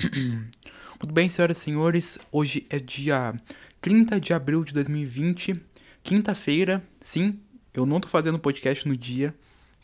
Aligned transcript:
Muito 1.00 1.12
bem, 1.12 1.28
senhoras 1.28 1.58
e 1.58 1.60
senhores, 1.60 2.18
hoje 2.32 2.66
é 2.70 2.78
dia 2.78 3.34
30 3.80 4.18
de 4.18 4.32
abril 4.32 4.64
de 4.64 4.72
2020, 4.72 5.60
quinta-feira. 6.02 6.82
Sim, 7.02 7.38
eu 7.74 7.84
não 7.84 8.00
tô 8.00 8.08
fazendo 8.08 8.38
podcast 8.38 8.88
no 8.88 8.96
dia, 8.96 9.34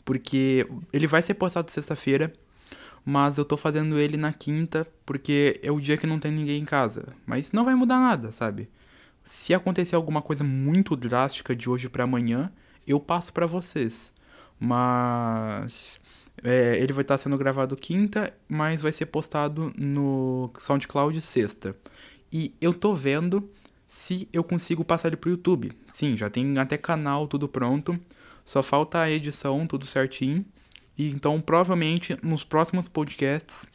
porque 0.03 0.67
ele 0.91 1.05
vai 1.05 1.21
ser 1.21 1.35
postado 1.35 1.69
sexta-feira, 1.69 2.33
mas 3.05 3.37
eu 3.37 3.45
tô 3.45 3.57
fazendo 3.57 3.99
ele 3.99 4.17
na 4.17 4.33
quinta, 4.33 4.87
porque 5.05 5.59
é 5.61 5.71
o 5.71 5.79
dia 5.79 5.97
que 5.97 6.07
não 6.07 6.19
tem 6.19 6.31
ninguém 6.31 6.61
em 6.61 6.65
casa. 6.65 7.13
Mas 7.25 7.51
não 7.51 7.63
vai 7.63 7.75
mudar 7.75 7.99
nada, 7.99 8.31
sabe? 8.31 8.69
Se 9.23 9.53
acontecer 9.53 9.95
alguma 9.95 10.21
coisa 10.21 10.43
muito 10.43 10.95
drástica 10.95 11.55
de 11.55 11.69
hoje 11.69 11.89
para 11.89 12.05
amanhã, 12.05 12.51
eu 12.87 12.99
passo 12.99 13.31
para 13.31 13.45
vocês. 13.45 14.11
Mas 14.59 15.99
é, 16.43 16.77
ele 16.77 16.93
vai 16.93 17.01
estar 17.01 17.17
sendo 17.17 17.37
gravado 17.37 17.75
quinta, 17.75 18.33
mas 18.47 18.81
vai 18.81 18.91
ser 18.91 19.07
postado 19.07 19.73
no 19.77 20.51
SoundCloud 20.61 21.19
sexta. 21.21 21.75
E 22.31 22.53
eu 22.59 22.73
tô 22.73 22.93
vendo 22.93 23.49
se 23.87 24.27
eu 24.31 24.43
consigo 24.43 24.83
passar 24.83 25.09
ele 25.09 25.17
pro 25.17 25.29
YouTube. 25.29 25.71
Sim, 25.93 26.15
já 26.15 26.29
tem 26.29 26.57
até 26.57 26.77
canal, 26.77 27.27
tudo 27.27 27.47
pronto. 27.47 27.99
Só 28.45 28.61
falta 28.61 29.01
a 29.01 29.09
edição, 29.09 29.65
tudo 29.65 29.85
certinho. 29.85 30.45
E 30.97 31.09
então, 31.09 31.39
provavelmente, 31.41 32.17
nos 32.23 32.43
próximos 32.43 32.87
podcasts, 32.87 33.65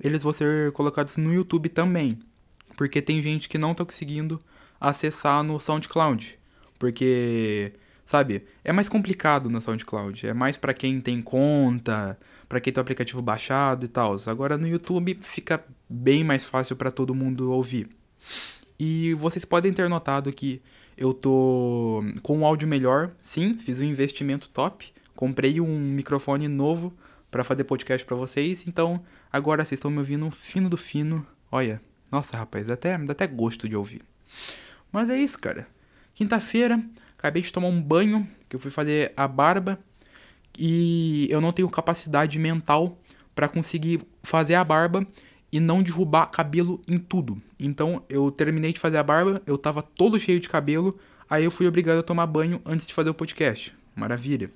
eles 0.00 0.22
vão 0.22 0.32
ser 0.32 0.72
colocados 0.72 1.16
no 1.16 1.32
YouTube 1.32 1.68
também. 1.68 2.18
Porque 2.76 3.02
tem 3.02 3.22
gente 3.22 3.48
que 3.48 3.58
não 3.58 3.74
tá 3.74 3.84
conseguindo 3.84 4.40
acessar 4.80 5.42
no 5.42 5.60
SoundCloud. 5.60 6.38
Porque 6.78 7.72
Sabe? 8.12 8.44
É 8.62 8.74
mais 8.74 8.90
complicado 8.90 9.48
no 9.48 9.58
SoundCloud. 9.58 10.26
É 10.26 10.34
mais 10.34 10.58
para 10.58 10.74
quem 10.74 11.00
tem 11.00 11.22
conta, 11.22 12.18
para 12.46 12.60
quem 12.60 12.70
tem 12.70 12.78
o 12.78 12.82
aplicativo 12.82 13.22
baixado 13.22 13.86
e 13.86 13.88
tal. 13.88 14.14
Agora 14.26 14.58
no 14.58 14.68
YouTube 14.68 15.18
fica 15.22 15.64
bem 15.88 16.22
mais 16.22 16.44
fácil 16.44 16.76
para 16.76 16.90
todo 16.90 17.14
mundo 17.14 17.50
ouvir. 17.50 17.88
E 18.78 19.14
vocês 19.14 19.46
podem 19.46 19.72
ter 19.72 19.88
notado 19.88 20.30
que 20.30 20.60
eu 20.94 21.14
tô 21.14 22.04
com 22.22 22.36
um 22.36 22.44
áudio 22.44 22.68
melhor. 22.68 23.12
Sim, 23.22 23.54
fiz 23.54 23.80
um 23.80 23.84
investimento 23.84 24.50
top. 24.50 24.92
Comprei 25.16 25.58
um 25.58 25.78
microfone 25.78 26.48
novo 26.48 26.92
para 27.30 27.42
fazer 27.42 27.64
podcast 27.64 28.06
para 28.06 28.14
vocês. 28.14 28.64
Então, 28.66 29.02
agora 29.32 29.64
vocês 29.64 29.78
estão 29.78 29.90
me 29.90 30.00
ouvindo 30.00 30.30
fino 30.30 30.68
do 30.68 30.76
fino. 30.76 31.26
Olha, 31.50 31.80
nossa, 32.10 32.36
rapaz, 32.36 32.70
até, 32.70 32.98
dá 32.98 33.12
até 33.12 33.26
gosto 33.26 33.66
de 33.66 33.74
ouvir. 33.74 34.02
Mas 34.92 35.08
é 35.08 35.16
isso, 35.16 35.38
cara. 35.38 35.66
Quinta-feira, 36.12 36.78
Acabei 37.22 37.40
de 37.40 37.52
tomar 37.52 37.68
um 37.68 37.80
banho, 37.80 38.26
que 38.48 38.56
eu 38.56 38.58
fui 38.58 38.72
fazer 38.72 39.12
a 39.16 39.28
barba 39.28 39.78
e 40.58 41.28
eu 41.30 41.40
não 41.40 41.52
tenho 41.52 41.70
capacidade 41.70 42.36
mental 42.36 42.98
para 43.32 43.48
conseguir 43.48 44.00
fazer 44.24 44.56
a 44.56 44.64
barba 44.64 45.06
e 45.52 45.60
não 45.60 45.84
derrubar 45.84 46.26
cabelo 46.32 46.82
em 46.88 46.98
tudo. 46.98 47.40
Então 47.60 48.02
eu 48.08 48.28
terminei 48.32 48.72
de 48.72 48.80
fazer 48.80 48.96
a 48.96 49.04
barba, 49.04 49.40
eu 49.46 49.56
tava 49.56 49.82
todo 49.82 50.18
cheio 50.18 50.40
de 50.40 50.48
cabelo, 50.48 50.98
aí 51.30 51.44
eu 51.44 51.52
fui 51.52 51.68
obrigado 51.68 51.98
a 52.00 52.02
tomar 52.02 52.26
banho 52.26 52.60
antes 52.66 52.88
de 52.88 52.92
fazer 52.92 53.10
o 53.10 53.14
podcast. 53.14 53.72
Maravilha. 53.94 54.50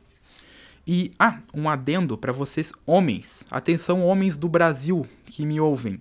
E 0.84 1.12
ah, 1.20 1.38
um 1.54 1.68
adendo 1.68 2.18
para 2.18 2.32
vocês 2.32 2.72
homens. 2.84 3.44
Atenção 3.48 4.02
homens 4.02 4.36
do 4.36 4.48
Brasil 4.48 5.06
que 5.24 5.46
me 5.46 5.60
ouvem. 5.60 6.00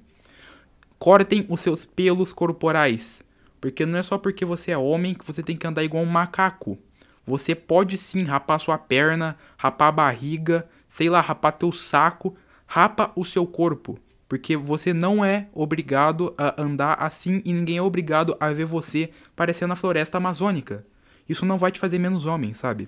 Cortem 0.98 1.46
os 1.48 1.60
seus 1.60 1.86
pelos 1.86 2.34
corporais. 2.34 3.24
Porque 3.66 3.84
não 3.84 3.98
é 3.98 4.04
só 4.04 4.20
porque 4.20 4.46
você 4.46 4.70
é 4.70 4.78
homem 4.78 5.16
que 5.16 5.26
você 5.26 5.42
tem 5.42 5.58
que 5.58 5.66
andar 5.66 5.84
igual 5.84 6.04
um 6.04 6.06
macaco. 6.06 6.78
Você 7.26 7.56
pode 7.56 7.98
sim 7.98 8.22
rapar 8.22 8.60
sua 8.60 8.78
perna, 8.78 9.36
rapar 9.58 9.88
a 9.88 9.92
barriga, 9.92 10.70
sei 10.88 11.10
lá, 11.10 11.20
rapar 11.20 11.52
teu 11.54 11.72
saco, 11.72 12.38
rapa 12.68 13.12
o 13.16 13.26
seu 13.26 13.44
corpo. 13.48 13.98
Porque 14.30 14.56
você 14.56 14.94
não 14.94 15.26
é 15.26 15.48
obrigado 15.52 16.32
a 16.38 16.62
andar 16.62 16.94
assim 17.02 17.42
e 17.44 17.52
ninguém 17.52 17.78
é 17.78 17.82
obrigado 17.82 18.38
a 18.40 18.52
ver 18.54 18.66
você 18.66 19.10
parecendo 19.36 19.74
a 19.74 19.76
floresta 19.76 20.20
amazônica. 20.20 20.86
Isso 21.28 21.44
não 21.44 21.58
vai 21.58 21.72
te 21.72 21.80
fazer 21.80 21.98
menos 21.98 22.28
homem, 22.28 22.54
sabe? 22.54 22.88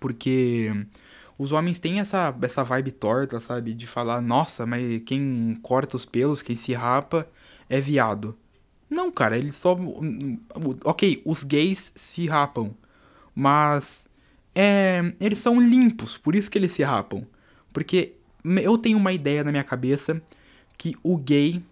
Porque 0.00 0.72
os 1.38 1.52
homens 1.52 1.78
têm 1.78 2.00
essa, 2.00 2.34
essa 2.42 2.64
vibe 2.64 2.90
torta, 2.90 3.38
sabe? 3.38 3.74
De 3.74 3.86
falar, 3.86 4.20
nossa, 4.20 4.66
mas 4.66 5.02
quem 5.06 5.56
corta 5.62 5.96
os 5.96 6.04
pelos, 6.04 6.42
quem 6.42 6.56
se 6.56 6.72
rapa 6.72 7.28
é 7.68 7.80
viado. 7.80 8.36
Não, 8.90 9.10
cara, 9.10 9.38
eles 9.38 9.54
só. 9.54 9.78
Ok, 10.84 11.22
os 11.24 11.44
gays 11.44 11.92
se 11.94 12.26
rapam. 12.26 12.74
Mas. 13.34 14.06
É, 14.52 15.14
eles 15.20 15.38
são 15.38 15.60
limpos, 15.60 16.18
por 16.18 16.34
isso 16.34 16.50
que 16.50 16.58
eles 16.58 16.72
se 16.72 16.82
rapam. 16.82 17.24
Porque 17.72 18.14
eu 18.44 18.76
tenho 18.76 18.98
uma 18.98 19.12
ideia 19.12 19.44
na 19.44 19.52
minha 19.52 19.62
cabeça 19.62 20.20
que 20.76 20.94
o 21.02 21.16
gay. 21.16 21.62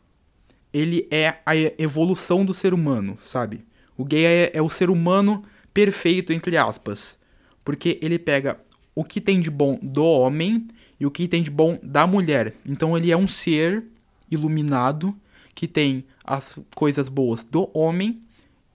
Ele 0.73 1.09
é 1.11 1.39
a 1.47 1.57
evolução 1.79 2.45
do 2.45 2.53
ser 2.53 2.75
humano, 2.75 3.19
sabe? 3.23 3.65
O 3.97 4.05
gay 4.05 4.25
é, 4.25 4.51
é 4.55 4.63
o 4.63 4.69
ser 4.69 4.91
humano 4.91 5.43
perfeito, 5.73 6.33
entre 6.33 6.57
aspas. 6.59 7.19
Porque 7.65 7.99
ele 8.03 8.19
pega 8.19 8.61
o 8.95 9.03
que 9.03 9.21
tem 9.21 9.41
de 9.41 9.51
bom 9.51 9.79
do 9.83 10.05
homem 10.05 10.69
e 11.01 11.07
o 11.07 11.11
que 11.11 11.27
tem 11.27 11.43
de 11.43 11.51
bom 11.51 11.79
da 11.83 12.07
mulher. 12.07 12.55
Então 12.67 12.97
ele 12.97 13.11
é 13.11 13.17
um 13.17 13.27
ser 13.27 13.85
iluminado 14.31 15.17
que 15.55 15.67
tem 15.67 16.05
as 16.29 16.59
coisas 16.75 17.09
boas 17.09 17.43
do 17.43 17.71
homem 17.73 18.23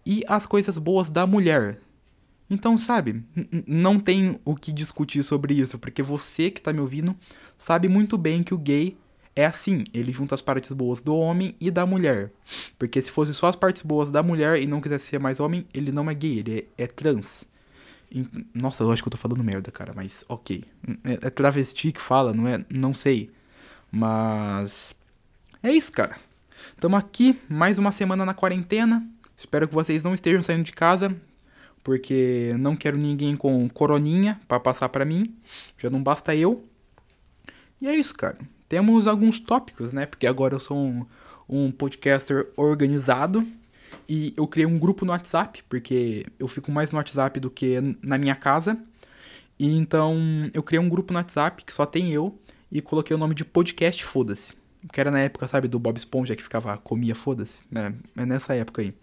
e 0.03 0.23
as 0.27 0.47
coisas 0.47 0.75
boas 0.79 1.07
da 1.07 1.27
mulher. 1.27 1.79
Então, 2.49 2.77
sabe, 2.77 3.23
não 3.67 3.99
tem 3.99 4.39
o 4.43 4.55
que 4.55 4.71
discutir 4.71 5.23
sobre 5.23 5.53
isso, 5.53 5.77
porque 5.77 6.01
você 6.01 6.49
que 6.49 6.61
tá 6.61 6.73
me 6.73 6.79
ouvindo 6.79 7.15
sabe 7.57 7.87
muito 7.87 8.17
bem 8.17 8.43
que 8.43 8.53
o 8.53 8.57
gay 8.57 8.97
é 9.35 9.45
assim, 9.45 9.83
ele 9.93 10.11
junta 10.11 10.35
as 10.35 10.41
partes 10.41 10.71
boas 10.71 11.01
do 11.01 11.15
homem 11.15 11.55
e 11.59 11.71
da 11.71 11.85
mulher. 11.85 12.31
Porque 12.77 13.01
se 13.01 13.09
fosse 13.09 13.33
só 13.33 13.47
as 13.47 13.55
partes 13.55 13.81
boas 13.83 14.09
da 14.09 14.21
mulher 14.21 14.61
e 14.61 14.65
não 14.65 14.81
quisesse 14.81 15.05
ser 15.05 15.19
mais 15.19 15.39
homem, 15.39 15.65
ele 15.73 15.91
não 15.91 16.09
é 16.09 16.13
gay, 16.13 16.39
ele 16.39 16.67
é, 16.77 16.83
é 16.83 16.87
trans. 16.87 17.45
E, 18.11 18.27
nossa, 18.53 18.83
eu 18.83 18.91
acho 18.91 19.01
que 19.01 19.07
eu 19.07 19.11
tô 19.11 19.17
falando 19.17 19.43
merda, 19.43 19.71
cara, 19.71 19.93
mas 19.95 20.23
ok. 20.27 20.63
É, 21.03 21.13
é 21.13 21.29
travesti 21.29 21.91
que 21.91 22.01
fala, 22.01 22.33
não 22.33 22.47
é? 22.47 22.63
Não 22.69 22.93
sei. 22.93 23.31
Mas. 23.91 24.95
É 25.63 25.71
isso, 25.71 25.91
cara. 25.91 26.15
Estamos 26.75 26.99
aqui, 26.99 27.39
mais 27.49 27.77
uma 27.77 27.91
semana 27.91 28.25
na 28.25 28.33
quarentena. 28.33 29.07
Espero 29.37 29.67
que 29.67 29.73
vocês 29.73 30.03
não 30.03 30.13
estejam 30.13 30.41
saindo 30.41 30.63
de 30.63 30.71
casa, 30.71 31.15
porque 31.83 32.53
não 32.59 32.75
quero 32.75 32.97
ninguém 32.97 33.35
com 33.35 33.67
coroninha 33.69 34.39
para 34.47 34.59
passar 34.59 34.89
para 34.89 35.05
mim. 35.05 35.35
Já 35.77 35.89
não 35.89 36.01
basta 36.01 36.35
eu. 36.35 36.63
E 37.81 37.87
é 37.87 37.95
isso, 37.95 38.15
cara. 38.15 38.37
Temos 38.69 39.07
alguns 39.07 39.39
tópicos, 39.39 39.91
né? 39.93 40.05
Porque 40.05 40.25
agora 40.25 40.55
eu 40.55 40.59
sou 40.59 40.77
um, 40.77 41.05
um 41.47 41.71
podcaster 41.71 42.49
organizado. 42.55 43.45
E 44.07 44.33
eu 44.35 44.47
criei 44.47 44.65
um 44.65 44.79
grupo 44.79 45.05
no 45.05 45.11
WhatsApp, 45.11 45.63
porque 45.69 46.25
eu 46.39 46.47
fico 46.47 46.71
mais 46.71 46.91
no 46.91 46.97
WhatsApp 46.97 47.39
do 47.39 47.49
que 47.51 47.79
na 48.01 48.17
minha 48.17 48.35
casa. 48.35 48.77
E 49.59 49.77
então 49.77 50.17
eu 50.53 50.63
criei 50.63 50.79
um 50.79 50.89
grupo 50.89 51.13
no 51.13 51.19
WhatsApp 51.19 51.63
que 51.63 51.73
só 51.73 51.85
tem 51.85 52.11
eu 52.11 52.37
e 52.71 52.81
coloquei 52.81 53.15
o 53.15 53.19
nome 53.19 53.35
de 53.35 53.45
podcast 53.45 54.03
Foda-se. 54.03 54.62
Que 54.91 54.99
era 54.99 55.09
na 55.09 55.19
época, 55.19 55.47
sabe, 55.47 55.67
do 55.67 55.79
Bob 55.79 55.95
Esponja 55.97 56.35
que 56.35 56.43
ficava, 56.43 56.77
comia, 56.77 57.15
foda-se. 57.15 57.59
É, 57.73 58.21
é 58.21 58.25
nessa 58.25 58.53
época 58.53 58.81
aí. 58.81 58.93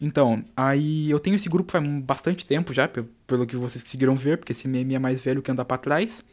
Então, 0.00 0.44
aí 0.56 1.10
eu 1.10 1.20
tenho 1.20 1.36
esse 1.36 1.48
grupo 1.48 1.70
faz 1.70 1.86
bastante 2.02 2.44
tempo 2.44 2.72
já, 2.72 2.88
pelo, 2.88 3.08
pelo 3.26 3.46
que 3.46 3.56
vocês 3.56 3.82
conseguiram 3.82 4.16
ver, 4.16 4.38
porque 4.38 4.52
esse 4.52 4.66
meme 4.66 4.94
é 4.94 4.98
mais 4.98 5.20
velho 5.22 5.42
que 5.42 5.50
anda 5.50 5.64
pra 5.64 5.78
trás. 5.78 6.24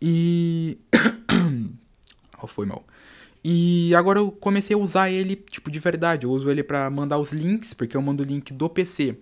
E. 0.00 0.78
oh, 2.42 2.46
foi 2.46 2.66
mal. 2.66 2.84
E 3.44 3.94
agora 3.94 4.18
eu 4.20 4.30
comecei 4.30 4.74
a 4.74 4.78
usar 4.78 5.10
ele, 5.10 5.36
tipo, 5.36 5.70
de 5.70 5.78
verdade. 5.78 6.26
Eu 6.26 6.30
uso 6.30 6.50
ele 6.50 6.62
para 6.62 6.88
mandar 6.90 7.18
os 7.18 7.32
links, 7.32 7.74
porque 7.74 7.96
eu 7.96 8.02
mando 8.02 8.22
o 8.22 8.26
link 8.26 8.52
do 8.52 8.68
PC 8.68 9.16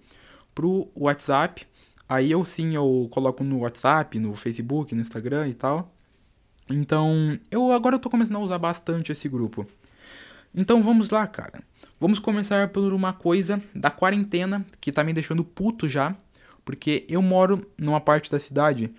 pro 0.55 0.89
WhatsApp. 0.95 1.67
Aí 2.09 2.31
eu 2.31 2.45
sim, 2.45 2.75
eu 2.75 3.09
coloco 3.13 3.45
no 3.45 3.61
WhatsApp, 3.61 4.19
no 4.19 4.35
Facebook, 4.35 4.95
no 4.95 5.01
Instagram 5.01 5.49
e 5.49 5.55
tal. 5.55 5.95
Então, 6.71 7.39
eu 7.51 7.73
agora 7.73 7.99
tô 7.99 8.09
começando 8.09 8.37
a 8.37 8.41
usar 8.41 8.59
bastante 8.59 9.13
esse 9.13 9.29
grupo. 9.29 9.67
Então 10.55 10.83
vamos 10.83 11.11
lá, 11.11 11.27
cara. 11.27 11.63
Vamos 11.99 12.19
começar 12.19 12.69
por 12.69 12.93
uma 12.93 13.13
coisa 13.13 13.63
da 13.75 13.91
quarentena 13.91 14.65
que 14.81 14.91
tá 14.91 15.05
me 15.05 15.13
deixando 15.13 15.45
puto 15.45 15.89
já, 15.89 16.17
porque 16.65 17.05
eu 17.09 17.21
moro 17.23 17.69
numa 17.77 18.01
parte 18.01 18.31
da 18.31 18.41
cidade 18.41 18.93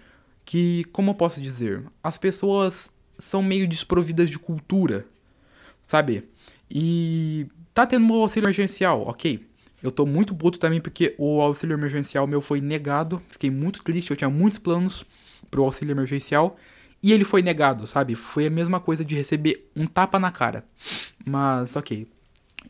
que, 0.46 0.84
como 0.92 1.12
eu 1.12 1.16
posso 1.16 1.42
dizer, 1.42 1.84
as 2.04 2.18
pessoas 2.18 2.90
são 3.18 3.42
meio 3.42 3.68
desprovidas 3.68 4.30
de 4.30 4.40
cultura, 4.40 5.06
sabe? 5.84 6.24
E 6.70 7.48
tá 7.74 7.86
tendo 7.86 8.12
um 8.12 8.22
auxílio 8.22 8.46
emergencial, 8.48 9.02
ok. 9.08 9.46
Eu 9.84 9.92
tô 9.92 10.06
muito 10.06 10.36
puto 10.36 10.60
também 10.60 10.80
porque 10.80 11.16
o 11.18 11.42
auxílio 11.42 11.74
emergencial 11.74 12.28
meu 12.28 12.40
foi 12.40 12.62
negado. 12.62 13.22
Fiquei 13.30 13.50
muito 13.50 13.84
triste, 13.84 14.12
eu 14.12 14.18
tinha 14.18 14.30
muitos 14.30 14.60
planos 14.60 15.04
pro 15.50 15.64
auxílio 15.64 15.92
emergencial 15.92 16.58
e 17.04 17.12
ele 17.12 17.26
foi 17.26 17.42
negado, 17.42 17.88
sabe? 17.88 18.16
Foi 18.16 18.46
a 18.46 18.50
mesma 18.50 18.80
coisa 18.80 19.04
de 19.04 19.16
receber 19.16 19.72
um 19.76 19.88
tapa 19.88 20.20
na 20.20 20.32
cara. 20.32 20.64
Mas, 21.26 21.76
ok. 21.76 22.08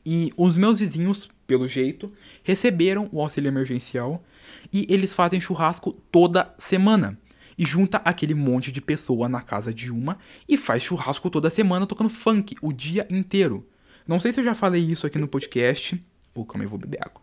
E 0.06 0.32
os 0.38 0.56
meus 0.56 0.80
vizinhos, 0.80 1.30
pelo 1.46 1.68
jeito, 1.68 2.12
receberam 2.44 3.10
o 3.12 3.22
auxílio 3.22 3.50
emergencial 3.50 4.24
e 4.72 4.86
eles 4.90 5.14
fazem 5.14 5.42
churrasco 5.42 5.92
toda 6.12 6.54
semana. 6.58 7.18
E 7.58 7.66
junta 7.66 8.02
aquele 8.06 8.34
monte 8.34 8.72
de 8.72 8.82
pessoa 8.82 9.28
na 9.28 9.42
casa 9.42 9.74
de 9.74 9.92
uma 9.92 10.18
e 10.48 10.58
faz 10.58 10.82
churrasco 10.82 11.30
toda 11.30 11.50
semana 11.50 11.86
tocando 11.86 12.10
funk 12.10 12.56
o 12.62 12.72
dia 12.72 13.06
inteiro. 13.12 13.68
Não 14.08 14.20
sei 14.20 14.32
se 14.32 14.40
eu 14.40 14.44
já 14.44 14.56
falei 14.56 14.82
isso 14.82 15.06
aqui 15.06 15.20
no 15.20 15.28
podcast. 15.28 16.02
Oh, 16.34 16.46
calma 16.46 16.64
eu 16.64 16.70
vou 16.70 16.80
beber 16.80 17.00
água. 17.02 17.22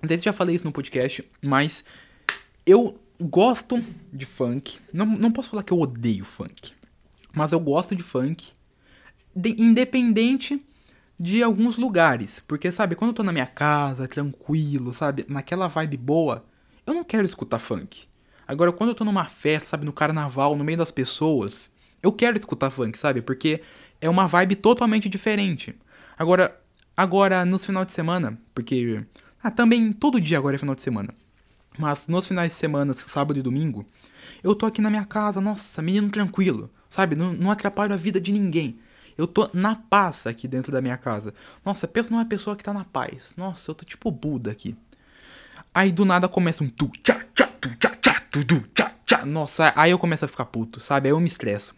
Não 0.00 0.08
sei 0.08 0.18
se 0.18 0.20
eu 0.20 0.32
já 0.32 0.32
falei 0.32 0.54
isso 0.54 0.64
no 0.64 0.70
podcast, 0.70 1.24
mas 1.42 1.82
eu 2.64 3.00
gosto 3.20 3.82
de 4.12 4.26
funk. 4.26 4.78
Não, 4.92 5.06
não 5.06 5.30
posso 5.30 5.50
falar 5.50 5.62
que 5.62 5.72
eu 5.72 5.80
odeio 5.80 6.24
funk. 6.24 6.72
Mas 7.32 7.52
eu 7.52 7.60
gosto 7.60 7.94
de 7.94 8.02
funk. 8.02 8.48
De, 9.34 9.50
independente 9.60 10.64
de 11.18 11.42
alguns 11.42 11.78
lugares. 11.78 12.42
Porque, 12.46 12.70
sabe, 12.70 12.94
quando 12.94 13.10
eu 13.10 13.14
tô 13.14 13.22
na 13.22 13.32
minha 13.32 13.46
casa, 13.46 14.06
tranquilo, 14.06 14.92
sabe, 14.94 15.24
naquela 15.28 15.68
vibe 15.68 15.96
boa, 15.96 16.44
eu 16.86 16.94
não 16.94 17.04
quero 17.04 17.26
escutar 17.26 17.58
funk. 17.58 18.06
Agora, 18.46 18.72
quando 18.72 18.90
eu 18.90 18.94
tô 18.94 19.04
numa 19.04 19.24
festa, 19.26 19.70
sabe, 19.70 19.84
no 19.84 19.92
carnaval, 19.92 20.56
no 20.56 20.62
meio 20.62 20.78
das 20.78 20.90
pessoas, 20.90 21.70
eu 22.02 22.12
quero 22.12 22.38
escutar 22.38 22.70
funk, 22.70 22.96
sabe? 22.96 23.20
Porque 23.20 23.60
é 24.00 24.08
uma 24.08 24.26
vibe 24.26 24.56
totalmente 24.56 25.08
diferente. 25.08 25.74
Agora, 26.18 26.58
agora 26.96 27.44
nos 27.44 27.66
final 27.66 27.84
de 27.84 27.92
semana, 27.92 28.38
porque 28.54 29.04
ah, 29.42 29.50
também 29.50 29.92
todo 29.92 30.20
dia 30.20 30.38
agora 30.38 30.56
é 30.56 30.58
final 30.58 30.74
de 30.74 30.82
semana. 30.82 31.14
Mas 31.78 32.06
nos 32.06 32.26
finais 32.26 32.52
de 32.52 32.58
semana, 32.58 32.94
sábado 32.94 33.38
e 33.38 33.42
domingo, 33.42 33.86
eu 34.42 34.54
tô 34.54 34.66
aqui 34.66 34.80
na 34.80 34.90
minha 34.90 35.04
casa, 35.04 35.40
nossa, 35.40 35.82
menino 35.82 36.10
tranquilo, 36.10 36.70
sabe? 36.88 37.16
Não, 37.16 37.32
não 37.32 37.50
atrapalho 37.50 37.92
a 37.92 37.96
vida 37.96 38.20
de 38.20 38.32
ninguém. 38.32 38.78
Eu 39.16 39.26
tô 39.26 39.48
na 39.52 39.74
paz 39.74 40.26
aqui 40.26 40.46
dentro 40.46 40.70
da 40.70 40.82
minha 40.82 40.96
casa. 40.96 41.32
Nossa, 41.64 41.88
pensa 41.88 42.10
numa 42.10 42.24
pessoa 42.24 42.54
que 42.54 42.62
tá 42.62 42.72
na 42.72 42.84
paz. 42.84 43.32
Nossa, 43.36 43.70
eu 43.70 43.74
tô 43.74 43.84
tipo 43.84 44.10
Buda 44.10 44.50
aqui. 44.50 44.76
Aí 45.74 45.90
do 45.90 46.04
nada 46.04 46.28
começa 46.28 46.62
um 46.62 46.68
tu, 46.68 46.90
tchá, 47.02 47.24
tchá, 47.34 47.46
tu, 47.60 47.74
tchá, 47.76 47.96
tchá, 47.96 48.22
tu, 48.30 48.44
tu, 48.44 48.60
tchá, 48.74 48.92
tchá. 49.06 49.24
Nossa, 49.24 49.72
aí 49.74 49.90
eu 49.90 49.98
começo 49.98 50.24
a 50.24 50.28
ficar 50.28 50.46
puto, 50.46 50.80
sabe? 50.80 51.08
Aí 51.08 51.12
eu 51.12 51.20
me 51.20 51.26
estresso. 51.26 51.74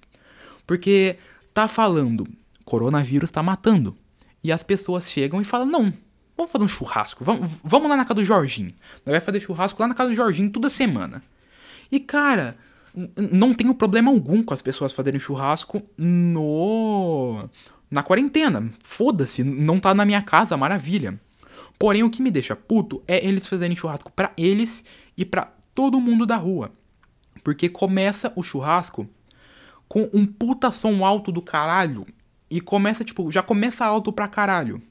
Porque 0.67 1.17
tá 1.55 1.69
falando, 1.69 2.27
coronavírus 2.65 3.31
tá 3.31 3.43
matando. 3.43 3.97
E 4.43 4.53
as 4.53 4.63
pessoas 4.63 5.11
chegam 5.11 5.41
e 5.41 5.45
falam, 5.45 5.67
não, 5.67 5.93
vamos 6.39 6.53
fazer 6.53 6.65
um 6.65 6.69
churrasco. 6.69 7.25
Vamos, 7.25 7.51
vamos 7.63 7.91
lá 7.91 7.97
na 7.97 8.05
casa 8.05 8.15
do 8.15 8.25
Jorginho. 8.25 8.73
Nós 9.05 9.13
vai 9.13 9.21
fazer 9.21 9.41
churrasco 9.41 9.83
lá 9.83 9.89
na 9.89 9.95
casa 9.95 10.09
do 10.09 10.15
Jorginho 10.15 10.51
toda 10.51 10.71
semana. 10.71 11.23
E 11.91 11.99
cara, 11.99 12.57
não 13.31 13.53
tenho 13.53 13.75
problema 13.75 14.11
algum 14.11 14.43
com 14.43 14.55
as 14.55 14.63
pessoas 14.63 14.93
fazerem 14.93 15.21
churrasco 15.21 15.83
no 15.99 17.49
na 17.91 18.03
quarentena. 18.03 18.71
Foda-se, 18.83 19.43
não 19.43 19.81
tá 19.81 19.93
na 19.93 20.05
minha 20.05 20.23
casa, 20.23 20.57
maravilha. 20.57 21.19
Porém, 21.79 22.03
o 22.03 22.11
que 22.11 22.23
me 22.23 22.31
deixa 22.31 22.55
puto 22.55 23.03
é 23.07 23.25
eles 23.25 23.47
fazerem 23.47 23.77
churrasco 23.77 24.13
para 24.13 24.33
eles 24.37 24.85
e 25.17 25.25
para 25.25 25.53
todo 25.75 26.01
mundo 26.01 26.27
da 26.27 26.37
rua. 26.37 26.73
Porque 27.43 27.69
começa 27.69 28.33
o 28.37 28.43
churrasco 28.43 29.09
com 29.89 30.09
um 30.13 30.27
puta 30.27 30.71
som 30.71 31.05
alto 31.05 31.33
do 31.33 31.41
caralho 31.41 32.07
e 32.51 32.61
começa, 32.61 33.05
tipo, 33.05 33.31
já 33.31 33.43
começa 33.43 33.85
alto 33.85 34.13
pra 34.13 34.29
caralho. 34.29 34.83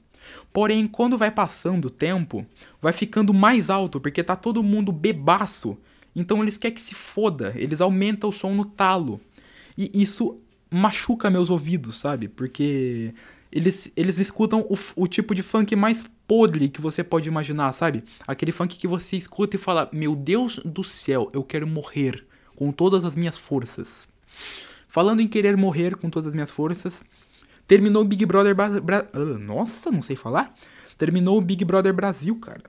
Porém, 0.52 0.86
quando 0.86 1.18
vai 1.18 1.30
passando 1.30 1.86
o 1.86 1.90
tempo, 1.90 2.46
vai 2.80 2.92
ficando 2.92 3.32
mais 3.34 3.70
alto 3.70 4.00
porque 4.00 4.22
tá 4.22 4.34
todo 4.34 4.62
mundo 4.62 4.90
bebaço. 4.90 5.76
Então 6.14 6.42
eles 6.42 6.56
querem 6.56 6.74
que 6.74 6.80
se 6.80 6.94
foda, 6.94 7.52
eles 7.56 7.80
aumentam 7.80 8.30
o 8.30 8.32
som 8.32 8.54
no 8.54 8.64
talo. 8.64 9.20
E 9.76 9.90
isso 10.02 10.38
machuca 10.70 11.30
meus 11.30 11.50
ouvidos, 11.50 11.98
sabe? 11.98 12.28
Porque 12.28 13.14
eles, 13.52 13.90
eles 13.96 14.18
escutam 14.18 14.66
o, 14.68 14.76
o 14.96 15.06
tipo 15.06 15.34
de 15.34 15.42
funk 15.42 15.74
mais 15.76 16.04
podre 16.26 16.68
que 16.68 16.80
você 16.80 17.02
pode 17.02 17.28
imaginar, 17.28 17.72
sabe? 17.72 18.04
Aquele 18.26 18.52
funk 18.52 18.76
que 18.76 18.86
você 18.86 19.16
escuta 19.16 19.56
e 19.56 19.58
fala: 19.58 19.88
Meu 19.92 20.14
Deus 20.14 20.60
do 20.64 20.84
céu, 20.84 21.30
eu 21.32 21.42
quero 21.42 21.66
morrer 21.66 22.24
com 22.54 22.72
todas 22.72 23.04
as 23.04 23.14
minhas 23.14 23.38
forças. 23.38 24.06
Falando 24.88 25.20
em 25.20 25.28
querer 25.28 25.56
morrer 25.56 25.96
com 25.96 26.10
todas 26.10 26.28
as 26.28 26.34
minhas 26.34 26.50
forças, 26.50 27.02
terminou 27.68 28.02
o 28.02 28.04
Big 28.04 28.26
Brother 28.26 28.54
Bra 28.54 28.80
Bra 28.80 29.08
ah, 29.12 29.18
Nossa, 29.18 29.92
não 29.92 30.02
sei 30.02 30.16
falar. 30.16 30.52
Terminou 30.96 31.38
o 31.38 31.40
Big 31.40 31.64
Brother 31.64 31.94
Brasil, 31.94 32.34
cara. 32.36 32.64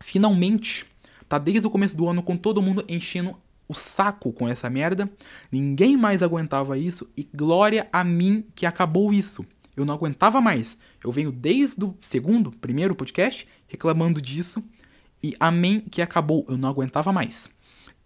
Finalmente. 0.00 0.86
Tá 1.28 1.36
desde 1.36 1.66
o 1.66 1.70
começo 1.70 1.94
do 1.94 2.08
ano 2.08 2.22
com 2.22 2.38
todo 2.38 2.62
mundo 2.62 2.82
enchendo 2.88 3.36
o 3.68 3.74
saco 3.74 4.32
com 4.32 4.48
essa 4.48 4.70
merda. 4.70 5.10
Ninguém 5.52 5.94
mais 5.94 6.22
aguentava 6.22 6.78
isso 6.78 7.06
e 7.14 7.28
glória 7.34 7.86
a 7.92 8.02
mim 8.02 8.46
que 8.54 8.64
acabou 8.64 9.12
isso. 9.12 9.44
Eu 9.76 9.84
não 9.84 9.94
aguentava 9.94 10.40
mais. 10.40 10.78
Eu 11.04 11.12
venho 11.12 11.30
desde 11.30 11.84
o 11.84 11.94
segundo, 12.00 12.50
primeiro 12.50 12.94
podcast 12.94 13.46
reclamando 13.66 14.22
disso. 14.22 14.64
E 15.22 15.34
amém 15.38 15.80
que 15.80 16.00
acabou. 16.00 16.46
Eu 16.48 16.56
não 16.56 16.68
aguentava 16.68 17.12
mais. 17.12 17.50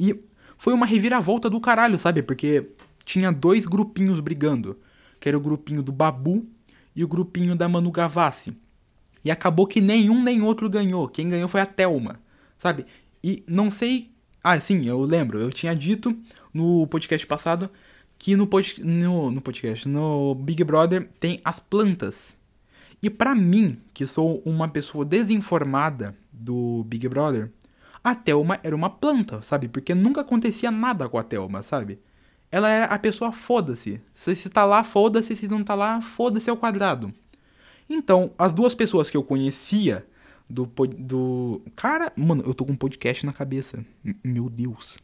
E 0.00 0.18
foi 0.58 0.72
uma 0.72 0.86
reviravolta 0.86 1.48
do 1.48 1.60
caralho, 1.60 1.98
sabe? 1.98 2.22
Porque 2.22 2.70
tinha 3.04 3.30
dois 3.30 3.66
grupinhos 3.66 4.18
brigando. 4.18 4.78
Que 5.22 5.28
era 5.28 5.38
o 5.38 5.40
grupinho 5.40 5.84
do 5.84 5.92
Babu 5.92 6.44
e 6.96 7.04
o 7.04 7.06
grupinho 7.06 7.54
da 7.54 7.68
Manu 7.68 7.92
Gavassi. 7.92 8.56
E 9.24 9.30
acabou 9.30 9.68
que 9.68 9.80
nenhum 9.80 10.20
nem 10.20 10.42
outro 10.42 10.68
ganhou. 10.68 11.06
Quem 11.06 11.28
ganhou 11.28 11.48
foi 11.48 11.60
a 11.60 11.66
Thelma, 11.66 12.18
sabe? 12.58 12.86
E 13.22 13.44
não 13.46 13.70
sei. 13.70 14.10
Ah, 14.42 14.58
sim, 14.58 14.84
eu 14.84 15.00
lembro. 15.02 15.38
Eu 15.38 15.50
tinha 15.50 15.76
dito 15.76 16.12
no 16.52 16.88
podcast 16.88 17.24
passado 17.24 17.70
que 18.18 18.34
no, 18.34 18.48
pod... 18.48 18.84
no, 18.84 19.30
no 19.30 19.40
podcast, 19.40 19.88
no 19.88 20.34
Big 20.34 20.64
Brother, 20.64 21.08
tem 21.20 21.40
as 21.44 21.60
plantas. 21.60 22.36
E 23.00 23.08
para 23.08 23.32
mim, 23.32 23.78
que 23.94 24.04
sou 24.08 24.42
uma 24.44 24.66
pessoa 24.66 25.04
desinformada 25.04 26.16
do 26.32 26.82
Big 26.88 27.08
Brother, 27.08 27.52
a 28.02 28.12
Thelma 28.12 28.58
era 28.64 28.74
uma 28.74 28.90
planta, 28.90 29.40
sabe? 29.40 29.68
Porque 29.68 29.94
nunca 29.94 30.22
acontecia 30.22 30.72
nada 30.72 31.08
com 31.08 31.16
a 31.16 31.22
Thelma, 31.22 31.62
sabe? 31.62 32.00
Ela 32.52 32.68
era 32.68 32.84
a 32.84 32.98
pessoa 32.98 33.32
foda-se. 33.32 33.98
Se, 34.12 34.36
se 34.36 34.50
tá 34.50 34.66
lá, 34.66 34.84
foda-se. 34.84 35.34
Se 35.34 35.48
não 35.48 35.64
tá 35.64 35.74
lá, 35.74 36.02
foda-se 36.02 36.50
ao 36.50 36.56
quadrado. 36.56 37.12
Então, 37.88 38.30
as 38.38 38.52
duas 38.52 38.74
pessoas 38.74 39.10
que 39.10 39.16
eu 39.16 39.22
conhecia 39.22 40.06
do, 40.48 40.66
do. 40.66 41.62
Cara, 41.74 42.12
mano, 42.14 42.44
eu 42.46 42.52
tô 42.52 42.66
com 42.66 42.72
um 42.72 42.76
podcast 42.76 43.24
na 43.24 43.32
cabeça. 43.32 43.82
Meu 44.22 44.50
Deus. 44.50 44.98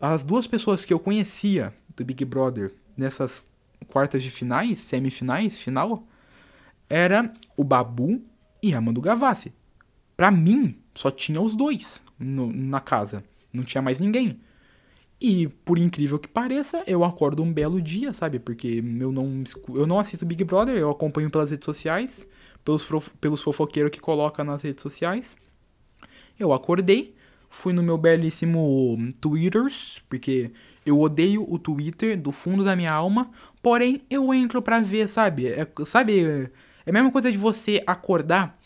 As 0.00 0.22
duas 0.22 0.46
pessoas 0.46 0.84
que 0.84 0.92
eu 0.94 1.00
conhecia 1.00 1.74
do 1.96 2.04
Big 2.04 2.24
Brother 2.24 2.72
nessas 2.96 3.44
quartas 3.88 4.22
de 4.22 4.30
finais, 4.30 4.78
semifinais, 4.78 5.58
final, 5.58 6.06
era 6.88 7.32
o 7.56 7.64
Babu 7.64 8.22
e 8.62 8.72
a 8.72 8.80
Manu 8.80 9.00
Gavassi. 9.00 9.52
Pra 10.16 10.30
mim, 10.30 10.78
só 10.94 11.10
tinha 11.10 11.40
os 11.40 11.56
dois 11.56 12.00
no, 12.18 12.52
na 12.52 12.80
casa. 12.80 13.24
Não 13.52 13.64
tinha 13.64 13.82
mais 13.82 13.98
ninguém. 13.98 14.40
E, 15.20 15.48
por 15.64 15.78
incrível 15.78 16.18
que 16.18 16.28
pareça, 16.28 16.84
eu 16.86 17.02
acordo 17.02 17.42
um 17.42 17.52
belo 17.52 17.82
dia, 17.82 18.12
sabe? 18.12 18.38
Porque 18.38 18.82
eu 19.00 19.10
não, 19.10 19.42
eu 19.70 19.86
não 19.86 19.98
assisto 19.98 20.24
Big 20.24 20.44
Brother, 20.44 20.76
eu 20.76 20.90
acompanho 20.90 21.28
pelas 21.28 21.50
redes 21.50 21.64
sociais, 21.64 22.26
pelos, 22.64 22.88
pelos 23.20 23.42
fofoqueiros 23.42 23.90
que 23.90 24.00
coloca 24.00 24.44
nas 24.44 24.62
redes 24.62 24.82
sociais. 24.82 25.36
Eu 26.38 26.52
acordei, 26.52 27.16
fui 27.50 27.72
no 27.72 27.82
meu 27.82 27.98
belíssimo 27.98 29.12
Twitters, 29.20 30.00
porque 30.08 30.52
eu 30.86 31.00
odeio 31.00 31.44
o 31.52 31.58
Twitter 31.58 32.16
do 32.16 32.30
fundo 32.30 32.62
da 32.62 32.76
minha 32.76 32.92
alma, 32.92 33.30
porém 33.60 34.02
eu 34.08 34.32
entro 34.32 34.62
pra 34.62 34.78
ver, 34.78 35.08
sabe? 35.08 35.48
É, 35.48 35.66
sabe, 35.84 36.50
é 36.86 36.90
a 36.90 36.92
mesma 36.92 37.10
coisa 37.10 37.32
de 37.32 37.36
você 37.36 37.82
acordar 37.88 38.56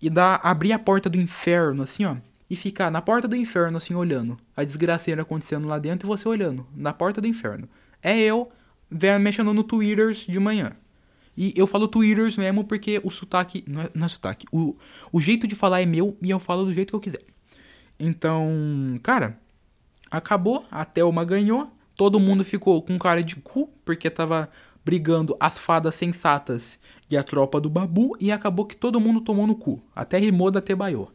e 0.00 0.10
dar, 0.10 0.40
abrir 0.42 0.72
a 0.72 0.80
porta 0.80 1.08
do 1.08 1.20
inferno, 1.20 1.84
assim, 1.84 2.04
ó 2.04 2.16
e 2.52 2.56
ficar 2.56 2.90
na 2.90 3.00
porta 3.00 3.26
do 3.26 3.34
inferno, 3.34 3.78
assim, 3.78 3.94
olhando. 3.94 4.38
A 4.54 4.62
desgraceira 4.62 5.22
acontecendo 5.22 5.66
lá 5.66 5.78
dentro 5.78 6.06
e 6.06 6.08
você 6.08 6.28
olhando, 6.28 6.66
na 6.76 6.92
porta 6.92 7.18
do 7.18 7.26
inferno. 7.26 7.66
É 8.02 8.20
eu 8.20 8.52
mexendo 9.18 9.54
no 9.54 9.64
Twitters 9.64 10.26
de 10.26 10.38
manhã. 10.38 10.72
E 11.34 11.54
eu 11.56 11.66
falo 11.66 11.88
Twitters 11.88 12.36
mesmo 12.36 12.62
porque 12.62 13.00
o 13.02 13.10
sotaque. 13.10 13.64
Não 13.66 13.80
é, 13.80 13.90
não 13.94 14.04
é 14.04 14.08
sotaque. 14.08 14.46
O, 14.52 14.76
o 15.10 15.18
jeito 15.18 15.46
de 15.46 15.54
falar 15.54 15.80
é 15.80 15.86
meu 15.86 16.14
e 16.20 16.28
eu 16.28 16.38
falo 16.38 16.66
do 16.66 16.74
jeito 16.74 16.90
que 16.90 16.94
eu 16.94 17.00
quiser. 17.00 17.24
Então, 17.98 19.00
cara, 19.02 19.38
acabou. 20.10 20.66
A 20.70 20.84
Thelma 20.84 21.24
ganhou. 21.24 21.72
Todo 21.96 22.20
mundo 22.20 22.44
ficou 22.44 22.82
com 22.82 22.98
cara 22.98 23.22
de 23.22 23.36
cu 23.36 23.70
porque 23.82 24.10
tava 24.10 24.50
brigando 24.84 25.34
as 25.40 25.56
fadas 25.56 25.94
sensatas 25.94 26.78
e 27.08 27.16
a 27.16 27.22
tropa 27.22 27.58
do 27.58 27.70
Babu. 27.70 28.14
E 28.20 28.30
acabou 28.30 28.66
que 28.66 28.76
todo 28.76 29.00
mundo 29.00 29.22
tomou 29.22 29.46
no 29.46 29.56
cu. 29.56 29.82
Até 29.96 30.18
rimou 30.18 30.50
da 30.50 30.60
Tebaiô. 30.60 31.08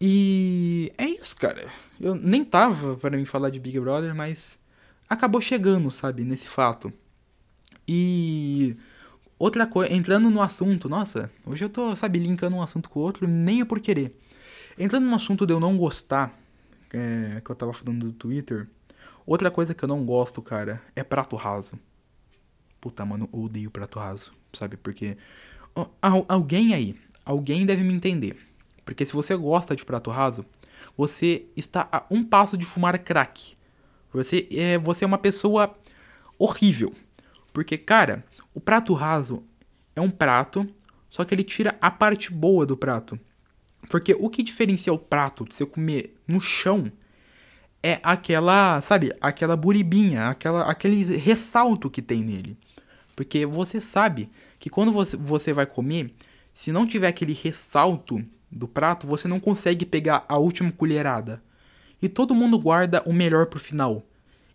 E 0.00 0.92
é 0.96 1.06
isso, 1.06 1.36
cara. 1.36 1.68
Eu 2.00 2.14
nem 2.14 2.42
tava 2.42 2.96
para 2.96 3.16
mim 3.16 3.26
falar 3.26 3.50
de 3.50 3.60
Big 3.60 3.78
Brother, 3.78 4.14
mas 4.14 4.58
acabou 5.08 5.40
chegando, 5.40 5.90
sabe, 5.90 6.24
nesse 6.24 6.48
fato. 6.48 6.90
E 7.86 8.76
outra 9.38 9.66
coisa, 9.66 9.92
entrando 9.92 10.30
no 10.30 10.40
assunto, 10.40 10.88
nossa, 10.88 11.30
hoje 11.44 11.64
eu 11.64 11.68
tô, 11.68 11.94
sabe, 11.94 12.18
linkando 12.18 12.56
um 12.56 12.62
assunto 12.62 12.88
com 12.88 13.00
o 13.00 13.02
outro, 13.02 13.28
nem 13.28 13.60
é 13.60 13.64
por 13.64 13.78
querer. 13.78 14.18
Entrando 14.78 15.04
no 15.04 15.14
assunto 15.14 15.44
de 15.44 15.52
eu 15.52 15.60
não 15.60 15.76
gostar, 15.76 16.34
é, 16.92 17.42
que 17.44 17.50
eu 17.50 17.54
tava 17.54 17.74
falando 17.74 18.06
do 18.06 18.12
Twitter, 18.12 18.66
outra 19.26 19.50
coisa 19.50 19.74
que 19.74 19.84
eu 19.84 19.88
não 19.88 20.06
gosto, 20.06 20.40
cara, 20.40 20.80
é 20.96 21.04
prato 21.04 21.36
raso. 21.36 21.78
Puta, 22.80 23.04
mano, 23.04 23.28
eu 23.30 23.40
odeio 23.40 23.70
prato 23.70 23.98
raso, 23.98 24.32
sabe? 24.54 24.78
Porque 24.78 25.18
alguém 26.26 26.72
aí, 26.72 26.96
alguém 27.26 27.66
deve 27.66 27.82
me 27.82 27.92
entender 27.92 28.49
porque 28.90 29.06
se 29.06 29.12
você 29.12 29.36
gosta 29.36 29.76
de 29.76 29.84
prato 29.84 30.10
raso, 30.10 30.44
você 30.96 31.46
está 31.56 31.88
a 31.92 32.04
um 32.10 32.24
passo 32.24 32.56
de 32.56 32.64
fumar 32.64 32.98
crack. 32.98 33.56
Você 34.12 34.48
é, 34.50 34.78
você 34.78 35.04
é 35.04 35.06
uma 35.06 35.16
pessoa 35.16 35.78
horrível. 36.36 36.92
Porque, 37.52 37.78
cara, 37.78 38.24
o 38.52 38.58
prato 38.58 38.92
raso 38.92 39.44
é 39.94 40.00
um 40.00 40.10
prato, 40.10 40.68
só 41.08 41.24
que 41.24 41.32
ele 41.32 41.44
tira 41.44 41.78
a 41.80 41.88
parte 41.88 42.32
boa 42.32 42.66
do 42.66 42.76
prato. 42.76 43.16
Porque 43.88 44.12
o 44.18 44.28
que 44.28 44.42
diferencia 44.42 44.92
o 44.92 44.98
prato 44.98 45.44
de 45.44 45.54
você 45.54 45.64
comer 45.64 46.16
no 46.26 46.40
chão 46.40 46.90
é 47.84 48.00
aquela, 48.02 48.82
sabe, 48.82 49.14
aquela 49.20 49.56
buribinha, 49.56 50.26
aquela, 50.26 50.62
aquele 50.68 51.16
ressalto 51.16 51.88
que 51.88 52.02
tem 52.02 52.24
nele. 52.24 52.58
Porque 53.14 53.46
você 53.46 53.80
sabe 53.80 54.28
que 54.58 54.68
quando 54.68 54.90
você, 54.90 55.16
você 55.16 55.52
vai 55.52 55.64
comer, 55.64 56.12
se 56.52 56.72
não 56.72 56.88
tiver 56.88 57.06
aquele 57.06 57.32
ressalto 57.32 58.26
do 58.50 58.66
prato, 58.66 59.06
você 59.06 59.28
não 59.28 59.38
consegue 59.38 59.86
pegar 59.86 60.24
a 60.28 60.36
última 60.38 60.72
colherada. 60.72 61.42
E 62.02 62.08
todo 62.08 62.34
mundo 62.34 62.58
guarda 62.58 63.02
o 63.06 63.12
melhor 63.12 63.46
pro 63.46 63.60
final. 63.60 64.02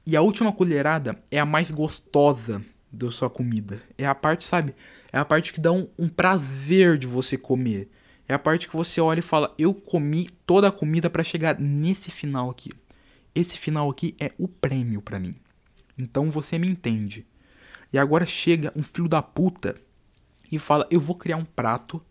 E 0.06 0.16
a 0.16 0.22
última 0.22 0.52
colherada 0.52 1.18
é 1.32 1.40
a 1.40 1.46
mais 1.46 1.72
gostosa 1.72 2.64
da 2.92 3.12
sua 3.12 3.30
comida. 3.30 3.82
É 3.98 4.06
a 4.06 4.16
parte, 4.16 4.46
sabe? 4.46 4.76
É 5.12 5.18
a 5.18 5.26
parte 5.26 5.54
que 5.54 5.62
dá 5.62 5.72
um, 5.72 5.88
um 5.98 6.10
prazer 6.10 6.98
de 6.98 7.08
você 7.08 7.38
comer. 7.38 7.90
É 8.28 8.34
a 8.34 8.40
parte 8.40 8.68
que 8.68 8.76
você 8.76 9.00
olha 9.00 9.20
e 9.20 9.24
fala: 9.24 9.54
Eu 9.58 9.74
comi 9.74 10.30
toda 10.46 10.68
a 10.68 10.72
comida 10.72 11.10
para 11.10 11.24
chegar 11.24 11.60
nesse 11.60 12.10
final 12.10 12.50
aqui. 12.50 12.72
Esse 13.34 13.58
final 13.58 13.90
aqui 13.90 14.16
é 14.20 14.32
o 14.38 14.48
prêmio 14.48 15.02
para 15.02 15.20
mim. 15.20 15.34
Então 15.98 16.30
você 16.30 16.58
me 16.58 16.68
entende. 16.68 17.26
E 17.94 17.98
agora 17.98 18.26
chega 18.26 18.74
um 18.76 18.84
filho 18.84 19.08
da 19.08 19.22
puta 19.22 19.76
e 20.52 20.58
fala: 20.58 20.88
Eu 20.90 21.00
vou 21.00 21.16
criar 21.16 21.38
um 21.38 21.46
prato 21.46 22.04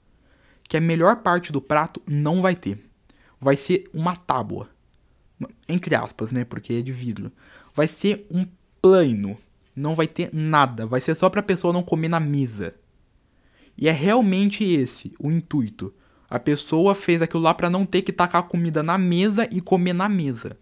que 0.74 0.78
a 0.78 0.80
melhor 0.80 1.18
parte 1.18 1.52
do 1.52 1.60
prato 1.60 2.02
não 2.04 2.42
vai 2.42 2.56
ter. 2.56 2.80
Vai 3.40 3.54
ser 3.54 3.88
uma 3.94 4.16
tábua. 4.16 4.68
Entre 5.68 5.94
aspas, 5.94 6.32
né? 6.32 6.44
Porque 6.44 6.72
é 6.72 6.82
de 6.82 6.90
vidro. 6.90 7.30
Vai 7.72 7.86
ser 7.86 8.26
um 8.28 8.44
plano. 8.82 9.38
Não 9.76 9.94
vai 9.94 10.08
ter 10.08 10.30
nada. 10.32 10.84
Vai 10.84 11.00
ser 11.00 11.14
só 11.14 11.30
pra 11.30 11.44
pessoa 11.44 11.72
não 11.72 11.84
comer 11.84 12.08
na 12.08 12.18
mesa. 12.18 12.74
E 13.78 13.86
é 13.86 13.92
realmente 13.92 14.64
esse 14.64 15.14
o 15.16 15.30
intuito. 15.30 15.94
A 16.28 16.40
pessoa 16.40 16.92
fez 16.92 17.22
aquilo 17.22 17.44
lá 17.44 17.54
para 17.54 17.70
não 17.70 17.86
ter 17.86 18.02
que 18.02 18.12
tacar 18.12 18.40
a 18.40 18.44
comida 18.44 18.82
na 18.82 18.98
mesa 18.98 19.48
e 19.52 19.60
comer 19.60 19.92
na 19.92 20.08
mesa. 20.08 20.58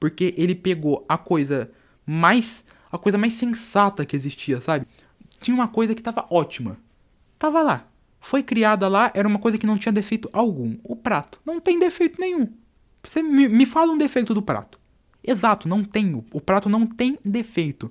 Porque 0.00 0.34
ele 0.36 0.56
pegou 0.56 1.06
a 1.08 1.16
coisa 1.16 1.70
mais 2.04 2.64
a 2.90 2.98
coisa 2.98 3.16
mais 3.16 3.34
sensata 3.34 4.04
que 4.04 4.16
existia, 4.16 4.60
sabe? 4.60 4.88
Tinha 5.40 5.54
uma 5.54 5.68
coisa 5.68 5.94
que 5.94 6.02
tava 6.02 6.26
ótima. 6.30 6.76
Tava 7.38 7.62
lá. 7.62 7.86
Foi 8.26 8.42
criada 8.42 8.88
lá, 8.88 9.12
era 9.14 9.28
uma 9.28 9.38
coisa 9.38 9.56
que 9.56 9.68
não 9.68 9.78
tinha 9.78 9.92
defeito 9.92 10.28
algum. 10.32 10.76
O 10.82 10.96
prato 10.96 11.40
não 11.46 11.60
tem 11.60 11.78
defeito 11.78 12.20
nenhum. 12.20 12.52
Você 13.00 13.22
me, 13.22 13.48
me 13.48 13.64
fala 13.64 13.92
um 13.92 13.96
defeito 13.96 14.34
do 14.34 14.42
prato. 14.42 14.80
Exato, 15.22 15.68
não 15.68 15.84
tem. 15.84 16.12
O 16.32 16.40
prato 16.40 16.68
não 16.68 16.88
tem 16.88 17.16
defeito. 17.24 17.88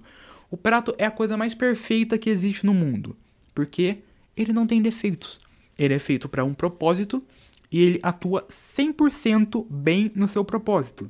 O 0.51 0.57
prato 0.57 0.93
é 0.97 1.05
a 1.05 1.11
coisa 1.11 1.37
mais 1.37 1.55
perfeita 1.55 2.17
que 2.17 2.29
existe 2.29 2.65
no 2.65 2.73
mundo. 2.73 3.15
Porque 3.53 3.99
ele 4.35 4.51
não 4.51 4.67
tem 4.67 4.81
defeitos. 4.81 5.39
Ele 5.79 5.93
é 5.93 5.99
feito 5.99 6.27
para 6.27 6.43
um 6.43 6.53
propósito 6.53 7.23
e 7.71 7.79
ele 7.79 7.99
atua 8.03 8.45
100% 8.49 9.65
bem 9.69 10.11
no 10.13 10.27
seu 10.27 10.43
propósito. 10.43 11.09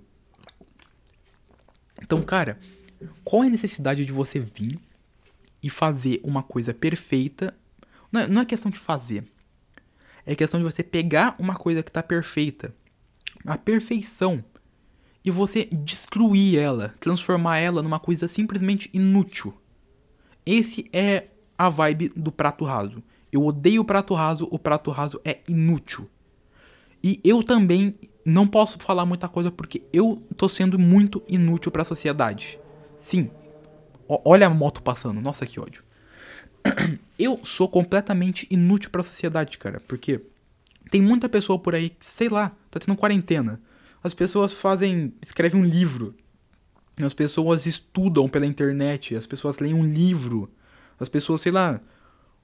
Então, 1.99 2.21
cara, 2.21 2.59
qual 3.23 3.43
é 3.43 3.47
a 3.47 3.49
necessidade 3.49 4.05
de 4.05 4.11
você 4.11 4.39
vir 4.39 4.79
e 5.63 5.69
fazer 5.71 6.21
uma 6.23 6.43
coisa 6.43 6.75
perfeita? 6.75 7.55
Não 8.11 8.21
é, 8.21 8.27
não 8.27 8.41
é 8.41 8.45
questão 8.45 8.71
de 8.71 8.79
fazer. 8.79 9.25
É 10.25 10.33
questão 10.35 10.59
de 10.59 10.65
você 10.65 10.83
pegar 10.83 11.35
uma 11.37 11.55
coisa 11.55 11.83
que 11.83 11.89
está 11.89 12.01
perfeita, 12.01 12.73
a 13.45 13.57
perfeição, 13.57 14.43
e 15.23 15.31
você 15.31 15.65
destruir 15.65 16.59
ela, 16.59 16.93
transformar 16.99 17.57
ela 17.57 17.81
numa 17.81 17.99
coisa 17.99 18.27
simplesmente 18.27 18.89
inútil. 18.93 19.53
Esse 20.45 20.87
é 20.93 21.27
a 21.57 21.69
vibe 21.69 22.09
do 22.09 22.31
prato 22.31 22.63
raso. 22.63 23.03
Eu 23.31 23.43
odeio 23.43 23.81
o 23.81 23.85
prato 23.85 24.13
raso, 24.13 24.47
o 24.51 24.59
prato 24.59 24.91
raso 24.91 25.19
é 25.25 25.39
inútil. 25.47 26.07
E 27.03 27.19
eu 27.23 27.43
também 27.43 27.95
não 28.23 28.47
posso 28.47 28.79
falar 28.79 29.05
muita 29.05 29.29
coisa 29.29 29.51
porque 29.51 29.83
eu 29.93 30.21
tô 30.35 30.49
sendo 30.49 30.79
muito 30.79 31.21
inútil 31.27 31.71
para 31.71 31.83
a 31.83 31.85
sociedade. 31.85 32.59
Sim. 32.97 33.29
O 34.07 34.19
olha 34.25 34.47
a 34.47 34.49
moto 34.49 34.81
passando. 34.81 35.21
Nossa, 35.21 35.45
que 35.45 35.59
ódio. 35.59 35.84
Eu 37.17 37.39
sou 37.43 37.69
completamente 37.69 38.47
inútil 38.49 38.89
para 38.89 39.01
a 39.01 39.03
sociedade, 39.03 39.57
cara, 39.57 39.81
porque 39.87 40.19
tem 40.91 41.01
muita 41.01 41.29
pessoa 41.29 41.57
por 41.57 41.73
aí 41.73 41.89
que, 41.89 42.05
sei 42.05 42.27
lá, 42.27 42.51
tá 42.69 42.79
tendo 42.79 42.97
quarentena. 42.97 43.61
As 44.03 44.13
pessoas 44.13 44.53
fazem, 44.53 45.13
escrevem 45.21 45.61
um 45.61 45.65
livro. 45.65 46.13
As 47.01 47.13
pessoas 47.13 47.65
estudam 47.65 48.27
pela 48.27 48.45
internet, 48.45 49.15
as 49.15 49.25
pessoas 49.25 49.59
leem 49.59 49.73
um 49.73 49.85
livro. 49.85 50.51
As 50.99 51.07
pessoas, 51.07 51.41
sei 51.41 51.51
lá, 51.51 51.79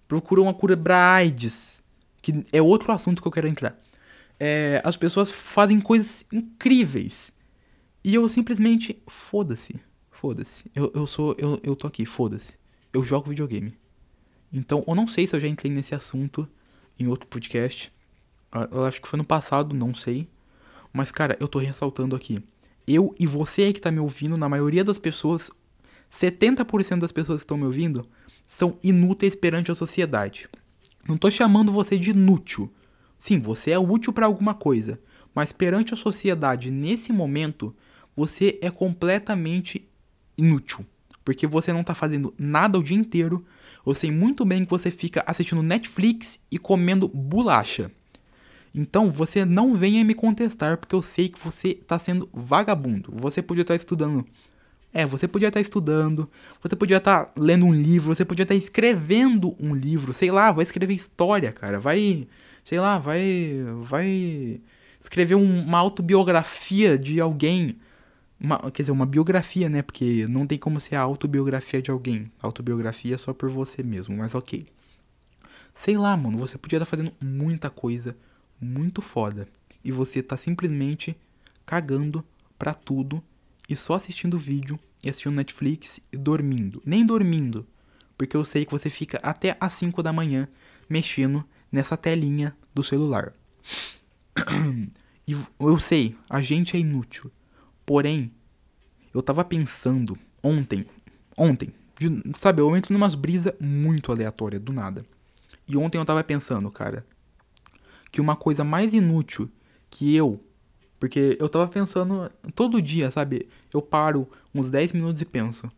procuram 0.08 0.44
uma 0.44 0.54
cura 0.54 0.78
pra 0.78 1.16
AIDS, 1.16 1.82
que 2.22 2.46
é 2.52 2.62
outro 2.62 2.92
assunto 2.92 3.22
que 3.22 3.28
eu 3.28 3.32
quero 3.32 3.48
entrar 3.48 3.78
é, 4.44 4.82
as 4.84 4.98
pessoas 4.98 5.30
fazem 5.30 5.80
coisas 5.80 6.26
incríveis. 6.34 7.32
E 8.04 8.16
eu 8.16 8.28
simplesmente, 8.28 9.00
foda-se, 9.08 9.80
foda-se. 10.10 10.64
Eu, 10.74 10.92
eu 10.96 11.06
sou, 11.06 11.36
eu, 11.38 11.60
eu 11.62 11.76
tô 11.76 11.86
aqui, 11.86 12.08
foda-se. 12.08 12.54
Eu 12.92 13.04
jogo 13.04 13.30
videogame. 13.30 13.78
Então, 14.52 14.84
eu 14.88 14.96
não 14.96 15.08
sei 15.08 15.26
se 15.26 15.36
eu 15.36 15.40
já 15.40 15.48
entrei 15.48 15.72
nesse 15.72 15.96
assunto 15.96 16.48
em 17.00 17.08
outro 17.08 17.28
podcast. 17.28 17.92
Ah, 18.52 18.68
eu 18.72 18.84
acho 18.84 19.02
que 19.02 19.08
foi 19.08 19.18
no 19.18 19.24
passado, 19.24 19.76
não 19.76 19.94
sei. 19.94 20.28
Mas, 20.92 21.12
cara, 21.12 21.38
eu 21.40 21.48
tô 21.48 21.60
ressaltando 21.60 22.16
aqui. 22.16 22.44
Eu 22.88 23.16
e 23.20 23.26
você 23.26 23.64
aí 23.64 23.74
que 23.74 23.80
tá 23.80 23.92
me 23.92 24.00
ouvindo, 24.00 24.38
na 24.38 24.50
maioria 24.50 24.84
das 24.84 24.98
pessoas, 24.98 25.50
70% 26.12 27.00
das 27.00 27.12
pessoas 27.12 27.40
que 27.40 27.44
estão 27.44 27.58
me 27.58 27.66
ouvindo, 27.66 28.08
são 28.48 28.78
inúteis 28.84 29.36
perante 29.36 29.72
a 29.72 29.76
sociedade. 29.76 30.50
Não 31.08 31.18
tô 31.18 31.32
chamando 31.32 31.72
você 31.72 31.98
de 31.98 32.12
inútil. 32.12 32.72
Sim, 33.20 33.40
você 33.40 33.72
é 33.72 33.80
útil 33.80 34.12
para 34.12 34.26
alguma 34.26 34.54
coisa, 34.54 35.00
mas 35.34 35.52
perante 35.52 35.94
a 35.94 35.98
sociedade 35.98 36.70
nesse 36.70 37.14
momento, 37.14 37.74
você 38.16 38.60
é 38.62 38.70
completamente 38.70 39.88
inútil, 40.38 40.86
porque 41.24 41.48
você 41.48 41.72
não 41.72 41.82
está 41.82 41.96
fazendo 41.96 42.34
nada 42.38 42.78
o 42.78 42.84
dia 42.84 42.98
inteiro. 42.98 43.46
Eu 43.86 43.94
sei 43.94 44.12
muito 44.12 44.46
bem 44.46 44.64
que 44.64 44.72
você 44.72 44.92
fica 44.92 45.24
assistindo 45.26 45.64
Netflix 45.64 46.40
e 46.52 46.58
comendo 46.58 47.08
bolacha. 47.08 47.92
Então 48.74 49.12
você 49.12 49.44
não 49.44 49.74
venha 49.74 50.04
me 50.04 50.14
contestar, 50.14 50.78
porque 50.78 50.96
eu 50.96 51.02
sei 51.02 51.30
que 51.30 51.40
você 51.40 51.70
está 51.70 52.00
sendo 52.00 52.30
vagabundo. 52.34 53.12
Você 53.16 53.42
podia 53.42 53.64
estar 53.64 53.74
tá 53.74 53.78
estudando. 53.78 54.26
É, 54.94 55.06
você 55.06 55.28
podia 55.28 55.48
estar 55.48 55.60
tá 55.60 55.62
estudando, 55.62 56.30
você 56.62 56.76
podia 56.76 56.98
estar 56.98 57.26
tá 57.26 57.32
lendo 57.38 57.66
um 57.66 57.74
livro, 57.74 58.14
você 58.14 58.26
podia 58.26 58.44
estar 58.44 58.56
escrevendo 58.56 59.56
um 59.58 59.74
livro, 59.74 60.14
sei 60.14 60.32
lá, 60.32 60.52
vai 60.52 60.64
escrever 60.64 60.94
história, 60.94 61.52
cara, 61.54 61.80
vai 61.80 62.28
sei 62.64 62.80
lá, 62.80 63.00
vai 63.00 63.64
vai 63.84 64.60
escrever 65.02 65.36
um, 65.36 65.64
uma 65.64 65.80
autobiografia 65.80 66.98
de 66.98 67.20
alguém. 67.20 67.78
Uma, 68.44 68.72
quer 68.72 68.82
dizer, 68.82 68.92
uma 68.92 69.06
biografia, 69.06 69.70
né? 69.70 69.84
Porque 69.84 70.28
não 70.28 70.48
tem 70.48 70.58
como 70.58 70.80
ser 70.80 70.96
a 70.96 71.02
autobiografia 71.02 71.80
de 71.80 71.92
alguém. 71.92 72.32
Autobiografia 72.42 73.14
é 73.14 73.18
só 73.18 73.34
por 73.34 73.52
você 73.52 73.84
mesmo, 73.84 74.18
mas 74.18 74.34
ok. 74.34 74.66
Sei 75.76 75.96
lá, 75.96 76.18
mano, 76.18 76.40
você 76.40 76.58
podia 76.58 76.78
estar 76.78 76.86
tá 76.86 76.90
fazendo 76.90 77.14
muita 77.22 77.70
coisa 77.70 78.18
muito 78.60 79.00
foda. 79.00 79.48
E 79.84 79.92
você 79.92 80.24
tá 80.24 80.36
simplesmente 80.36 81.16
cagando 81.66 82.26
pra 82.58 82.74
tudo 82.74 83.24
e 83.70 83.76
só 83.76 83.94
assistindo 83.94 84.40
vídeo 84.40 84.80
e 85.04 85.10
assistindo 85.10 85.36
Netflix 85.36 86.00
e 86.12 86.18
dormindo. 86.18 86.82
Nem 86.84 87.06
dormindo. 87.06 87.68
Porque 88.18 88.36
eu 88.36 88.44
sei 88.44 88.66
que 88.66 88.72
você 88.72 88.90
fica 88.90 89.20
até 89.24 89.56
as 89.60 89.74
5 89.74 90.02
da 90.02 90.12
manhã 90.12 90.48
mexendo 90.90 91.46
nessa 91.72 91.96
telinha 91.96 92.56
do 92.74 92.84
celular. 92.84 93.34
E 95.28 95.38
eu 95.60 95.80
sei, 95.80 96.18
a 96.28 96.42
gente 96.42 96.76
é 96.76 96.80
inútil. 96.80 97.32
Porém, 97.92 98.32
eu 99.14 99.22
tava 99.22 99.44
pensando 99.44 100.18
ontem, 100.42 100.86
ontem, 101.36 101.74
de, 102.00 102.08
sabe, 102.38 102.62
eu 102.62 102.74
entro 102.74 102.94
numas 102.94 103.16
brisas 103.16 103.52
muito 103.60 104.14
aleatórias 104.14 104.62
do 104.62 104.72
nada. 104.72 105.06
E 105.68 105.76
ontem 105.76 105.98
eu 105.98 106.06
tava 106.06 106.24
pensando, 106.24 106.72
cara, 106.72 107.06
que 108.10 108.22
uma 108.22 108.34
coisa 108.34 108.64
mais 108.64 108.94
inútil 108.94 109.52
que 109.90 110.16
eu, 110.16 110.42
porque 111.02 111.36
eu 111.38 111.50
tava 111.50 111.68
pensando 111.68 112.32
todo 112.56 112.82
dia, 112.82 113.12
sabe? 113.12 113.50
Eu 113.74 113.82
paro 113.82 114.26
uns 114.56 114.70
10 114.70 114.94
minutos 114.94 115.22
e 115.22 115.26
penso, 115.26 115.70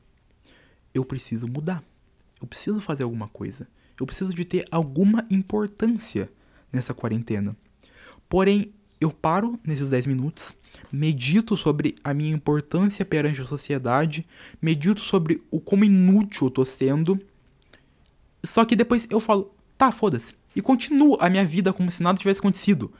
eu 0.94 1.04
preciso 1.04 1.48
mudar. 1.48 1.84
Eu 2.40 2.46
preciso 2.46 2.80
fazer 2.80 3.02
alguma 3.02 3.28
coisa. 3.28 3.68
Eu 4.00 4.06
preciso 4.06 4.36
de 4.36 4.46
ter 4.46 4.68
alguma 4.70 5.26
importância 5.32 6.32
nessa 6.72 6.94
quarentena. 6.94 7.58
Porém, 8.30 8.72
eu 9.02 9.10
paro 9.10 9.60
nesses 9.66 9.90
10 9.90 10.06
minutos, 10.06 10.54
medito 10.92 11.56
sobre 11.58 11.96
a 12.04 12.14
minha 12.14 12.34
importância 12.34 13.06
perante 13.06 13.42
a 13.42 13.46
sociedade, 13.46 14.26
medito 14.62 15.02
sobre 15.02 15.42
o 15.50 15.60
como 15.60 15.84
inútil 15.84 16.48
eu 16.48 16.52
tô 16.52 16.66
sendo. 16.66 17.20
Só 18.44 18.66
que 18.66 18.76
depois 18.76 19.08
eu 19.10 19.20
falo, 19.20 19.54
tá, 19.78 19.92
foda-se. 19.92 20.34
E 20.56 20.62
continuo 20.62 21.18
a 21.20 21.30
minha 21.30 21.46
vida 21.46 21.74
como 21.74 21.90
se 21.90 22.04
nada 22.04 22.18
tivesse 22.18 22.40
acontecido. 22.40 22.92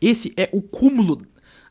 Esse 0.00 0.32
é 0.36 0.48
o 0.52 0.60
cúmulo 0.60 1.22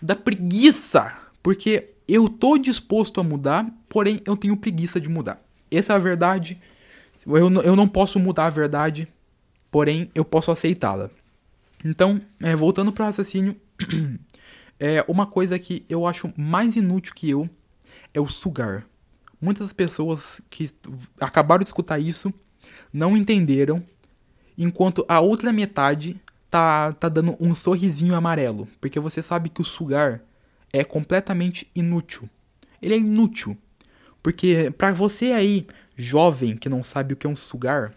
da 0.01 0.15
preguiça. 0.15 1.15
Porque 1.43 1.91
eu 2.07 2.27
tô 2.27 2.57
disposto 2.57 3.19
a 3.19 3.23
mudar, 3.23 3.69
porém 3.87 4.21
eu 4.25 4.35
tenho 4.35 4.57
preguiça 4.57 4.99
de 4.99 5.09
mudar. 5.09 5.41
Essa 5.69 5.93
é 5.93 5.95
a 5.95 5.99
verdade 5.99 6.59
eu, 7.35 7.51
eu 7.61 7.75
não 7.75 7.87
posso 7.87 8.19
mudar 8.19 8.45
a 8.45 8.49
verdade. 8.49 9.07
porém 9.69 10.09
eu 10.15 10.23
posso 10.23 10.51
aceitá-la. 10.51 11.09
Então, 11.83 12.21
é, 12.41 12.55
voltando 12.55 12.91
para 12.91 13.03
o 13.03 13.05
raciocínio, 13.07 13.55
é 14.79 15.03
uma 15.07 15.25
coisa 15.25 15.57
que 15.57 15.85
eu 15.89 16.05
acho 16.05 16.31
mais 16.37 16.75
inútil 16.75 17.13
que 17.13 17.29
eu 17.29 17.49
é 18.13 18.19
o 18.19 18.27
sugar. 18.27 18.85
Muitas 19.39 19.71
pessoas 19.71 20.41
que 20.49 20.69
acabaram 21.19 21.63
de 21.63 21.69
escutar 21.69 21.99
isso 21.99 22.33
não 22.91 23.15
entenderam, 23.15 23.83
enquanto 24.57 25.05
a 25.07 25.19
outra 25.19 25.53
metade 25.53 26.19
tá, 26.49 26.93
tá 26.93 27.09
dando 27.09 27.35
um 27.39 27.53
sorrisinho 27.53 28.15
amarelo, 28.15 28.67
porque 28.81 28.99
você 28.99 29.21
sabe 29.21 29.49
que 29.49 29.61
o 29.61 29.65
sugar 29.65 30.23
é 30.73 30.83
completamente 30.83 31.69
inútil. 31.75 32.29
Ele 32.81 32.95
é 32.95 32.97
inútil. 32.97 33.57
Porque 34.21 34.71
para 34.77 34.91
você 34.91 35.31
aí, 35.31 35.67
jovem 35.95 36.57
que 36.57 36.69
não 36.69 36.83
sabe 36.83 37.13
o 37.13 37.17
que 37.17 37.27
é 37.27 37.29
um 37.29 37.35
sugar, 37.35 37.93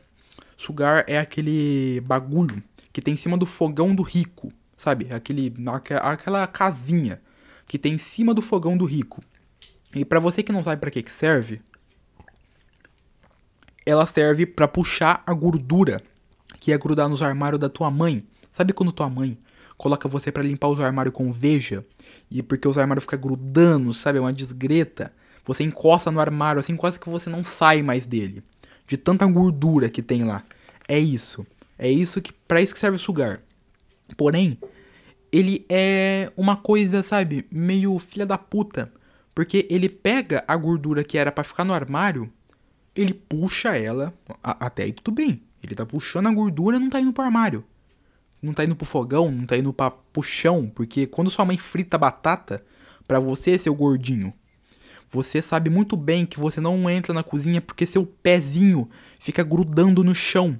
sugar 0.57 1.05
é 1.07 1.19
aquele 1.19 2.01
bagulho 2.03 2.63
que 2.93 3.01
tem 3.01 3.15
em 3.15 3.17
cima 3.17 3.37
do 3.37 3.47
fogão 3.47 3.95
do 3.95 4.03
rico, 4.03 4.53
sabe? 4.81 5.09
Aquele, 5.11 5.53
aquela 6.01 6.47
casinha 6.47 7.21
que 7.67 7.79
tem 7.79 7.95
em 7.95 7.99
cima 7.99 8.33
do 8.33 8.41
fogão 8.41 8.79
do 8.79 8.87
rico. 8.87 9.23
E 9.95 10.07
para 10.07 10.19
você 10.19 10.43
que 10.43 10.53
não 10.53 10.65
sabe 10.65 10.81
para 10.81 10.91
que 10.91 11.03
que 11.03 11.13
serve, 11.13 11.61
ela 13.85 14.07
serve 14.07 14.47
para 14.47 14.67
puxar 14.67 15.23
a 15.27 15.35
gordura 15.35 16.01
que 16.59 16.73
é 16.73 16.79
grudar 16.79 17.11
nos 17.11 17.23
armários 17.23 17.61
da 17.61 17.69
tua 17.69 17.91
mãe. 17.91 18.25
Sabe 18.55 18.73
quando 18.73 18.91
tua 18.91 19.11
mãe 19.11 19.37
coloca 19.77 20.09
você 20.09 20.33
para 20.33 20.43
limpar 20.43 20.69
os 20.69 20.81
armários 20.81 21.15
com 21.15 21.31
veja 21.31 21.85
e 22.31 22.43
porque 22.43 22.67
os 22.67 22.79
armários 22.79 23.05
ficam 23.05 23.21
grudando, 23.21 23.93
sabe, 23.93 24.17
é 24.17 24.21
uma 24.23 24.33
desgreta. 24.33 25.13
Você 25.45 25.63
encosta 25.63 26.11
no 26.11 26.21
armário 26.21 26.59
assim 26.59 26.75
quase 26.75 26.99
que 26.99 27.09
você 27.11 27.29
não 27.29 27.45
sai 27.45 27.83
mais 27.83 28.07
dele, 28.07 28.43
de 28.87 28.97
tanta 28.97 29.27
gordura 29.27 29.91
que 29.91 30.01
tem 30.01 30.25
lá. 30.25 30.43
É 30.89 30.99
isso. 30.99 31.47
É 31.79 31.91
isso 31.91 32.23
que 32.23 32.33
para 32.33 32.63
isso 32.63 32.73
que 32.73 32.81
serve 32.81 32.97
o 32.97 33.01
sugar. 33.01 33.43
Porém, 34.17 34.59
ele 35.33 35.64
é 35.69 36.33
uma 36.37 36.57
coisa, 36.57 37.02
sabe, 37.02 37.47
meio 37.50 37.99
filha 37.99 38.26
da 38.26 38.37
puta, 38.37 38.93
porque 39.35 39.67
ele 39.71 39.88
pega 39.88 40.45
a 40.47 40.57
gordura 40.57 41.05
que 41.05 41.17
era 41.17 41.31
para 41.31 41.45
ficar 41.45 41.64
no 41.64 41.73
armário, 41.73 42.31
ele 42.95 43.14
puxa 43.14 43.76
ela, 43.76 44.12
a, 44.43 44.67
até 44.67 44.85
aí 44.85 44.93
tudo 44.93 45.14
bem. 45.14 45.43
Ele 45.62 45.75
tá 45.75 45.85
puxando 45.85 46.26
a 46.26 46.33
gordura 46.33 46.79
não 46.79 46.90
tá 46.90 47.00
indo 47.00 47.12
pro 47.12 47.25
armário. 47.25 47.64
Não 48.43 48.55
tá 48.55 48.64
indo 48.64 48.75
pro 48.75 48.87
fogão, 48.87 49.31
não 49.31 49.45
tá 49.47 49.57
indo 49.57 49.73
pra, 49.73 49.90
pro 49.90 50.23
chão, 50.23 50.71
porque 50.75 51.07
quando 51.07 51.31
sua 51.31 51.45
mãe 51.45 51.59
frita 51.59 51.99
batata, 51.99 52.64
para 53.07 53.21
você, 53.21 53.59
seu 53.59 53.75
gordinho, 53.75 54.33
você 55.11 55.43
sabe 55.43 55.69
muito 55.69 55.97
bem 55.97 56.25
que 56.25 56.38
você 56.38 56.61
não 56.61 56.88
entra 56.88 57.12
na 57.12 57.25
cozinha 57.25 57.61
porque 57.61 57.85
seu 57.85 58.07
pezinho 58.07 58.88
fica 59.19 59.43
grudando 59.43 60.05
no 60.05 60.14
chão. 60.14 60.59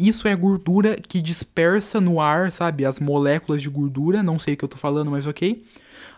Isso 0.00 0.26
é 0.26 0.34
gordura 0.34 0.96
que 0.96 1.20
dispersa 1.20 2.00
no 2.00 2.22
ar, 2.22 2.50
sabe? 2.50 2.86
As 2.86 2.98
moléculas 2.98 3.60
de 3.60 3.68
gordura, 3.68 4.22
não 4.22 4.38
sei 4.38 4.54
o 4.54 4.56
que 4.56 4.64
eu 4.64 4.68
tô 4.68 4.78
falando, 4.78 5.10
mas 5.10 5.26
ok. 5.26 5.62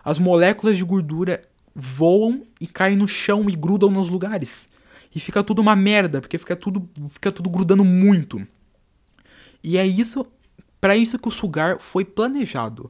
As 0.05 0.17
moléculas 0.17 0.77
de 0.77 0.85
gordura 0.85 1.43
voam 1.75 2.43
e 2.61 2.65
caem 2.65 2.95
no 2.95 3.09
chão 3.09 3.49
e 3.49 3.55
grudam 3.57 3.91
nos 3.91 4.07
lugares. 4.07 4.69
E 5.13 5.19
fica 5.19 5.43
tudo 5.43 5.61
uma 5.61 5.75
merda, 5.75 6.21
porque 6.21 6.37
fica 6.37 6.55
tudo, 6.55 6.89
fica 7.09 7.29
tudo 7.29 7.49
grudando 7.49 7.83
muito. 7.83 8.47
E 9.61 9.77
é 9.77 9.85
isso, 9.85 10.25
para 10.79 10.95
isso 10.95 11.19
que 11.19 11.27
o 11.27 11.31
sugar 11.31 11.77
foi 11.81 12.05
planejado. 12.05 12.89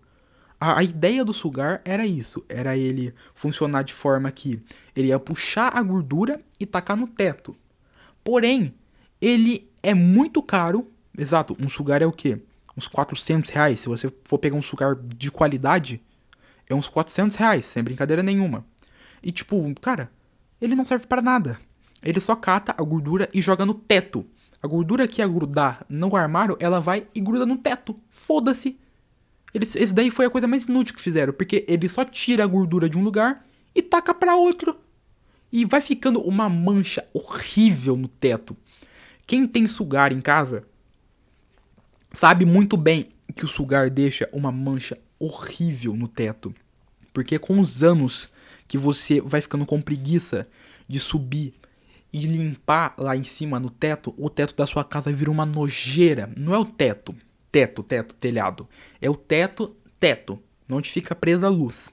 A, 0.59 0.77
a, 0.77 0.83
ideia 0.83 1.25
do 1.25 1.33
sugar 1.33 1.81
era 1.83 2.05
isso, 2.05 2.45
era 2.47 2.77
ele 2.77 3.15
funcionar 3.33 3.81
de 3.81 3.93
forma 3.93 4.31
que 4.31 4.61
ele 4.95 5.07
ia 5.07 5.19
puxar 5.19 5.75
a 5.75 5.81
gordura 5.81 6.39
e 6.59 6.67
tacar 6.67 6.95
no 6.95 7.07
teto. 7.07 7.55
Porém, 8.23 8.75
ele 9.19 9.72
é 9.83 9.93
muito 9.93 10.41
caro. 10.41 10.89
Exato, 11.15 11.55
um 11.59 11.69
sugar 11.69 12.01
é 12.01 12.05
o 12.05 12.11
quê? 12.11 12.41
Uns 12.75 12.87
400 12.87 13.51
reais. 13.51 13.81
Se 13.81 13.87
você 13.87 14.11
for 14.23 14.39
pegar 14.39 14.55
um 14.55 14.61
sugar 14.61 14.95
de 14.95 15.29
qualidade, 15.29 16.01
é 16.67 16.73
uns 16.73 16.87
400 16.87 17.35
reais, 17.35 17.65
sem 17.65 17.83
brincadeira 17.83 18.23
nenhuma. 18.23 18.65
E 19.21 19.31
tipo, 19.31 19.61
cara, 19.79 20.09
ele 20.59 20.75
não 20.75 20.85
serve 20.85 21.05
para 21.05 21.21
nada. 21.21 21.59
Ele 22.01 22.19
só 22.19 22.35
cata 22.35 22.73
a 22.77 22.83
gordura 22.83 23.29
e 23.33 23.41
joga 23.41 23.65
no 23.65 23.73
teto. 23.73 24.25
A 24.61 24.67
gordura 24.67 25.07
que 25.07 25.21
ia 25.21 25.27
grudar 25.27 25.85
no 25.89 26.15
armário, 26.15 26.57
ela 26.59 26.79
vai 26.79 27.05
e 27.13 27.19
gruda 27.19 27.45
no 27.45 27.57
teto. 27.57 27.99
Foda-se. 28.09 28.79
Esse 29.53 29.93
daí 29.93 30.09
foi 30.09 30.25
a 30.25 30.29
coisa 30.29 30.47
mais 30.47 30.63
inútil 30.63 30.95
que 30.95 31.01
fizeram, 31.01 31.31
porque 31.31 31.63
ele 31.67 31.87
só 31.87 32.03
tira 32.03 32.43
a 32.43 32.47
gordura 32.47 32.89
de 32.89 32.97
um 32.97 33.03
lugar 33.03 33.45
e 33.75 33.81
taca 33.81 34.13
para 34.13 34.35
outro. 34.35 34.75
E 35.51 35.63
vai 35.63 35.79
ficando 35.79 36.19
uma 36.21 36.49
mancha 36.49 37.05
horrível 37.13 37.95
no 37.95 38.07
teto. 38.07 38.57
Quem 39.25 39.47
tem 39.47 39.67
sugar 39.67 40.11
em 40.11 40.19
casa 40.19 40.65
sabe 42.11 42.45
muito 42.45 42.75
bem 42.75 43.09
que 43.35 43.45
o 43.45 43.47
sugar 43.47 43.89
deixa 43.89 44.29
uma 44.33 44.51
mancha 44.51 44.97
horrível 45.17 45.95
no 45.95 46.07
teto. 46.07 46.53
Porque 47.13 47.39
com 47.39 47.59
os 47.59 47.83
anos 47.83 48.29
que 48.67 48.77
você 48.77 49.21
vai 49.21 49.41
ficando 49.41 49.65
com 49.65 49.81
preguiça 49.81 50.47
de 50.87 50.99
subir 50.99 51.53
e 52.11 52.25
limpar 52.25 52.93
lá 52.97 53.15
em 53.15 53.23
cima 53.23 53.59
no 53.59 53.69
teto, 53.69 54.13
o 54.17 54.29
teto 54.29 54.55
da 54.55 54.67
sua 54.67 54.83
casa 54.83 55.11
vira 55.11 55.31
uma 55.31 55.45
nojeira. 55.45 56.29
Não 56.39 56.53
é 56.53 56.57
o 56.57 56.65
teto, 56.65 57.15
teto, 57.51 57.81
teto, 57.81 58.13
telhado. 58.15 58.67
É 59.01 59.09
o 59.09 59.15
teto, 59.15 59.75
teto, 59.99 60.39
onde 60.69 60.91
fica 60.91 61.15
presa 61.15 61.47
a 61.47 61.49
luz. 61.49 61.89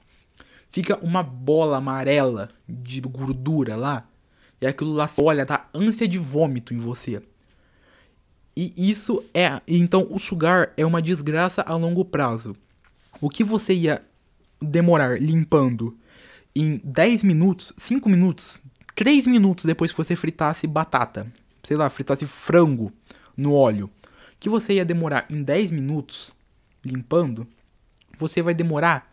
Fica 0.69 0.99
uma 1.03 1.23
bola 1.23 1.77
amarela 1.77 2.49
de 2.67 3.01
gordura 3.01 3.75
lá 3.75 4.07
e 4.61 4.67
aquilo 4.67 4.93
lá 4.93 5.09
olha, 5.17 5.43
dá 5.43 5.65
ânsia 5.73 6.07
de 6.07 6.19
vômito 6.19 6.73
em 6.73 6.77
você. 6.77 7.19
E 8.55 8.71
isso 8.77 9.23
é. 9.33 9.59
Então, 9.67 10.07
o 10.11 10.19
sugar 10.19 10.71
é 10.77 10.85
uma 10.85 11.01
desgraça 11.01 11.63
a 11.63 11.75
longo 11.75 12.05
prazo. 12.05 12.55
O 13.19 13.27
que 13.27 13.43
você 13.43 13.73
ia 13.73 14.03
demorar 14.61 15.19
limpando 15.19 15.97
em 16.55 16.79
10 16.83 17.23
minutos, 17.23 17.73
5 17.77 18.07
minutos, 18.07 18.59
3 18.95 19.25
minutos 19.25 19.65
depois 19.65 19.91
que 19.91 19.97
você 19.97 20.15
fritasse 20.15 20.67
batata, 20.67 21.25
sei 21.63 21.75
lá, 21.75 21.89
fritasse 21.89 22.25
frango 22.25 22.91
no 23.35 23.53
óleo, 23.53 23.89
que 24.39 24.49
você 24.49 24.73
ia 24.73 24.85
demorar 24.85 25.25
em 25.29 25.41
10 25.41 25.71
minutos 25.71 26.33
limpando, 26.85 27.47
você 28.17 28.41
vai 28.41 28.53
demorar 28.53 29.11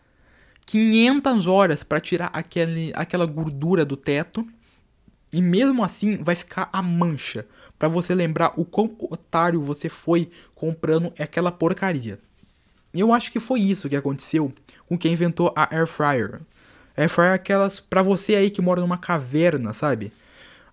500 0.65 1.47
horas 1.47 1.81
para 1.81 1.99
tirar 1.99 2.27
aquele, 2.27 2.91
aquela 2.93 3.25
gordura 3.25 3.83
do 3.83 3.97
teto 3.97 4.45
e 5.31 5.41
mesmo 5.41 5.83
assim 5.83 6.17
vai 6.17 6.35
ficar 6.35 6.69
a 6.71 6.81
mancha 6.81 7.45
para 7.77 7.87
você 7.87 8.13
lembrar 8.13 8.51
o 8.57 8.65
quão 8.65 8.91
otário 9.09 9.61
você 9.61 9.87
foi 9.87 10.29
comprando 10.53 11.13
aquela 11.17 11.51
porcaria. 11.51 12.19
E 12.93 12.99
eu 12.99 13.13
acho 13.13 13.31
que 13.31 13.39
foi 13.39 13.61
isso 13.61 13.87
que 13.87 13.95
aconteceu 13.95 14.51
com 14.87 14.97
quem 14.97 15.13
inventou 15.13 15.53
a 15.55 15.73
air 15.73 15.87
fryer. 15.87 16.41
Air 16.97 17.09
fryer 17.09 17.31
é 17.31 17.35
aquelas 17.35 17.79
para 17.79 18.01
você 18.01 18.35
aí 18.35 18.49
que 18.51 18.61
mora 18.61 18.81
numa 18.81 18.97
caverna, 18.97 19.71
sabe? 19.71 20.11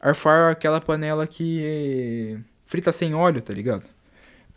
Air 0.01 0.15
fryer 0.15 0.49
é 0.49 0.53
aquela 0.53 0.81
panela 0.81 1.27
que 1.27 2.39
frita 2.65 2.93
sem 2.93 3.15
óleo, 3.15 3.41
tá 3.41 3.53
ligado? 3.53 3.85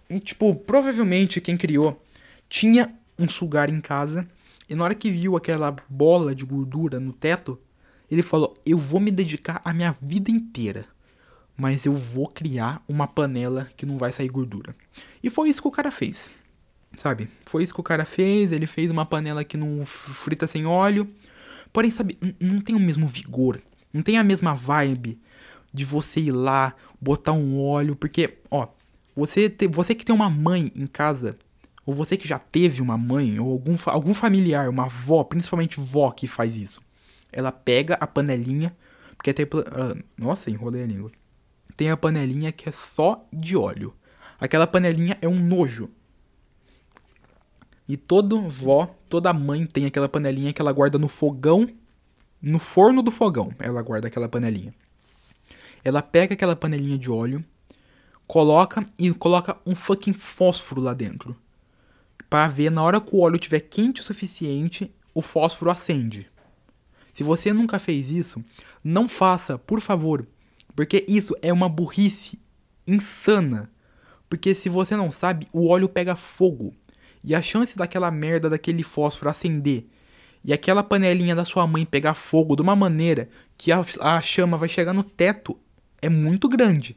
E 0.10 0.20
tipo, 0.20 0.56
provavelmente 0.56 1.42
quem 1.42 1.58
criou 1.58 2.02
tinha 2.48 2.92
um 3.18 3.28
sugar 3.28 3.70
em 3.70 3.82
casa 3.82 4.28
e 4.70 4.74
na 4.74 4.84
hora 4.84 4.96
que 4.96 5.12
viu 5.12 5.36
aquela 5.36 5.76
bola 5.88 6.34
de 6.34 6.46
gordura 6.46 7.00
no 7.00 7.12
teto, 7.12 7.60
ele 8.10 8.24
falou: 8.24 8.58
Eu 8.66 8.78
vou 8.78 9.00
me 9.00 9.12
dedicar 9.12 9.62
a 9.64 9.74
minha 9.74 9.96
vida 10.02 10.32
inteira, 10.32 10.86
mas 11.56 11.86
eu 11.86 11.94
vou 11.94 12.28
criar 12.28 12.84
uma 12.88 13.08
panela 13.08 13.70
que 13.78 13.86
não 13.86 13.98
vai 13.98 14.12
sair 14.12 14.30
gordura. 14.30 14.76
E 15.24 15.30
foi 15.30 15.50
isso 15.50 15.62
que 15.62 15.68
o 15.68 15.72
cara 15.72 15.92
fez, 15.92 16.30
sabe? 16.98 17.30
Foi 17.46 17.64
isso 17.64 17.74
que 17.74 17.80
o 17.80 17.84
cara 17.84 18.06
fez. 18.06 18.52
Ele 18.52 18.66
fez 18.66 18.90
uma 18.90 19.06
panela 19.06 19.44
que 19.44 19.58
não 19.58 19.86
frita 19.86 20.48
sem 20.48 20.66
óleo, 20.66 21.08
porém, 21.72 21.92
sabe, 21.92 22.18
não 22.40 22.62
tem 22.62 22.76
o 22.76 22.80
mesmo 22.80 23.08
vigor, 23.08 23.62
não 23.94 24.02
tem 24.02 24.18
a 24.18 24.24
mesma 24.24 24.56
vibe 24.56 25.20
de 25.72 25.86
você 25.86 26.20
ir 26.20 26.32
lá, 26.32 26.76
botar 27.00 27.34
um 27.34 27.62
óleo, 27.62 27.96
porque, 27.96 28.40
ó, 28.50 28.68
você, 29.16 29.48
te, 29.50 29.68
você 29.68 29.94
que 29.94 30.04
tem 30.04 30.16
uma 30.16 30.30
mãe 30.30 30.72
em 30.76 30.88
casa, 30.88 31.38
ou 31.86 31.94
você 31.94 32.18
que 32.18 32.28
já 32.28 32.40
teve 32.40 32.82
uma 32.82 32.98
mãe, 32.98 33.40
ou 33.40 33.52
algum, 33.52 33.76
algum 33.86 34.14
familiar, 34.16 34.68
uma 34.68 34.86
avó, 34.86 35.24
principalmente 35.24 35.80
vó 35.80 36.10
que 36.10 36.28
faz 36.28 36.56
isso 36.56 36.82
ela 37.32 37.52
pega 37.52 37.96
a 37.96 38.08
panelinha, 38.08 38.76
porque 39.16 39.34
tem. 39.34 39.46
Uh, 39.46 40.04
nossa, 40.18 40.50
enrolei 40.50 40.84
a 40.84 40.88
língua. 40.88 41.12
Tem 41.76 41.90
a 41.90 41.98
panelinha 41.98 42.52
que 42.52 42.68
é 42.68 42.72
só 42.72 43.26
de 43.32 43.56
óleo. 43.56 43.94
Aquela 44.40 44.68
panelinha 44.68 45.18
é 45.22 45.28
um 45.28 45.40
nojo. 45.40 45.90
E 47.88 47.98
toda 47.98 48.36
vó, 48.36 48.96
toda 49.10 49.34
mãe 49.34 49.66
tem 49.66 49.86
aquela 49.86 50.08
panelinha 50.08 50.54
que 50.54 50.62
ela 50.62 50.72
guarda 50.72 51.00
no 51.00 51.08
fogão, 51.08 51.68
no 52.42 52.60
forno 52.60 53.02
do 53.02 53.12
fogão. 53.12 53.52
Ela 53.58 53.82
guarda 53.82 54.08
aquela 54.08 54.30
panelinha. 54.30 54.74
Ela 55.84 56.02
pega 56.02 56.34
aquela 56.34 56.56
panelinha 56.56 56.98
de 56.98 57.10
óleo, 57.10 57.44
coloca 58.28 58.86
e 58.98 59.12
coloca 59.12 59.58
um 59.66 59.76
fucking 59.76 60.14
fósforo 60.14 60.82
lá 60.82 60.94
dentro. 60.94 61.36
Para 62.30 62.48
ver 62.48 62.70
na 62.70 62.84
hora 62.84 63.02
que 63.02 63.16
o 63.16 63.22
óleo 63.22 63.38
estiver 63.38 63.62
quente 63.62 64.02
o 64.02 64.04
suficiente, 64.04 64.94
o 65.14 65.22
fósforo 65.22 65.72
acende. 65.72 66.29
Se 67.20 67.24
você 67.26 67.52
nunca 67.52 67.80
fez 67.80 68.10
isso, 68.10 68.42
não 68.82 69.06
faça, 69.06 69.58
por 69.58 69.82
favor, 69.82 70.26
porque 70.74 71.04
isso 71.06 71.36
é 71.42 71.52
uma 71.52 71.68
burrice 71.68 72.40
insana. 72.88 73.70
Porque 74.30 74.56
se 74.56 74.70
você 74.70 74.96
não 74.96 75.12
sabe, 75.12 75.46
o 75.52 75.68
óleo 75.68 75.90
pega 75.90 76.16
fogo. 76.16 76.74
E 77.22 77.36
a 77.36 77.42
chance 77.42 77.78
daquela 77.78 78.10
merda 78.10 78.50
daquele 78.50 78.84
fósforo 78.84 79.30
acender 79.30 79.86
e 80.46 80.54
aquela 80.54 80.82
panelinha 80.82 81.36
da 81.36 81.44
sua 81.44 81.68
mãe 81.68 81.86
pegar 81.86 82.14
fogo 82.14 82.56
de 82.56 82.62
uma 82.62 82.74
maneira 82.74 83.28
que 83.58 83.70
a, 83.70 83.84
a 84.00 84.22
chama 84.22 84.58
vai 84.58 84.70
chegar 84.70 84.94
no 84.94 85.04
teto 85.04 85.60
é 86.02 86.08
muito 86.08 86.48
grande. 86.48 86.96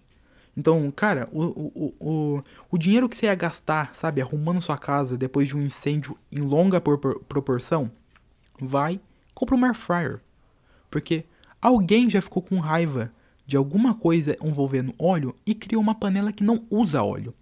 Então, 0.57 0.89
cara, 0.93 1.29
o, 1.33 1.43
o, 1.43 1.95
o, 1.99 2.45
o 2.71 2.79
dinheiro 2.79 3.09
que 3.09 3.17
você 3.17 3.27
ia 3.27 3.35
gastar, 3.35 3.91
sabe, 3.97 4.23
arrumando 4.23 4.61
sua 4.61 4.79
casa 4.79 5.19
depois 5.19 5.49
de 5.49 5.57
um 5.57 5.63
incêndio 5.63 6.17
em 6.31 6.39
longa 6.39 6.81
proporção, 6.81 7.91
vai, 8.61 9.01
compra 9.43 9.57
um 9.57 9.65
air 9.65 9.75
fryer. 9.75 10.21
Porque 10.89 11.25
alguém 11.61 12.09
já 12.09 12.23
ficou 12.23 12.41
com 12.41 12.61
raiva 12.61 13.13
de 13.45 13.57
alguma 13.57 13.93
coisa 13.93 14.37
envolvendo 14.43 14.95
óleo 14.97 15.35
e 15.45 15.53
criou 15.53 15.83
uma 15.83 15.97
panela 15.97 16.33
que 16.33 16.45
não 16.45 16.65
usa 16.71 17.03
óleo. 17.03 17.35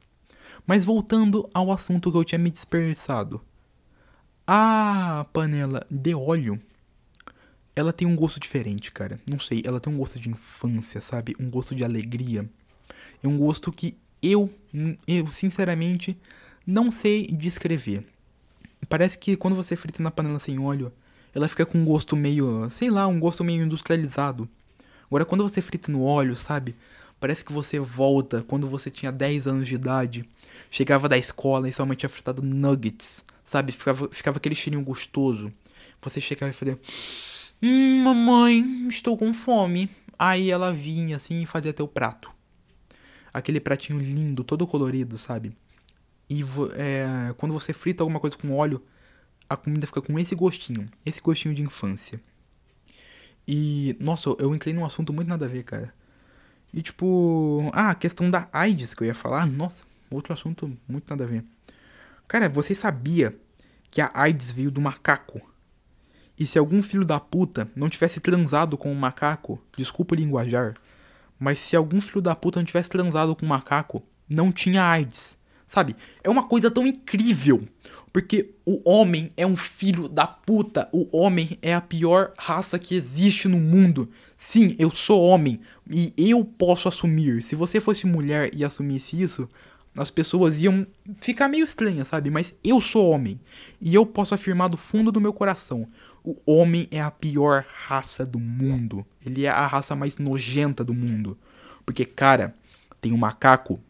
Mas 0.67 0.83
voltando 0.83 1.49
ao 1.53 1.71
assunto 1.71 2.11
que 2.11 2.17
eu 2.17 2.25
tinha 2.25 2.39
me 2.39 2.51
dispersado. 2.51 3.43
A 4.47 5.27
panela 5.33 5.87
de 5.91 6.15
óleo, 6.15 6.61
ela 7.77 7.93
tem 7.93 8.09
um 8.09 8.17
gosto 8.17 8.41
diferente, 8.41 8.91
cara. 8.91 9.21
Não 9.27 9.39
sei, 9.39 9.63
ela 9.65 9.79
tem 9.79 9.93
um 9.93 9.99
gosto 9.99 10.19
de 10.19 10.31
infância, 10.31 11.03
sabe? 11.03 11.35
Um 11.39 11.51
gosto 11.51 11.75
de 11.75 11.85
alegria. 11.85 12.49
É 13.23 13.29
um 13.29 13.37
gosto 13.37 13.71
que 13.71 13.97
eu, 14.23 14.51
eu 15.07 15.31
sinceramente, 15.31 16.19
não 16.67 16.91
sei 16.91 17.27
descrever. 17.27 18.07
Parece 18.89 19.19
que 19.19 19.37
quando 19.37 19.55
você 19.55 19.77
frita 19.77 20.03
na 20.03 20.11
panela 20.11 20.39
sem 20.39 20.59
óleo, 20.59 20.93
ela 21.35 21.49
fica 21.49 21.65
com 21.65 21.79
um 21.79 21.85
gosto 21.85 22.17
meio, 22.17 22.69
sei 22.71 22.91
lá, 22.91 23.07
um 23.07 23.21
gosto 23.21 23.45
meio 23.45 23.65
industrializado. 23.65 24.49
Agora, 25.07 25.25
quando 25.25 25.43
você 25.43 25.61
frita 25.61 25.91
no 25.91 26.03
óleo, 26.03 26.37
sabe? 26.37 26.75
Parece 27.19 27.45
que 27.45 27.53
você 27.53 27.79
volta 27.79 28.45
quando 28.47 28.67
você 28.69 28.91
tinha 28.91 29.13
10 29.13 29.47
anos 29.47 29.69
de 29.69 29.75
idade, 29.75 30.25
chegava 30.71 31.09
da 31.09 31.19
escola 31.19 31.69
e 31.69 31.75
mãe 31.85 31.97
tinha 31.97 32.09
fritado 32.09 32.43
nuggets, 32.43 33.23
sabe? 33.45 33.73
Ficava, 33.73 34.09
ficava 34.11 34.39
aquele 34.39 34.55
cheirinho 34.55 34.83
gostoso. 34.83 35.53
Você 36.01 36.21
chegava 36.21 36.51
e 36.51 36.55
fazia: 36.55 36.79
Hum, 37.63 38.03
mamãe, 38.03 38.87
estou 38.89 39.19
com 39.19 39.35
fome. 39.35 39.91
Aí 40.19 40.51
ela 40.51 40.73
vinha 40.73 41.17
assim 41.17 41.43
e 41.43 41.47
fazia 41.47 41.73
teu 41.73 41.89
prato. 41.89 42.31
Aquele 43.33 43.61
pratinho 43.61 43.99
lindo, 43.99 44.43
todo 44.43 44.67
colorido, 44.67 45.19
sabe? 45.19 45.53
E 46.29 46.45
é, 46.75 47.35
quando 47.37 47.53
você 47.53 47.73
frita 47.73 48.03
alguma 48.03 48.21
coisa 48.21 48.37
com 48.37 48.57
óleo, 48.57 48.83
a 49.51 49.57
comida 49.57 49.85
fica 49.85 50.01
com 50.01 50.17
esse 50.17 50.33
gostinho, 50.37 50.89
esse 51.05 51.21
gostinho 51.21 51.53
de 51.53 51.61
infância. 51.61 52.21
E, 53.49 53.97
nossa, 53.99 54.31
eu 54.39 54.55
entrei 54.55 54.73
num 54.73 54.85
assunto 54.85 55.13
muito 55.13 55.27
nada 55.27 55.47
a 55.47 55.49
ver, 55.49 55.65
cara. 55.65 55.93
E 56.73 56.81
tipo, 56.81 57.69
ah, 57.73 57.91
a 57.91 57.95
questão 57.97 58.31
da 58.31 58.49
AIDS 58.53 58.95
que 58.95 59.03
eu 59.03 59.09
ia 59.09 59.15
falar, 59.15 59.47
nossa, 59.47 59.83
outro 60.09 60.33
assunto 60.33 60.73
muito 60.89 61.11
nada 61.11 61.25
a 61.25 61.27
ver. 61.27 61.45
Cara, 62.29 62.49
você 62.49 62.77
sabia 62.77 63.37
que 63.91 64.01
a 64.01 64.09
AIDS 64.15 64.53
veio 64.53 64.71
do 64.71 64.81
macaco? 64.81 65.41
E 66.39 66.47
se 66.47 66.57
algum 66.57 66.81
filho 66.81 67.05
da 67.05 67.19
puta 67.19 67.69
não 67.75 67.89
tivesse 67.89 68.21
transado 68.21 68.79
com 68.79 68.93
um 68.93 68.95
macaco, 68.95 69.61
desculpa 69.77 70.15
o 70.15 70.17
linguajar, 70.17 70.75
mas 71.41 71.59
se 71.59 71.75
algum 71.75 72.01
filho 72.01 72.23
da 72.23 72.37
puta 72.37 72.61
não 72.61 72.65
tivesse 72.65 72.89
transado 72.89 73.35
com 73.35 73.45
um 73.45 73.49
macaco, 73.49 74.01
não 74.29 74.53
tinha 74.53 74.85
AIDS. 74.85 75.37
Sabe? 75.67 75.95
É 76.23 76.31
uma 76.31 76.47
coisa 76.47 76.71
tão 76.71 76.87
incrível. 76.87 77.67
Porque 78.13 78.55
o 78.67 78.81
homem 78.89 79.31
é 79.37 79.47
um 79.47 79.57
filho 79.57 80.09
da 80.09 80.27
puta. 80.27 80.89
O 80.93 81.17
homem 81.17 81.59
é 81.63 81.75
a 81.75 81.81
pior 81.81 82.33
raça 82.37 82.79
que 82.79 82.95
existe 82.95 83.47
no 83.47 83.59
mundo. 83.59 84.11
Sim, 84.37 84.75
eu 84.79 84.91
sou 84.91 85.23
homem 85.23 85.61
e 85.89 86.13
eu 86.17 86.45
posso 86.45 86.89
assumir. 86.89 87.43
Se 87.43 87.55
você 87.55 87.81
fosse 87.81 88.07
mulher 88.07 88.51
e 88.55 88.65
assumisse 88.65 89.21
isso, 89.21 89.49
as 89.97 90.11
pessoas 90.11 90.63
iam 90.63 90.87
ficar 91.21 91.49
meio 91.49 91.65
estranhas, 91.65 92.09
sabe? 92.09 92.31
Mas 92.31 92.55
eu 92.65 92.81
sou 92.81 93.11
homem 93.11 93.41
e 93.81 93.95
eu 93.95 94.07
posso 94.07 94.35
afirmar 94.35 94.69
do 94.69 94.77
fundo 94.77 95.13
do 95.13 95.21
meu 95.21 95.33
coração: 95.33 95.87
o 96.25 96.37
homem 96.47 96.89
é 96.91 97.01
a 97.01 97.11
pior 97.11 97.65
raça 97.69 98.27
do 98.27 98.39
mundo. 98.39 99.07
Ele 99.25 99.47
é 99.47 99.51
a 99.51 99.67
raça 99.67 99.95
mais 99.95 100.19
nojenta 100.19 100.85
do 100.85 100.95
mundo. 100.95 101.39
Porque, 101.85 102.05
cara, 102.05 102.55
tem 103.01 103.13
um 103.13 103.17
macaco. 103.17 103.81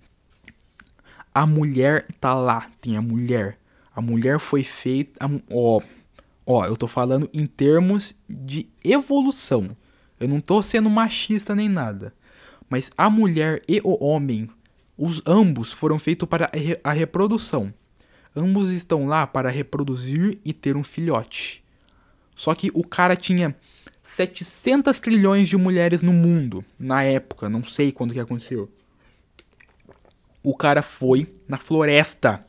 A 1.35 1.47
mulher 1.47 2.07
tá 2.21 2.35
lá, 2.35 2.71
tem 2.81 2.97
a 2.97 3.03
mulher. 3.03 3.59
A 3.95 4.01
mulher 4.01 4.39
foi 4.39 4.63
feita. 4.63 5.19
Ó, 5.51 5.81
ó, 6.47 6.67
eu 6.67 6.77
tô 6.77 6.87
falando 6.87 7.29
em 7.33 7.47
termos 7.47 8.15
de 8.29 8.69
evolução. 8.85 9.77
Eu 10.19 10.29
não 10.29 10.41
tô 10.41 10.63
sendo 10.63 10.89
machista 10.89 11.55
nem 11.55 11.69
nada. 11.69 12.15
Mas 12.69 12.91
a 12.97 13.11
mulher 13.11 13.63
e 13.69 13.81
o 13.83 14.05
homem, 14.05 14.49
os 14.97 15.23
ambos 15.27 15.73
foram 15.73 15.99
feitos 15.99 16.29
para 16.29 16.51
a 16.85 16.93
reprodução. 16.93 17.73
Ambos 18.35 18.71
estão 18.71 19.07
lá 19.07 19.27
para 19.27 19.51
reproduzir 19.51 20.39
e 20.45 20.53
ter 20.53 20.77
um 20.77 20.85
filhote. 20.85 21.65
Só 22.35 22.55
que 22.55 22.71
o 22.73 22.87
cara 22.87 23.17
tinha 23.17 23.57
700 24.05 25.01
trilhões 25.01 25.49
de 25.49 25.57
mulheres 25.57 26.01
no 26.01 26.13
mundo 26.13 26.65
na 26.79 27.03
época, 27.03 27.49
não 27.49 27.65
sei 27.65 27.91
quando 27.91 28.15
que 28.15 28.21
aconteceu. 28.21 28.71
O 30.43 30.57
cara 30.57 30.81
foi 30.81 31.35
na 31.49 31.59
floresta 31.59 32.41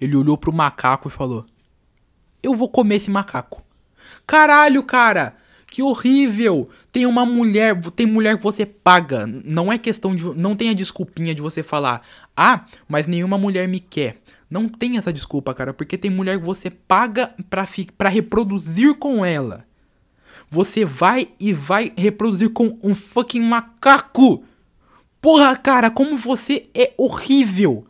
ele 0.00 0.16
olhou 0.16 0.36
pro 0.36 0.52
macaco 0.52 1.08
e 1.08 1.10
falou: 1.10 1.44
Eu 2.42 2.54
vou 2.54 2.68
comer 2.68 2.96
esse 2.96 3.10
macaco. 3.10 3.62
Caralho, 4.26 4.82
cara! 4.82 5.36
Que 5.66 5.82
horrível! 5.82 6.68
Tem 6.90 7.06
uma 7.06 7.24
mulher, 7.24 7.80
tem 7.92 8.06
mulher 8.06 8.36
que 8.36 8.42
você 8.42 8.66
paga. 8.66 9.26
Não 9.26 9.72
é 9.72 9.78
questão 9.78 10.16
de. 10.16 10.24
Não 10.36 10.56
tem 10.56 10.70
a 10.70 10.74
desculpinha 10.74 11.34
de 11.34 11.40
você 11.40 11.62
falar, 11.62 12.02
ah, 12.36 12.64
mas 12.88 13.06
nenhuma 13.06 13.38
mulher 13.38 13.68
me 13.68 13.78
quer. 13.78 14.20
Não 14.50 14.68
tem 14.68 14.96
essa 14.96 15.12
desculpa, 15.12 15.54
cara, 15.54 15.72
porque 15.72 15.96
tem 15.96 16.10
mulher 16.10 16.38
que 16.38 16.44
você 16.44 16.68
paga 16.68 17.32
pra, 17.48 17.64
pra 17.96 18.08
reproduzir 18.08 18.96
com 18.96 19.24
ela. 19.24 19.64
Você 20.50 20.84
vai 20.84 21.28
e 21.38 21.52
vai 21.52 21.92
reproduzir 21.96 22.50
com 22.50 22.76
um 22.82 22.92
fucking 22.92 23.42
macaco. 23.42 24.42
Porra, 25.20 25.54
cara, 25.54 25.90
como 25.90 26.16
você 26.16 26.68
é 26.74 26.92
horrível. 26.98 27.86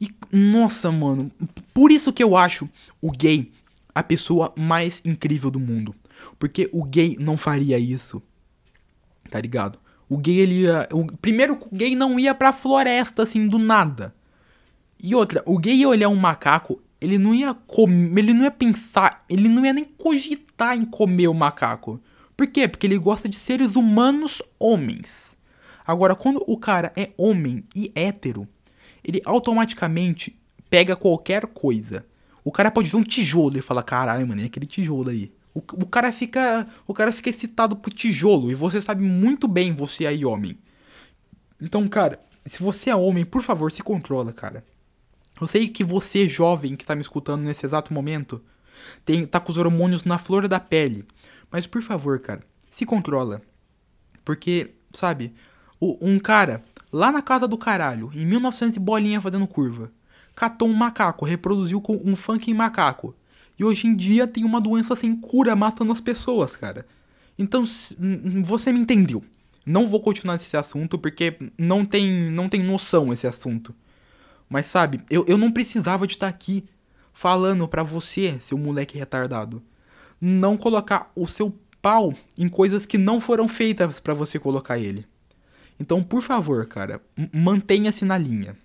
E 0.00 0.10
nossa, 0.32 0.92
mano, 0.92 1.30
por 1.74 1.90
isso 1.90 2.12
que 2.12 2.22
eu 2.22 2.36
acho 2.36 2.68
o 3.00 3.10
gay 3.10 3.50
a 3.94 4.02
pessoa 4.02 4.52
mais 4.56 5.00
incrível 5.04 5.50
do 5.50 5.58
mundo. 5.58 5.94
Porque 6.38 6.70
o 6.72 6.84
gay 6.84 7.16
não 7.18 7.36
faria 7.36 7.78
isso. 7.78 8.22
Tá 9.28 9.40
ligado? 9.40 9.78
O 10.08 10.16
gay 10.16 10.38
ele 10.38 10.62
ia, 10.62 10.88
o 10.92 11.04
primeiro 11.16 11.58
o 11.60 11.74
gay 11.74 11.94
não 11.94 12.18
ia 12.18 12.34
pra 12.34 12.52
floresta 12.52 13.24
assim 13.24 13.46
do 13.48 13.58
nada. 13.58 14.14
E 15.02 15.14
outra, 15.14 15.42
o 15.46 15.58
gay 15.58 15.74
ia 15.74 15.88
olhar 15.88 16.08
um 16.08 16.16
macaco, 16.16 16.80
ele 17.00 17.18
não 17.18 17.34
ia 17.34 17.54
comer, 17.54 18.20
ele 18.20 18.34
não 18.34 18.44
ia 18.44 18.50
pensar, 18.50 19.24
ele 19.28 19.48
não 19.48 19.64
ia 19.64 19.72
nem 19.72 19.84
cogitar 19.84 20.76
em 20.76 20.84
comer 20.84 21.28
o 21.28 21.34
macaco. 21.34 22.00
Por 22.36 22.46
quê? 22.46 22.66
Porque 22.66 22.86
ele 22.86 22.98
gosta 22.98 23.28
de 23.28 23.36
seres 23.36 23.76
humanos 23.76 24.40
homens. 24.58 25.36
Agora, 25.86 26.14
quando 26.14 26.42
o 26.46 26.56
cara 26.56 26.92
é 26.96 27.10
homem 27.16 27.64
e 27.74 27.90
hétero, 27.94 28.48
ele 29.02 29.20
automaticamente 29.24 30.38
pega 30.70 30.96
qualquer 30.96 31.46
coisa. 31.46 32.04
O 32.44 32.52
cara 32.52 32.70
pode 32.70 32.88
ver 32.88 32.96
um 32.96 33.02
tijolo 33.02 33.58
e 33.58 33.62
fala, 33.62 33.82
caralho, 33.82 34.26
mano, 34.26 34.40
é 34.42 34.44
aquele 34.44 34.66
tijolo 34.66 35.10
aí. 35.10 35.32
O, 35.54 35.58
o, 35.58 35.86
cara 35.86 36.12
fica. 36.12 36.68
O 36.86 36.94
cara 36.94 37.12
fica 37.12 37.30
excitado 37.30 37.76
pro 37.76 37.92
tijolo. 37.92 38.50
E 38.50 38.54
você 38.54 38.80
sabe 38.80 39.02
muito 39.02 39.48
bem, 39.48 39.72
você 39.72 40.06
aí, 40.06 40.24
homem. 40.24 40.56
Então, 41.60 41.88
cara, 41.88 42.20
se 42.44 42.62
você 42.62 42.90
é 42.90 42.96
homem, 42.96 43.24
por 43.24 43.42
favor, 43.42 43.72
se 43.72 43.82
controla, 43.82 44.32
cara. 44.32 44.64
Eu 45.40 45.46
sei 45.46 45.68
que 45.68 45.84
você, 45.84 46.28
jovem, 46.28 46.76
que 46.76 46.86
tá 46.86 46.94
me 46.94 47.00
escutando 47.00 47.42
nesse 47.42 47.64
exato 47.64 47.92
momento, 47.92 48.42
tem, 49.04 49.24
tá 49.24 49.40
com 49.40 49.52
os 49.52 49.58
hormônios 49.58 50.04
na 50.04 50.18
flor 50.18 50.48
da 50.48 50.60
pele. 50.60 51.04
Mas 51.50 51.66
por 51.66 51.82
favor, 51.82 52.18
cara, 52.18 52.42
se 52.70 52.84
controla. 52.84 53.42
Porque, 54.24 54.74
sabe, 54.92 55.34
um 55.80 56.18
cara 56.18 56.62
lá 56.92 57.12
na 57.12 57.22
casa 57.22 57.46
do 57.46 57.58
caralho, 57.58 58.10
em 58.14 58.24
1900 58.26 58.78
bolinha 58.78 59.20
fazendo 59.20 59.46
curva, 59.46 59.92
catou 60.34 60.68
um 60.68 60.74
macaco, 60.74 61.24
reproduziu 61.24 61.80
com 61.80 62.00
um 62.04 62.14
funk 62.14 62.52
macaco. 62.54 63.14
E 63.58 63.64
hoje 63.64 63.86
em 63.88 63.96
dia 63.96 64.26
tem 64.26 64.44
uma 64.44 64.60
doença 64.60 64.94
sem 64.94 65.14
cura 65.14 65.56
matando 65.56 65.90
as 65.90 66.00
pessoas, 66.00 66.54
cara. 66.54 66.86
Então, 67.38 67.64
você 68.42 68.72
me 68.72 68.80
entendeu. 68.80 69.22
Não 69.66 69.86
vou 69.86 70.00
continuar 70.00 70.34
nesse 70.34 70.56
assunto 70.56 70.98
porque 70.98 71.36
não 71.58 71.84
tem, 71.84 72.30
não 72.30 72.48
tem 72.48 72.62
noção 72.62 73.12
esse 73.12 73.26
assunto. 73.26 73.74
Mas 74.48 74.66
sabe, 74.66 75.02
eu, 75.10 75.24
eu 75.28 75.36
não 75.36 75.52
precisava 75.52 76.06
de 76.06 76.14
estar 76.14 76.28
aqui 76.28 76.64
falando 77.12 77.68
pra 77.68 77.82
você, 77.82 78.38
seu 78.40 78.56
moleque 78.56 78.96
retardado, 78.96 79.62
não 80.20 80.56
colocar 80.56 81.10
o 81.14 81.26
seu 81.26 81.54
pau 81.82 82.14
em 82.36 82.48
coisas 82.48 82.86
que 82.86 82.96
não 82.96 83.20
foram 83.20 83.46
feitas 83.46 84.00
para 84.00 84.14
você 84.14 84.38
colocar 84.38 84.78
ele. 84.78 85.04
Então, 85.78 86.02
por 86.02 86.22
favor, 86.22 86.66
cara, 86.66 87.00
mantenha-se 87.32 88.04
na 88.04 88.18
linha. 88.18 88.56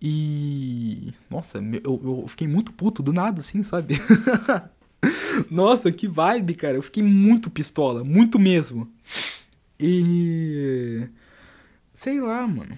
E. 0.00 1.14
Nossa, 1.30 1.58
eu, 1.58 2.00
eu 2.04 2.28
fiquei 2.28 2.48
muito 2.48 2.72
puto 2.72 3.02
do 3.02 3.12
nada, 3.12 3.40
assim, 3.40 3.62
sabe? 3.62 3.94
Nossa, 5.50 5.92
que 5.92 6.08
vibe, 6.08 6.54
cara. 6.54 6.76
Eu 6.76 6.82
fiquei 6.82 7.02
muito 7.02 7.48
pistola, 7.48 8.02
muito 8.02 8.38
mesmo. 8.38 8.92
E. 9.78 11.06
Sei 11.94 12.20
lá, 12.20 12.46
mano. 12.48 12.76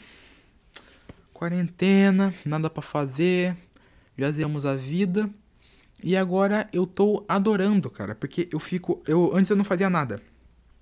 quarentena, 1.32 2.34
nada 2.44 2.68
para 2.68 2.82
fazer, 2.82 3.56
já 4.18 4.30
zemos 4.30 4.66
a 4.66 4.76
vida. 4.76 5.30
E 6.02 6.14
agora 6.14 6.68
eu 6.72 6.86
tô 6.86 7.24
adorando, 7.26 7.88
cara, 7.88 8.14
porque 8.14 8.46
eu 8.52 8.60
fico, 8.60 9.02
eu 9.06 9.34
antes 9.34 9.48
eu 9.50 9.56
não 9.56 9.64
fazia 9.64 9.88
nada. 9.88 10.20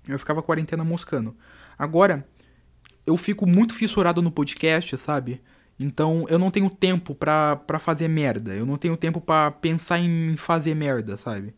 Eu 0.05 0.19
ficava 0.19 0.43
quarentena 0.43 0.83
moscando. 0.83 1.33
Agora 1.77 2.25
eu 3.05 3.17
fico 3.17 3.45
muito 3.45 3.73
fissurado 3.73 4.21
no 4.21 4.31
podcast, 4.31 4.97
sabe? 4.97 5.41
Então 5.79 6.25
eu 6.29 6.37
não 6.39 6.51
tenho 6.51 6.69
tempo 6.69 7.15
pra, 7.15 7.55
pra 7.55 7.79
fazer 7.79 8.07
merda. 8.07 8.53
Eu 8.53 8.65
não 8.65 8.77
tenho 8.77 8.95
tempo 8.95 9.19
pra 9.19 9.51
pensar 9.51 9.99
em 9.99 10.35
fazer 10.37 10.75
merda, 10.75 11.17
sabe? 11.17 11.53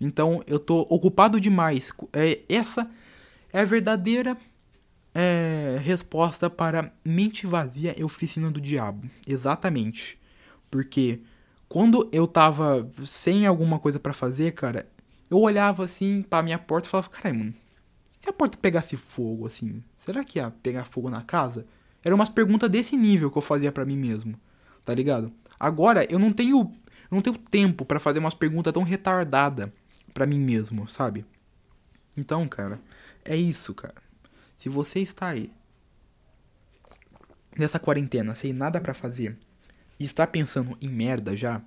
Então 0.00 0.42
eu 0.46 0.58
tô 0.58 0.80
ocupado 0.90 1.40
demais. 1.40 1.90
É, 2.12 2.40
essa 2.48 2.88
é 3.52 3.60
a 3.60 3.64
verdadeira 3.64 4.36
é, 5.14 5.78
resposta 5.82 6.50
para 6.50 6.92
mente 7.02 7.46
vazia 7.46 7.94
é 7.98 8.04
oficina 8.04 8.50
do 8.50 8.60
diabo. 8.60 9.08
Exatamente. 9.26 10.18
Porque 10.70 11.20
quando 11.68 12.08
eu 12.12 12.26
tava 12.26 12.88
sem 13.04 13.46
alguma 13.46 13.78
coisa 13.78 13.98
para 13.98 14.12
fazer, 14.12 14.52
cara, 14.52 14.86
eu 15.30 15.38
olhava 15.40 15.84
assim 15.84 16.22
pra 16.22 16.42
minha 16.42 16.58
porta 16.58 16.86
e 16.86 16.90
falava, 16.90 17.08
caralho, 17.08 17.38
mano, 17.38 17.54
se 18.26 18.30
a 18.30 18.32
porta 18.32 18.58
pegasse 18.58 18.96
fogo, 18.96 19.46
assim, 19.46 19.84
será 20.04 20.24
que 20.24 20.40
ia 20.40 20.50
pegar 20.50 20.84
fogo 20.84 21.08
na 21.08 21.22
casa? 21.22 21.64
Eram 22.02 22.16
umas 22.16 22.28
perguntas 22.28 22.68
desse 22.68 22.96
nível 22.96 23.30
que 23.30 23.38
eu 23.38 23.42
fazia 23.42 23.70
para 23.70 23.84
mim 23.84 23.96
mesmo, 23.96 24.36
tá 24.84 24.92
ligado? 24.92 25.32
Agora 25.60 26.04
eu 26.10 26.18
não 26.18 26.32
tenho, 26.32 26.58
eu 26.58 27.14
não 27.14 27.22
tenho 27.22 27.38
tempo 27.38 27.84
para 27.84 28.00
fazer 28.00 28.18
umas 28.18 28.34
perguntas 28.34 28.72
tão 28.72 28.82
retardada 28.82 29.72
para 30.12 30.26
mim 30.26 30.40
mesmo, 30.40 30.88
sabe? 30.88 31.24
Então, 32.16 32.48
cara, 32.48 32.80
é 33.24 33.36
isso, 33.36 33.72
cara. 33.72 33.94
Se 34.58 34.68
você 34.68 34.98
está 34.98 35.28
aí 35.28 35.52
nessa 37.56 37.78
quarentena 37.78 38.34
sem 38.34 38.52
nada 38.52 38.80
para 38.80 38.92
fazer 38.92 39.38
e 40.00 40.04
está 40.04 40.26
pensando 40.26 40.76
em 40.80 40.88
merda 40.88 41.36
já, 41.36 41.62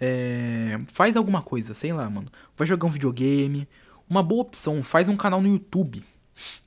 é, 0.00 0.80
faz 0.86 1.16
alguma 1.16 1.42
coisa, 1.42 1.74
sei 1.74 1.92
lá, 1.92 2.10
mano. 2.10 2.28
Vai 2.56 2.66
jogar 2.66 2.88
um 2.88 2.90
videogame. 2.90 3.68
Uma 4.08 4.22
boa 4.22 4.42
opção, 4.42 4.82
faz 4.82 5.08
um 5.08 5.16
canal 5.16 5.40
no 5.40 5.48
YouTube 5.48 6.04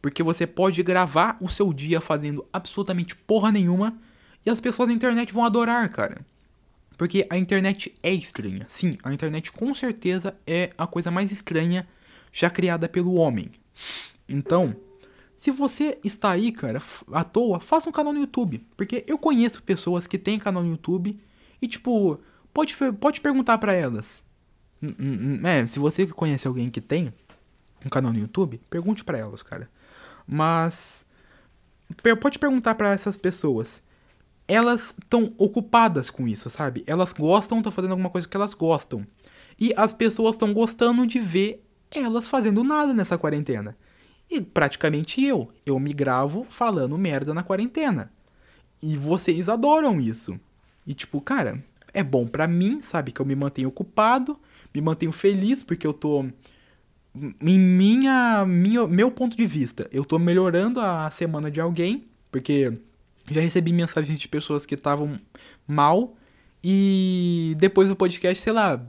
porque 0.01 0.23
você 0.23 0.45
pode 0.45 0.81
gravar 0.83 1.37
o 1.39 1.49
seu 1.49 1.73
dia 1.73 2.01
fazendo 2.01 2.45
absolutamente 2.51 3.15
porra 3.15 3.51
nenhuma 3.51 3.97
e 4.45 4.49
as 4.49 4.59
pessoas 4.59 4.89
na 4.89 4.93
internet 4.93 5.31
vão 5.33 5.45
adorar, 5.45 5.87
cara. 5.89 6.25
Porque 6.97 7.25
a 7.29 7.37
internet 7.37 7.93
é 8.03 8.11
estranha. 8.11 8.65
Sim, 8.69 8.97
a 9.03 9.13
internet 9.13 9.51
com 9.51 9.73
certeza 9.73 10.35
é 10.45 10.71
a 10.77 10.85
coisa 10.85 11.09
mais 11.09 11.31
estranha 11.31 11.87
já 12.31 12.49
criada 12.49 12.87
pelo 12.87 13.15
homem. 13.15 13.51
Então, 14.27 14.75
se 15.37 15.49
você 15.51 15.97
está 16.03 16.31
aí, 16.31 16.51
cara, 16.51 16.81
à 17.11 17.23
toa, 17.23 17.59
faça 17.59 17.89
um 17.89 17.91
canal 17.91 18.13
no 18.13 18.19
YouTube. 18.19 18.63
Porque 18.77 19.03
eu 19.07 19.17
conheço 19.17 19.63
pessoas 19.63 20.05
que 20.05 20.17
têm 20.17 20.37
canal 20.37 20.63
no 20.63 20.69
YouTube 20.69 21.19
e, 21.61 21.67
tipo, 21.67 22.19
pode, 22.53 22.75
pode 22.99 23.19
perguntar 23.19 23.57
para 23.57 23.73
elas. 23.73 24.23
É, 25.43 25.65
se 25.67 25.79
você 25.79 26.07
conhece 26.07 26.47
alguém 26.47 26.69
que 26.69 26.81
tem, 26.81 27.13
um 27.85 27.89
canal 27.89 28.11
no 28.13 28.19
YouTube, 28.19 28.61
pergunte 28.69 29.03
para 29.03 29.17
elas, 29.17 29.41
cara. 29.41 29.69
Mas 30.27 31.05
pode 32.19 32.39
perguntar 32.39 32.75
para 32.75 32.91
essas 32.91 33.17
pessoas. 33.17 33.81
Elas 34.47 34.93
estão 35.01 35.33
ocupadas 35.37 36.09
com 36.09 36.27
isso, 36.27 36.49
sabe? 36.49 36.83
Elas 36.85 37.13
gostam, 37.13 37.59
estão 37.59 37.71
fazendo 37.71 37.91
alguma 37.91 38.09
coisa 38.09 38.27
que 38.27 38.35
elas 38.35 38.53
gostam. 38.53 39.05
E 39.59 39.73
as 39.77 39.93
pessoas 39.93 40.35
estão 40.35 40.53
gostando 40.53 41.05
de 41.05 41.19
ver 41.19 41.65
elas 41.91 42.27
fazendo 42.27 42.63
nada 42.63 42.93
nessa 42.93 43.17
quarentena. 43.17 43.77
E 44.29 44.41
praticamente 44.41 45.23
eu. 45.23 45.51
Eu 45.65 45.79
me 45.79 45.93
gravo 45.93 46.45
falando 46.49 46.97
merda 46.97 47.33
na 47.33 47.43
quarentena. 47.43 48.11
E 48.81 48.97
vocês 48.97 49.47
adoram 49.49 49.99
isso. 49.99 50.39
E 50.87 50.93
tipo, 50.93 51.21
cara, 51.21 51.63
é 51.93 52.03
bom 52.03 52.25
para 52.25 52.47
mim, 52.47 52.81
sabe? 52.81 53.11
Que 53.11 53.21
eu 53.21 53.25
me 53.25 53.35
mantenho 53.35 53.69
ocupado, 53.69 54.39
me 54.73 54.81
mantenho 54.81 55.11
feliz 55.11 55.63
porque 55.63 55.85
eu 55.85 55.93
tô 55.93 56.25
em 57.15 57.59
minha, 57.59 58.45
minha, 58.45 58.87
meu 58.87 59.11
ponto 59.11 59.35
de 59.35 59.45
vista, 59.45 59.87
eu 59.91 60.05
tô 60.05 60.17
melhorando 60.17 60.79
a 60.79 61.09
semana 61.11 61.51
de 61.51 61.59
alguém, 61.59 62.05
porque 62.31 62.73
já 63.29 63.41
recebi 63.41 63.73
mensagens 63.73 64.19
de 64.19 64.27
pessoas 64.27 64.65
que 64.65 64.75
estavam 64.75 65.19
mal 65.67 66.15
e 66.63 67.55
depois 67.57 67.89
do 67.89 67.95
podcast, 67.95 68.41
sei 68.41 68.53
lá, 68.53 68.81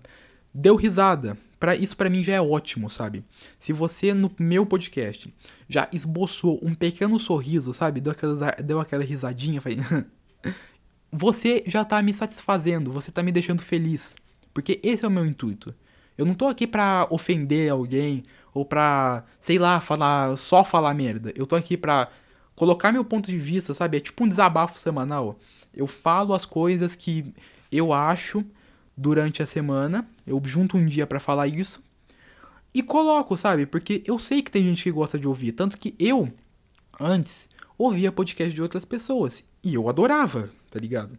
deu 0.54 0.76
risada. 0.76 1.36
Pra, 1.58 1.76
isso 1.76 1.96
para 1.96 2.10
mim 2.10 2.24
já 2.24 2.34
é 2.34 2.40
ótimo, 2.40 2.90
sabe? 2.90 3.24
Se 3.56 3.72
você 3.72 4.12
no 4.12 4.32
meu 4.36 4.66
podcast 4.66 5.32
já 5.68 5.88
esboçou 5.92 6.58
um 6.60 6.74
pequeno 6.74 7.20
sorriso, 7.20 7.72
sabe? 7.72 8.00
Deu 8.00 8.12
aquela, 8.12 8.50
deu 8.64 8.80
aquela 8.80 9.04
risadinha, 9.04 9.62
você 11.10 11.62
já 11.66 11.84
tá 11.84 12.02
me 12.02 12.12
satisfazendo, 12.12 12.90
você 12.90 13.12
tá 13.12 13.22
me 13.22 13.30
deixando 13.30 13.62
feliz. 13.62 14.16
Porque 14.52 14.80
esse 14.82 15.04
é 15.04 15.08
o 15.08 15.10
meu 15.10 15.24
intuito. 15.24 15.72
Eu 16.16 16.24
não 16.24 16.34
tô 16.34 16.46
aqui 16.46 16.66
pra 16.66 17.06
ofender 17.10 17.70
alguém 17.70 18.22
ou 18.54 18.64
pra, 18.64 19.24
sei 19.40 19.58
lá, 19.58 19.80
falar, 19.80 20.36
só 20.36 20.62
falar 20.64 20.94
merda. 20.94 21.32
Eu 21.36 21.46
tô 21.46 21.56
aqui 21.56 21.76
pra 21.76 22.08
colocar 22.54 22.92
meu 22.92 23.04
ponto 23.04 23.30
de 23.30 23.38
vista, 23.38 23.74
sabe? 23.74 23.96
É 23.96 24.00
tipo 24.00 24.24
um 24.24 24.28
desabafo 24.28 24.78
semanal. 24.78 25.38
Eu 25.74 25.86
falo 25.86 26.34
as 26.34 26.44
coisas 26.44 26.94
que 26.94 27.32
eu 27.70 27.92
acho 27.92 28.44
durante 28.96 29.42
a 29.42 29.46
semana, 29.46 30.06
eu 30.26 30.40
junto 30.44 30.76
um 30.76 30.84
dia 30.86 31.06
para 31.06 31.18
falar 31.18 31.46
isso 31.46 31.82
e 32.74 32.82
coloco, 32.82 33.36
sabe? 33.36 33.66
Porque 33.66 34.02
eu 34.06 34.18
sei 34.18 34.42
que 34.42 34.50
tem 34.50 34.64
gente 34.64 34.82
que 34.82 34.90
gosta 34.90 35.18
de 35.18 35.26
ouvir, 35.26 35.52
tanto 35.52 35.78
que 35.78 35.94
eu 35.98 36.32
antes 37.00 37.48
ouvia 37.76 38.12
podcast 38.12 38.54
de 38.54 38.62
outras 38.62 38.84
pessoas 38.84 39.42
e 39.62 39.74
eu 39.74 39.88
adorava, 39.88 40.50
tá 40.70 40.78
ligado? 40.78 41.18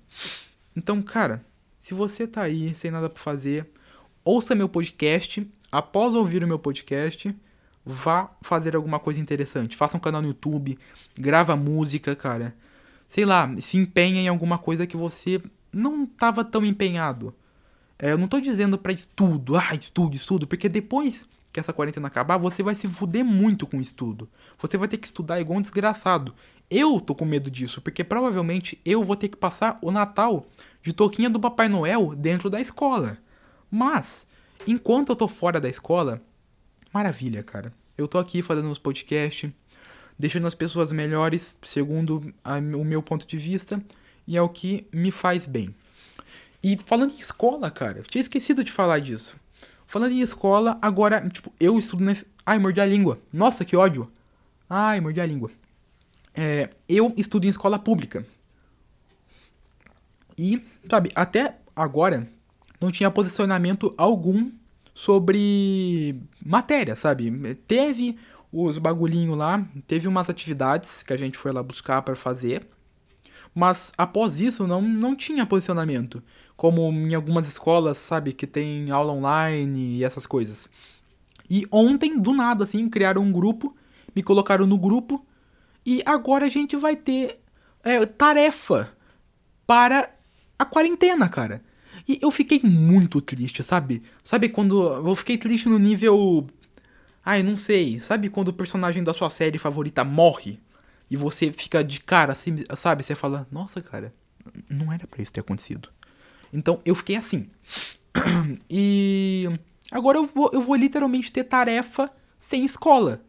Então, 0.75 1.01
cara, 1.01 1.43
se 1.79 1.93
você 1.93 2.25
tá 2.25 2.43
aí 2.43 2.73
sem 2.75 2.89
nada 2.89 3.10
para 3.10 3.21
fazer, 3.21 3.69
ouça 4.23 4.55
meu 4.55 4.69
podcast, 4.69 5.45
após 5.71 6.13
ouvir 6.13 6.43
o 6.43 6.47
meu 6.47 6.59
podcast, 6.59 7.36
vá 7.86 8.29
fazer 8.41 8.75
alguma 8.75 8.99
coisa 8.99 9.19
interessante. 9.19 9.75
Faça 9.75 9.97
um 9.97 9.99
canal 9.99 10.21
no 10.21 10.29
YouTube, 10.29 10.77
grava 11.17 11.55
música, 11.55 12.15
cara. 12.15 12.55
Sei 13.09 13.25
lá, 13.25 13.53
se 13.57 13.77
empenha 13.77 14.21
em 14.21 14.27
alguma 14.27 14.57
coisa 14.57 14.88
que 14.88 14.97
você 14.97 15.41
não 15.71 16.03
estava 16.03 16.43
tão 16.43 16.65
empenhado. 16.65 17.33
É, 17.99 18.12
eu 18.12 18.17
não 18.17 18.27
tô 18.27 18.39
dizendo 18.39 18.77
para 18.77 18.91
estudo, 18.91 19.55
ah, 19.55 19.73
estudo, 19.73 20.15
estudo, 20.15 20.47
porque 20.47 20.67
depois 20.67 21.25
que 21.53 21.59
essa 21.59 21.71
quarentena 21.71 22.07
acabar, 22.07 22.38
você 22.38 22.63
vai 22.63 22.73
se 22.73 22.88
fuder 22.88 23.23
muito 23.23 23.67
com 23.67 23.79
estudo. 23.79 24.27
Você 24.57 24.75
vai 24.75 24.88
ter 24.88 24.97
que 24.97 25.05
estudar 25.05 25.39
igual 25.39 25.59
um 25.59 25.62
desgraçado. 25.62 26.33
Eu 26.69 26.99
tô 26.99 27.13
com 27.13 27.25
medo 27.25 27.51
disso, 27.51 27.79
porque 27.79 28.03
provavelmente 28.03 28.81
eu 28.83 29.03
vou 29.03 29.15
ter 29.15 29.27
que 29.27 29.38
passar 29.38 29.77
o 29.79 29.91
Natal 29.91 30.47
de 30.81 30.91
toquinha 30.91 31.29
do 31.29 31.39
Papai 31.39 31.69
Noel 31.69 32.15
dentro 32.15 32.49
da 32.49 32.59
escola. 32.59 33.19
Mas, 33.75 34.27
enquanto 34.67 35.09
eu 35.09 35.15
tô 35.15 35.27
fora 35.27 35.59
da 35.59 35.67
escola, 35.67 36.21
maravilha, 36.93 37.41
cara. 37.41 37.73
Eu 37.97 38.07
tô 38.07 38.19
aqui 38.19 38.43
fazendo 38.43 38.67
uns 38.67 38.77
podcasts, 38.77 39.49
deixando 40.17 40.45
as 40.45 40.53
pessoas 40.53 40.91
melhores, 40.91 41.55
segundo 41.63 42.31
a, 42.43 42.59
o 42.59 42.86
meu 42.86 43.01
ponto 43.01 43.25
de 43.25 43.36
vista, 43.36 43.83
e 44.27 44.38
é 44.38 44.41
o 44.43 44.47
que 44.47 44.86
me 44.93 45.09
faz 45.09 45.47
bem. 45.47 45.73
E 46.62 46.77
falando 46.77 47.15
em 47.15 47.19
escola, 47.19 47.71
cara, 47.71 47.97
eu 47.97 48.03
tinha 48.03 48.21
esquecido 48.21 48.63
de 48.63 48.71
falar 48.71 48.99
disso. 48.99 49.36
Falando 49.88 50.12
em 50.12 50.21
escola, 50.21 50.77
agora, 50.79 51.27
tipo, 51.27 51.51
eu 51.59 51.79
estudo 51.79 52.03
nesse. 52.03 52.27
Ai, 52.45 52.59
mordi 52.59 52.79
a 52.79 52.86
língua. 52.86 53.19
Nossa, 53.33 53.65
que 53.65 53.75
ódio. 53.75 54.07
Ai, 54.69 55.01
mordi 55.01 55.19
a 55.19 55.25
língua. 55.25 55.49
É, 56.36 56.69
eu 56.88 57.12
estudo 57.17 57.47
em 57.47 57.49
escola 57.49 57.79
pública. 57.79 58.23
E, 60.38 60.63
sabe, 60.88 61.12
até 61.15 61.55
agora, 61.75 62.27
não 62.84 62.91
tinha 62.91 63.10
posicionamento 63.10 63.93
algum 63.98 64.52
sobre 64.93 66.22
matéria, 66.46 66.96
sabe? 66.96 67.56
Teve 67.67 68.17
os 68.52 68.78
bagulhinho 68.78 69.34
lá, 69.34 69.65
teve 69.88 70.08
umas 70.08 70.30
atividades 70.30 71.02
que 71.02 71.13
a 71.13 71.17
gente 71.17 71.38
foi 71.38 71.52
lá 71.52 71.63
buscar 71.63 72.02
para 72.04 72.15
fazer, 72.15 72.67
mas 73.56 73.91
após 73.98 74.39
isso 74.39 74.67
não, 74.67 74.82
não 74.82 75.15
tinha 75.15 75.46
posicionamento, 75.46 76.22
como 76.56 76.91
em 76.91 77.15
algumas 77.15 77.48
escolas, 77.48 77.98
sabe, 77.98 78.34
que 78.34 78.46
tem 78.46 78.91
aula 78.91 79.13
online 79.13 79.98
e 79.98 80.04
essas 80.04 80.26
coisas. 80.26 80.69
E 81.50 81.65
ontem, 81.72 82.19
do 82.19 82.34
nada, 82.34 82.63
assim, 82.63 82.88
criaram 82.89 83.24
um 83.24 83.32
grupo, 83.32 83.76
me 84.15 84.22
colocaram 84.22 84.67
no 84.67 84.78
grupo, 84.78 85.26
e 85.86 86.02
agora 86.06 86.46
a 86.46 86.50
gente 86.50 86.76
vai 86.76 86.96
ter 86.96 87.39
é, 87.84 88.06
tarefa 88.06 88.91
para 89.65 90.13
a 90.58 90.65
quarentena, 90.65 91.28
cara. 91.28 91.63
E 92.08 92.20
eu 92.22 92.32
fiquei 92.32 92.62
muito 92.63 93.22
triste, 93.22 93.63
sabe? 93.63 94.04
Sabe 94.24 94.50
quando. 94.50 94.84
Eu 94.84 95.16
fiquei 95.16 95.38
triste 95.38 95.70
no 95.70 95.80
nível. 95.80 96.48
Ai, 97.26 97.42
não 97.42 97.56
sei. 97.56 98.00
Sabe 98.00 98.30
quando 98.30 98.50
o 98.50 98.54
personagem 98.54 99.04
da 99.04 99.13
sua 99.13 99.30
série 99.30 99.58
favorita 99.58 100.04
morre? 100.04 100.60
E 101.10 101.16
você 101.16 101.52
fica 101.52 101.84
de 101.84 102.00
cara, 102.02 102.34
assim, 102.34 102.56
sabe? 102.76 103.04
Você 103.04 103.16
fala, 103.16 103.48
nossa, 103.52 103.82
cara, 103.82 104.13
não 104.70 104.92
era 104.92 105.08
pra 105.08 105.22
isso 105.22 105.32
ter 105.32 105.42
acontecido. 105.42 105.89
Então 106.52 106.82
eu 106.86 106.96
fiquei 106.96 107.16
assim. 107.16 107.50
e. 108.70 109.48
Agora 109.92 110.18
eu 110.18 110.26
vou, 110.26 110.50
eu 110.54 110.62
vou 110.62 110.76
literalmente 110.76 111.32
ter 111.32 111.44
tarefa 111.44 112.12
sem 112.39 112.66
escola. 112.66 113.22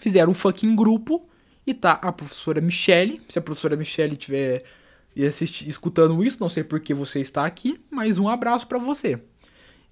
Fizeram 0.00 0.32
um 0.32 0.34
fucking 0.34 0.74
grupo 0.74 1.28
E 1.66 1.72
tá 1.72 1.92
a 1.92 2.12
professora 2.12 2.60
Michele. 2.60 3.22
Se 3.28 3.38
a 3.38 3.42
professora 3.42 3.76
Michele 3.76 4.16
tiver 4.16 4.64
escutando 5.16 6.22
isso, 6.24 6.40
não 6.40 6.48
sei 6.48 6.64
por 6.64 6.80
que 6.80 6.92
você 6.92 7.20
está 7.20 7.44
aqui, 7.44 7.80
mas 7.90 8.18
um 8.18 8.28
abraço 8.28 8.66
para 8.66 8.78
você. 8.78 9.20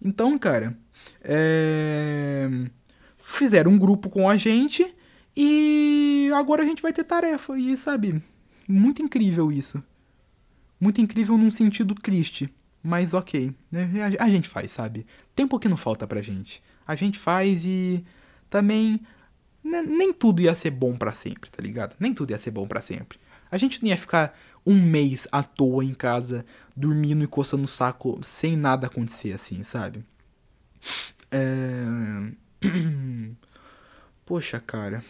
Então, 0.00 0.38
cara, 0.38 0.76
é... 1.22 2.48
fizeram 3.22 3.72
um 3.72 3.78
grupo 3.78 4.10
com 4.10 4.28
a 4.28 4.36
gente 4.36 4.94
e 5.36 6.30
agora 6.34 6.62
a 6.62 6.66
gente 6.66 6.82
vai 6.82 6.92
ter 6.92 7.04
tarefa. 7.04 7.58
E, 7.58 7.76
sabe, 7.76 8.22
muito 8.66 9.02
incrível 9.02 9.50
isso. 9.50 9.82
Muito 10.80 11.00
incrível 11.00 11.38
num 11.38 11.50
sentido 11.50 11.94
triste. 11.94 12.52
Mas 12.82 13.14
ok, 13.14 13.54
né? 13.70 13.88
a, 14.18 14.28
gente 14.28 14.48
faz, 14.48 14.72
sabe? 14.72 15.06
Tempo 15.36 15.58
que 15.58 15.68
não 15.68 15.76
falta 15.76 16.04
pra 16.04 16.20
gente. 16.20 16.60
A 16.84 16.96
gente 16.96 17.16
faz 17.16 17.64
e 17.64 18.04
também 18.50 19.00
né, 19.62 19.82
nem 19.82 20.12
tudo 20.12 20.42
ia 20.42 20.54
ser 20.54 20.70
bom 20.70 20.96
para 20.96 21.12
sempre, 21.12 21.48
tá 21.48 21.62
ligado? 21.62 21.94
Nem 22.00 22.12
tudo 22.12 22.32
ia 22.32 22.38
ser 22.38 22.50
bom 22.50 22.66
para 22.66 22.82
sempre. 22.82 23.20
A 23.50 23.56
gente 23.56 23.80
não 23.80 23.88
ia 23.88 23.96
ficar 23.96 24.36
um 24.66 24.80
mês 24.80 25.26
à 25.30 25.42
toa 25.42 25.84
em 25.84 25.94
casa, 25.94 26.44
dormindo 26.76 27.24
e 27.24 27.26
coçando 27.26 27.64
o 27.64 27.68
saco 27.68 28.18
sem 28.22 28.56
nada 28.56 28.86
acontecer 28.86 29.32
assim, 29.32 29.62
sabe? 29.64 30.04
É... 31.30 31.84
Poxa, 34.24 34.60
cara. 34.60 35.04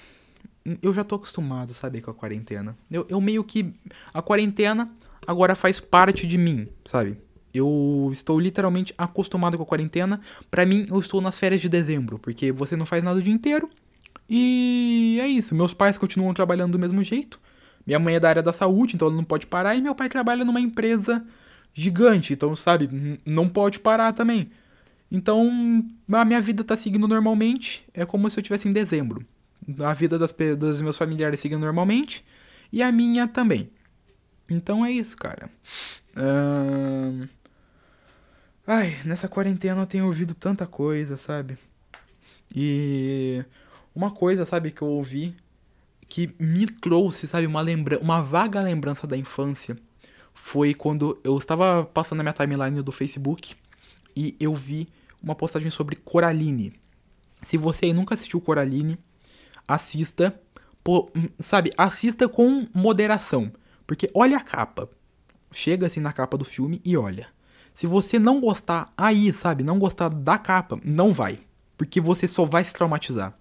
Eu 0.80 0.94
já 0.94 1.02
tô 1.02 1.16
acostumado, 1.16 1.74
sabe, 1.74 2.00
com 2.00 2.10
a 2.10 2.14
quarentena. 2.14 2.76
Eu, 2.90 3.04
eu 3.08 3.20
meio 3.20 3.42
que. 3.42 3.74
A 4.14 4.22
quarentena 4.22 4.90
agora 5.26 5.54
faz 5.54 5.80
parte 5.80 6.26
de 6.26 6.38
mim, 6.38 6.68
sabe? 6.84 7.18
Eu 7.52 8.10
estou 8.12 8.38
literalmente 8.40 8.94
acostumado 8.96 9.56
com 9.56 9.62
a 9.64 9.66
quarentena. 9.66 10.20
Para 10.50 10.64
mim, 10.64 10.86
eu 10.88 10.98
estou 10.98 11.20
nas 11.20 11.36
férias 11.36 11.60
de 11.60 11.68
dezembro, 11.68 12.18
porque 12.18 12.52
você 12.52 12.76
não 12.76 12.86
faz 12.86 13.02
nada 13.02 13.18
o 13.18 13.22
dia 13.22 13.32
inteiro. 13.32 13.68
E 14.28 15.18
é 15.20 15.26
isso. 15.26 15.54
Meus 15.54 15.74
pais 15.74 15.98
continuam 15.98 16.32
trabalhando 16.32 16.72
do 16.72 16.78
mesmo 16.78 17.02
jeito. 17.02 17.38
Minha 17.86 17.98
mãe 17.98 18.14
é 18.14 18.20
da 18.20 18.28
área 18.28 18.42
da 18.42 18.52
saúde, 18.52 18.94
então 18.94 19.08
ela 19.08 19.16
não 19.16 19.24
pode 19.24 19.46
parar. 19.46 19.74
E 19.74 19.80
meu 19.80 19.94
pai 19.94 20.08
trabalha 20.08 20.44
numa 20.44 20.60
empresa 20.60 21.24
gigante, 21.74 22.32
então, 22.32 22.54
sabe, 22.54 23.20
não 23.24 23.48
pode 23.48 23.80
parar 23.80 24.12
também. 24.12 24.50
Então, 25.10 25.84
a 26.10 26.24
minha 26.24 26.40
vida 26.40 26.64
tá 26.64 26.76
seguindo 26.76 27.06
normalmente. 27.06 27.84
É 27.92 28.06
como 28.06 28.30
se 28.30 28.38
eu 28.38 28.40
estivesse 28.40 28.68
em 28.68 28.72
dezembro. 28.72 29.24
A 29.80 29.92
vida 29.92 30.18
das, 30.18 30.34
dos 30.58 30.80
meus 30.80 30.96
familiares 30.96 31.40
seguindo 31.40 31.60
normalmente. 31.60 32.24
E 32.72 32.82
a 32.82 32.90
minha 32.90 33.28
também. 33.28 33.70
Então 34.48 34.84
é 34.84 34.90
isso, 34.90 35.16
cara. 35.16 35.50
Uh... 36.16 37.28
Ai, 38.66 38.96
nessa 39.04 39.28
quarentena 39.28 39.82
eu 39.82 39.86
tenho 39.86 40.06
ouvido 40.06 40.34
tanta 40.34 40.66
coisa, 40.66 41.16
sabe? 41.16 41.58
E 42.54 43.44
uma 43.94 44.10
coisa, 44.10 44.46
sabe, 44.46 44.70
que 44.70 44.82
eu 44.82 44.88
ouvi 44.88 45.34
que 46.12 46.30
me 46.38 46.66
trouxe, 46.66 47.26
sabe, 47.26 47.46
uma 47.46 47.62
lembra 47.62 47.98
uma 47.98 48.20
vaga 48.20 48.60
lembrança 48.60 49.06
da 49.06 49.16
infância 49.16 49.78
foi 50.34 50.74
quando 50.74 51.18
eu 51.24 51.38
estava 51.38 51.86
passando 51.86 52.18
na 52.18 52.24
minha 52.24 52.34
timeline 52.34 52.82
do 52.82 52.92
Facebook 52.92 53.56
e 54.14 54.36
eu 54.38 54.54
vi 54.54 54.86
uma 55.22 55.34
postagem 55.34 55.70
sobre 55.70 55.96
Coraline. 55.96 56.74
Se 57.42 57.56
você 57.56 57.86
aí 57.86 57.94
nunca 57.94 58.14
assistiu 58.14 58.42
Coraline, 58.42 58.98
assista, 59.66 60.38
pô, 60.84 61.10
sabe, 61.38 61.70
assista 61.78 62.28
com 62.28 62.68
moderação, 62.74 63.50
porque 63.86 64.10
olha 64.12 64.36
a 64.36 64.42
capa. 64.42 64.90
Chega 65.50 65.86
assim 65.86 66.00
na 66.00 66.12
capa 66.12 66.36
do 66.36 66.44
filme 66.44 66.78
e 66.84 66.94
olha. 66.94 67.28
Se 67.74 67.86
você 67.86 68.18
não 68.18 68.38
gostar 68.38 68.92
aí, 68.98 69.32
sabe, 69.32 69.64
não 69.64 69.78
gostar 69.78 70.10
da 70.10 70.36
capa, 70.36 70.78
não 70.84 71.10
vai, 71.10 71.38
porque 71.78 72.02
você 72.02 72.28
só 72.28 72.44
vai 72.44 72.62
se 72.64 72.74
traumatizar. 72.74 73.34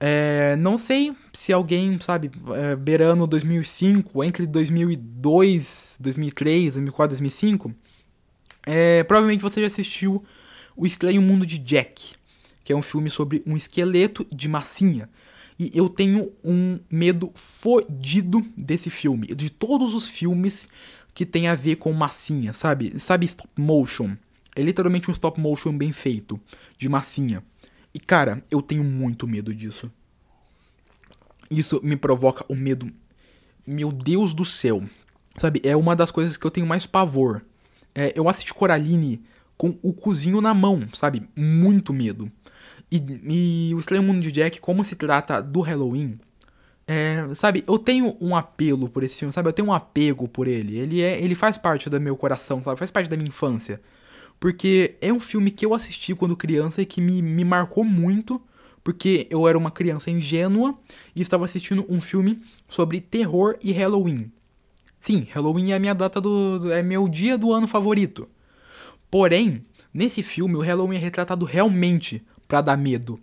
É, 0.00 0.54
não 0.56 0.78
sei 0.78 1.12
se 1.32 1.52
alguém, 1.52 1.98
sabe, 2.00 2.30
é, 2.54 2.76
beirando 2.76 3.26
2005, 3.26 4.22
entre 4.22 4.46
2002, 4.46 5.96
2003, 5.98 6.74
2004, 6.74 7.08
2005, 7.16 7.74
é, 8.64 9.02
provavelmente 9.02 9.42
você 9.42 9.60
já 9.60 9.66
assistiu 9.66 10.24
O 10.76 10.86
Estranho 10.86 11.20
Mundo 11.20 11.44
de 11.44 11.58
Jack, 11.58 12.14
que 12.62 12.72
é 12.72 12.76
um 12.76 12.82
filme 12.82 13.10
sobre 13.10 13.42
um 13.46 13.56
esqueleto 13.56 14.26
de 14.32 14.48
massinha. 14.48 15.08
E 15.58 15.72
eu 15.74 15.88
tenho 15.88 16.30
um 16.44 16.78
medo 16.88 17.32
fodido 17.34 18.46
desse 18.56 18.90
filme, 18.90 19.26
de 19.28 19.50
todos 19.50 19.92
os 19.92 20.06
filmes 20.06 20.68
que 21.12 21.26
tem 21.26 21.48
a 21.48 21.56
ver 21.56 21.76
com 21.76 21.92
massinha, 21.92 22.52
sabe? 22.52 22.96
Sabe 23.00 23.26
stop 23.26 23.50
motion? 23.56 24.16
É 24.54 24.62
literalmente 24.62 25.10
um 25.10 25.12
stop 25.12 25.40
motion 25.40 25.76
bem 25.76 25.90
feito, 25.90 26.40
de 26.78 26.88
massinha. 26.88 27.42
E 27.98 28.00
cara, 28.00 28.44
eu 28.48 28.62
tenho 28.62 28.84
muito 28.84 29.26
medo 29.26 29.52
disso. 29.52 29.90
Isso 31.50 31.80
me 31.82 31.96
provoca 31.96 32.44
um 32.48 32.54
medo. 32.54 32.88
Meu 33.66 33.90
Deus 33.90 34.32
do 34.32 34.44
céu. 34.44 34.84
Sabe, 35.36 35.60
é 35.64 35.76
uma 35.76 35.96
das 35.96 36.12
coisas 36.12 36.36
que 36.36 36.46
eu 36.46 36.50
tenho 36.52 36.64
mais 36.64 36.86
pavor. 36.86 37.42
É, 37.92 38.12
eu 38.14 38.28
assisti 38.28 38.54
Coraline 38.54 39.20
com 39.56 39.76
o 39.82 39.92
cozinho 39.92 40.40
na 40.40 40.54
mão, 40.54 40.86
sabe? 40.94 41.28
Muito 41.34 41.92
medo. 41.92 42.30
E, 42.88 43.02
e 43.68 43.74
o 43.74 43.80
Estranho 43.80 44.04
Mundo 44.04 44.20
de 44.20 44.30
Jack, 44.30 44.60
como 44.60 44.84
se 44.84 44.94
trata 44.94 45.42
do 45.42 45.60
Halloween, 45.60 46.20
é, 46.86 47.26
sabe, 47.34 47.64
eu 47.66 47.80
tenho 47.80 48.16
um 48.20 48.36
apelo 48.36 48.88
por 48.88 49.02
esse 49.02 49.16
filme, 49.16 49.32
sabe? 49.32 49.48
Eu 49.48 49.52
tenho 49.52 49.66
um 49.66 49.72
apego 49.72 50.28
por 50.28 50.46
ele. 50.46 50.78
Ele 50.78 51.02
é, 51.02 51.20
ele 51.20 51.34
faz 51.34 51.58
parte 51.58 51.90
do 51.90 52.00
meu 52.00 52.16
coração, 52.16 52.62
sabe? 52.62 52.78
Faz 52.78 52.92
parte 52.92 53.10
da 53.10 53.16
minha 53.16 53.28
infância. 53.28 53.80
Porque 54.40 54.96
é 55.00 55.12
um 55.12 55.20
filme 55.20 55.50
que 55.50 55.66
eu 55.66 55.74
assisti 55.74 56.14
quando 56.14 56.36
criança 56.36 56.82
e 56.82 56.86
que 56.86 57.00
me, 57.00 57.20
me 57.20 57.44
marcou 57.44 57.84
muito, 57.84 58.40
porque 58.84 59.26
eu 59.30 59.48
era 59.48 59.58
uma 59.58 59.70
criança 59.70 60.10
ingênua 60.10 60.78
e 61.14 61.20
estava 61.20 61.44
assistindo 61.44 61.84
um 61.88 62.00
filme 62.00 62.40
sobre 62.68 63.00
terror 63.00 63.56
e 63.62 63.72
Halloween. 63.72 64.30
Sim, 65.00 65.26
Halloween 65.30 65.72
é 65.72 65.76
a 65.76 65.78
minha 65.78 65.94
data 65.94 66.20
do. 66.20 66.72
é 66.72 66.82
meu 66.82 67.08
dia 67.08 67.36
do 67.36 67.52
ano 67.52 67.68
favorito. 67.68 68.28
Porém, 69.10 69.64
nesse 69.92 70.22
filme 70.22 70.56
o 70.56 70.60
Halloween 70.60 70.96
é 70.96 71.00
retratado 71.00 71.44
realmente 71.44 72.22
para 72.46 72.60
dar 72.60 72.76
medo. 72.76 73.20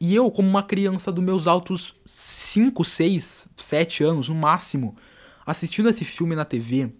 E 0.00 0.14
eu, 0.14 0.30
como 0.30 0.48
uma 0.48 0.62
criança 0.62 1.10
dos 1.10 1.24
meus 1.24 1.46
altos 1.46 1.94
5, 2.06 2.84
6, 2.84 3.48
7 3.56 4.04
anos 4.04 4.28
no 4.28 4.34
máximo, 4.34 4.96
assistindo 5.44 5.88
esse 5.88 6.04
filme 6.04 6.36
na 6.36 6.44
TV, 6.44 6.90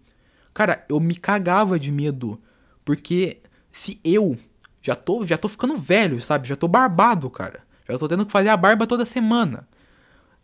cara, 0.52 0.84
eu 0.88 0.98
me 0.98 1.14
cagava 1.14 1.78
de 1.78 1.92
medo. 1.92 2.40
Porque 2.84 3.38
se 3.70 4.00
eu 4.04 4.38
já 4.82 4.94
tô, 4.94 5.24
já 5.26 5.36
tô 5.36 5.48
ficando 5.48 5.76
velho, 5.76 6.20
sabe? 6.20 6.48
Já 6.48 6.56
tô 6.56 6.68
barbado, 6.68 7.28
cara. 7.30 7.62
Já 7.88 7.98
tô 7.98 8.08
tendo 8.08 8.26
que 8.26 8.32
fazer 8.32 8.48
a 8.48 8.56
barba 8.56 8.86
toda 8.86 9.04
semana. 9.04 9.68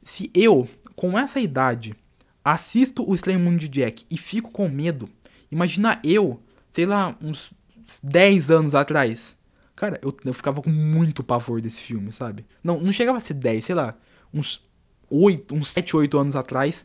Se 0.02 0.30
eu, 0.34 0.68
com 0.94 1.18
essa 1.18 1.40
idade, 1.40 1.94
assisto 2.44 3.08
o 3.08 3.14
Slay 3.14 3.36
Moon 3.36 3.56
de 3.56 3.68
Jack 3.68 4.04
e 4.10 4.18
fico 4.18 4.50
com 4.50 4.68
medo, 4.68 5.08
imagina 5.50 6.00
eu, 6.04 6.40
sei 6.72 6.86
lá, 6.86 7.16
uns 7.22 7.52
10 8.02 8.50
anos 8.50 8.74
atrás. 8.74 9.36
Cara, 9.74 9.98
eu, 10.02 10.16
eu 10.24 10.34
ficava 10.34 10.62
com 10.62 10.70
muito 10.70 11.24
pavor 11.24 11.60
desse 11.60 11.78
filme, 11.78 12.12
sabe? 12.12 12.46
Não, 12.62 12.80
não 12.80 12.92
chegava 12.92 13.18
a 13.18 13.20
ser 13.20 13.34
10, 13.34 13.64
sei 13.64 13.74
lá, 13.74 13.96
uns 14.32 14.62
8, 15.10 15.54
uns 15.54 15.70
7, 15.70 15.96
8 15.96 16.18
anos 16.18 16.36
atrás. 16.36 16.84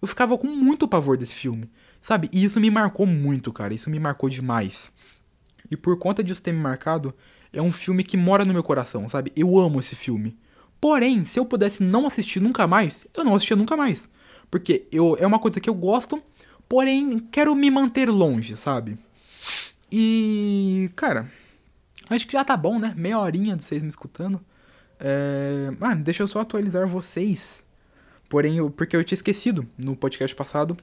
Eu 0.00 0.06
ficava 0.06 0.38
com 0.38 0.46
muito 0.46 0.86
pavor 0.86 1.16
desse 1.16 1.34
filme, 1.34 1.70
sabe? 2.00 2.28
E 2.32 2.44
isso 2.44 2.60
me 2.60 2.70
marcou 2.70 3.06
muito, 3.06 3.52
cara. 3.52 3.74
Isso 3.74 3.90
me 3.90 3.98
marcou 3.98 4.28
demais. 4.28 4.92
E 5.70 5.76
por 5.76 5.98
conta 5.98 6.22
disso 6.22 6.42
ter 6.42 6.52
me 6.52 6.60
marcado, 6.60 7.14
é 7.52 7.60
um 7.60 7.72
filme 7.72 8.02
que 8.02 8.16
mora 8.16 8.44
no 8.44 8.52
meu 8.52 8.62
coração, 8.62 9.08
sabe? 9.08 9.32
Eu 9.36 9.58
amo 9.58 9.80
esse 9.80 9.94
filme. 9.94 10.36
Porém, 10.80 11.24
se 11.24 11.38
eu 11.38 11.44
pudesse 11.44 11.82
não 11.82 12.06
assistir 12.06 12.40
nunca 12.40 12.66
mais, 12.66 13.06
eu 13.14 13.24
não 13.24 13.34
assistia 13.34 13.56
nunca 13.56 13.76
mais. 13.76 14.08
Porque 14.50 14.86
eu, 14.92 15.16
é 15.18 15.26
uma 15.26 15.38
coisa 15.38 15.60
que 15.60 15.68
eu 15.68 15.74
gosto, 15.74 16.22
porém 16.68 17.18
quero 17.18 17.54
me 17.54 17.70
manter 17.70 18.08
longe, 18.08 18.56
sabe? 18.56 18.98
E, 19.90 20.90
cara, 20.94 21.30
acho 22.08 22.26
que 22.26 22.32
já 22.32 22.44
tá 22.44 22.56
bom, 22.56 22.78
né? 22.78 22.94
Meia 22.96 23.18
horinha 23.18 23.56
de 23.56 23.64
vocês 23.64 23.82
me 23.82 23.88
escutando. 23.88 24.40
É... 25.00 25.70
Ah, 25.80 25.94
deixa 25.94 26.22
eu 26.22 26.26
só 26.26 26.40
atualizar 26.40 26.86
vocês. 26.86 27.62
Porém, 28.28 28.58
eu, 28.58 28.70
porque 28.70 28.96
eu 28.96 29.02
tinha 29.02 29.16
esquecido 29.16 29.66
no 29.76 29.96
podcast 29.96 30.36
passado 30.36 30.76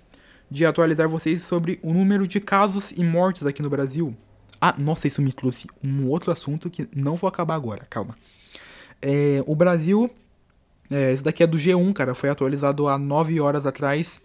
de 0.49 0.65
atualizar 0.65 1.07
vocês 1.07 1.43
sobre 1.43 1.79
o 1.81 1.93
número 1.93 2.27
de 2.27 2.39
casos 2.39 2.91
e 2.91 3.03
mortes 3.03 3.45
aqui 3.45 3.61
no 3.61 3.69
Brasil. 3.69 4.15
Ah, 4.59 4.75
nossa, 4.77 5.07
isso 5.07 5.21
me 5.21 5.31
trouxe 5.31 5.67
um 5.83 6.07
outro 6.07 6.31
assunto 6.31 6.69
que 6.69 6.87
não 6.95 7.15
vou 7.15 7.27
acabar 7.27 7.55
agora, 7.55 7.85
calma. 7.89 8.17
É, 9.01 9.43
o 9.45 9.55
Brasil, 9.55 10.09
é, 10.89 11.11
esse 11.11 11.23
daqui 11.23 11.43
é 11.43 11.47
do 11.47 11.57
G1, 11.57 11.93
cara, 11.93 12.15
foi 12.15 12.29
atualizado 12.29 12.87
há 12.87 12.97
9 12.97 13.39
horas 13.39 13.65
atrás. 13.65 14.21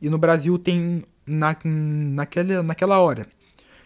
E 0.00 0.08
no 0.08 0.18
Brasil 0.18 0.58
tem, 0.58 1.04
na, 1.26 1.56
naquela, 1.64 2.62
naquela 2.62 2.98
hora, 2.98 3.26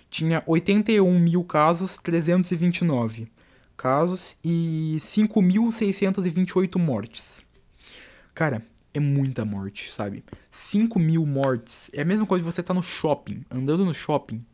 tinha 0.08 0.42
81 0.46 1.18
mil 1.18 1.44
casos, 1.44 1.98
329 1.98 3.28
casos 3.76 4.36
e 4.44 4.98
5.628 5.00 6.78
mortes. 6.78 7.42
Cara, 8.34 8.62
é 8.92 9.00
muita 9.00 9.44
morte, 9.44 9.90
sabe? 9.90 10.24
5 10.50 10.98
mil 10.98 11.24
mortes. 11.24 11.88
É 11.94 12.02
a 12.02 12.04
mesma 12.04 12.26
coisa 12.26 12.44
de 12.44 12.52
você 12.52 12.60
estar 12.60 12.74
tá 12.74 12.78
no 12.78 12.82
shopping, 12.82 13.44
andando 13.50 13.84
no 13.84 13.94
shopping, 13.94 14.44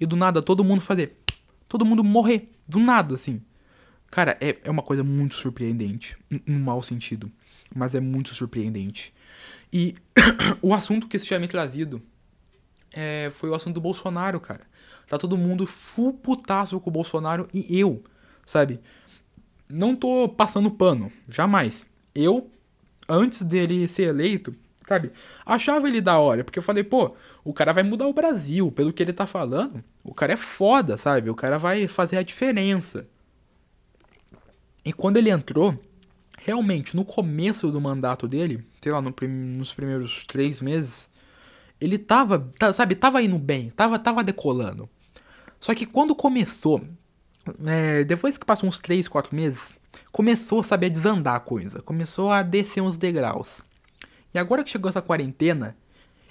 e 0.00 0.06
do 0.06 0.16
nada 0.16 0.42
todo 0.42 0.64
mundo 0.64 0.80
fazer. 0.80 1.16
Todo 1.68 1.84
mundo 1.84 2.02
morrer. 2.02 2.50
Do 2.66 2.78
nada, 2.78 3.14
assim. 3.14 3.42
Cara, 4.10 4.36
é, 4.40 4.56
é 4.64 4.70
uma 4.70 4.82
coisa 4.82 5.04
muito 5.04 5.34
surpreendente. 5.34 6.16
No 6.46 6.58
mau 6.58 6.82
sentido. 6.82 7.30
mas 7.74 7.94
é 7.94 8.00
muito 8.00 8.34
surpreendente. 8.34 9.12
E 9.72 9.94
o 10.62 10.72
assunto 10.72 11.06
que 11.06 11.16
isso 11.16 11.26
tinha 11.26 11.38
me 11.38 11.48
trazido 11.48 12.02
é, 12.92 13.30
foi 13.34 13.50
o 13.50 13.54
assunto 13.54 13.74
do 13.74 13.80
Bolsonaro, 13.80 14.40
cara. 14.40 14.62
Tá 15.06 15.18
todo 15.18 15.38
mundo 15.38 15.66
full 15.66 16.12
putaço 16.14 16.78
com 16.80 16.90
o 16.90 16.92
Bolsonaro 16.92 17.48
e 17.52 17.78
eu, 17.78 18.02
sabe? 18.44 18.80
Não 19.68 19.94
tô 19.94 20.28
passando 20.28 20.70
pano, 20.70 21.12
jamais. 21.28 21.86
Eu, 22.14 22.50
antes 23.08 23.42
dele 23.42 23.86
ser 23.88 24.04
eleito, 24.04 24.54
sabe? 24.88 25.12
Achava 25.44 25.86
ele 25.86 26.00
da 26.00 26.18
hora, 26.18 26.42
porque 26.42 26.58
eu 26.58 26.62
falei, 26.62 26.82
pô, 26.82 27.14
o 27.44 27.52
cara 27.52 27.72
vai 27.72 27.82
mudar 27.82 28.06
o 28.06 28.12
Brasil, 28.12 28.72
pelo 28.72 28.92
que 28.92 29.02
ele 29.02 29.12
tá 29.12 29.26
falando. 29.26 29.84
O 30.02 30.14
cara 30.14 30.32
é 30.32 30.36
foda, 30.36 30.96
sabe? 30.96 31.28
O 31.28 31.34
cara 31.34 31.58
vai 31.58 31.86
fazer 31.86 32.16
a 32.16 32.22
diferença. 32.22 33.06
E 34.84 34.92
quando 34.92 35.18
ele 35.18 35.30
entrou, 35.30 35.78
realmente, 36.38 36.96
no 36.96 37.04
começo 37.04 37.70
do 37.70 37.80
mandato 37.80 38.26
dele, 38.26 38.64
sei 38.80 38.90
lá, 38.90 39.02
no 39.02 39.12
prim 39.12 39.28
nos 39.28 39.74
primeiros 39.74 40.24
três 40.26 40.62
meses, 40.62 41.08
ele 41.80 41.98
tava, 41.98 42.50
sabe, 42.74 42.94
tava 42.94 43.22
indo 43.22 43.38
bem, 43.38 43.70
tava, 43.70 43.98
tava 43.98 44.24
decolando. 44.24 44.88
Só 45.60 45.74
que 45.74 45.84
quando 45.84 46.14
começou, 46.14 46.82
é, 47.66 48.04
depois 48.04 48.38
que 48.38 48.46
passou 48.46 48.68
uns 48.68 48.78
3, 48.78 49.08
4 49.08 49.34
meses, 49.34 49.74
começou, 50.10 50.62
sabe, 50.62 50.86
a 50.86 50.88
desandar 50.88 51.36
a 51.36 51.40
coisa. 51.40 51.82
Começou 51.82 52.30
a 52.30 52.42
descer 52.42 52.80
uns 52.80 52.96
degraus. 52.96 53.62
E 54.32 54.38
agora 54.38 54.62
que 54.62 54.70
chegou 54.70 54.88
essa 54.88 55.02
quarentena, 55.02 55.76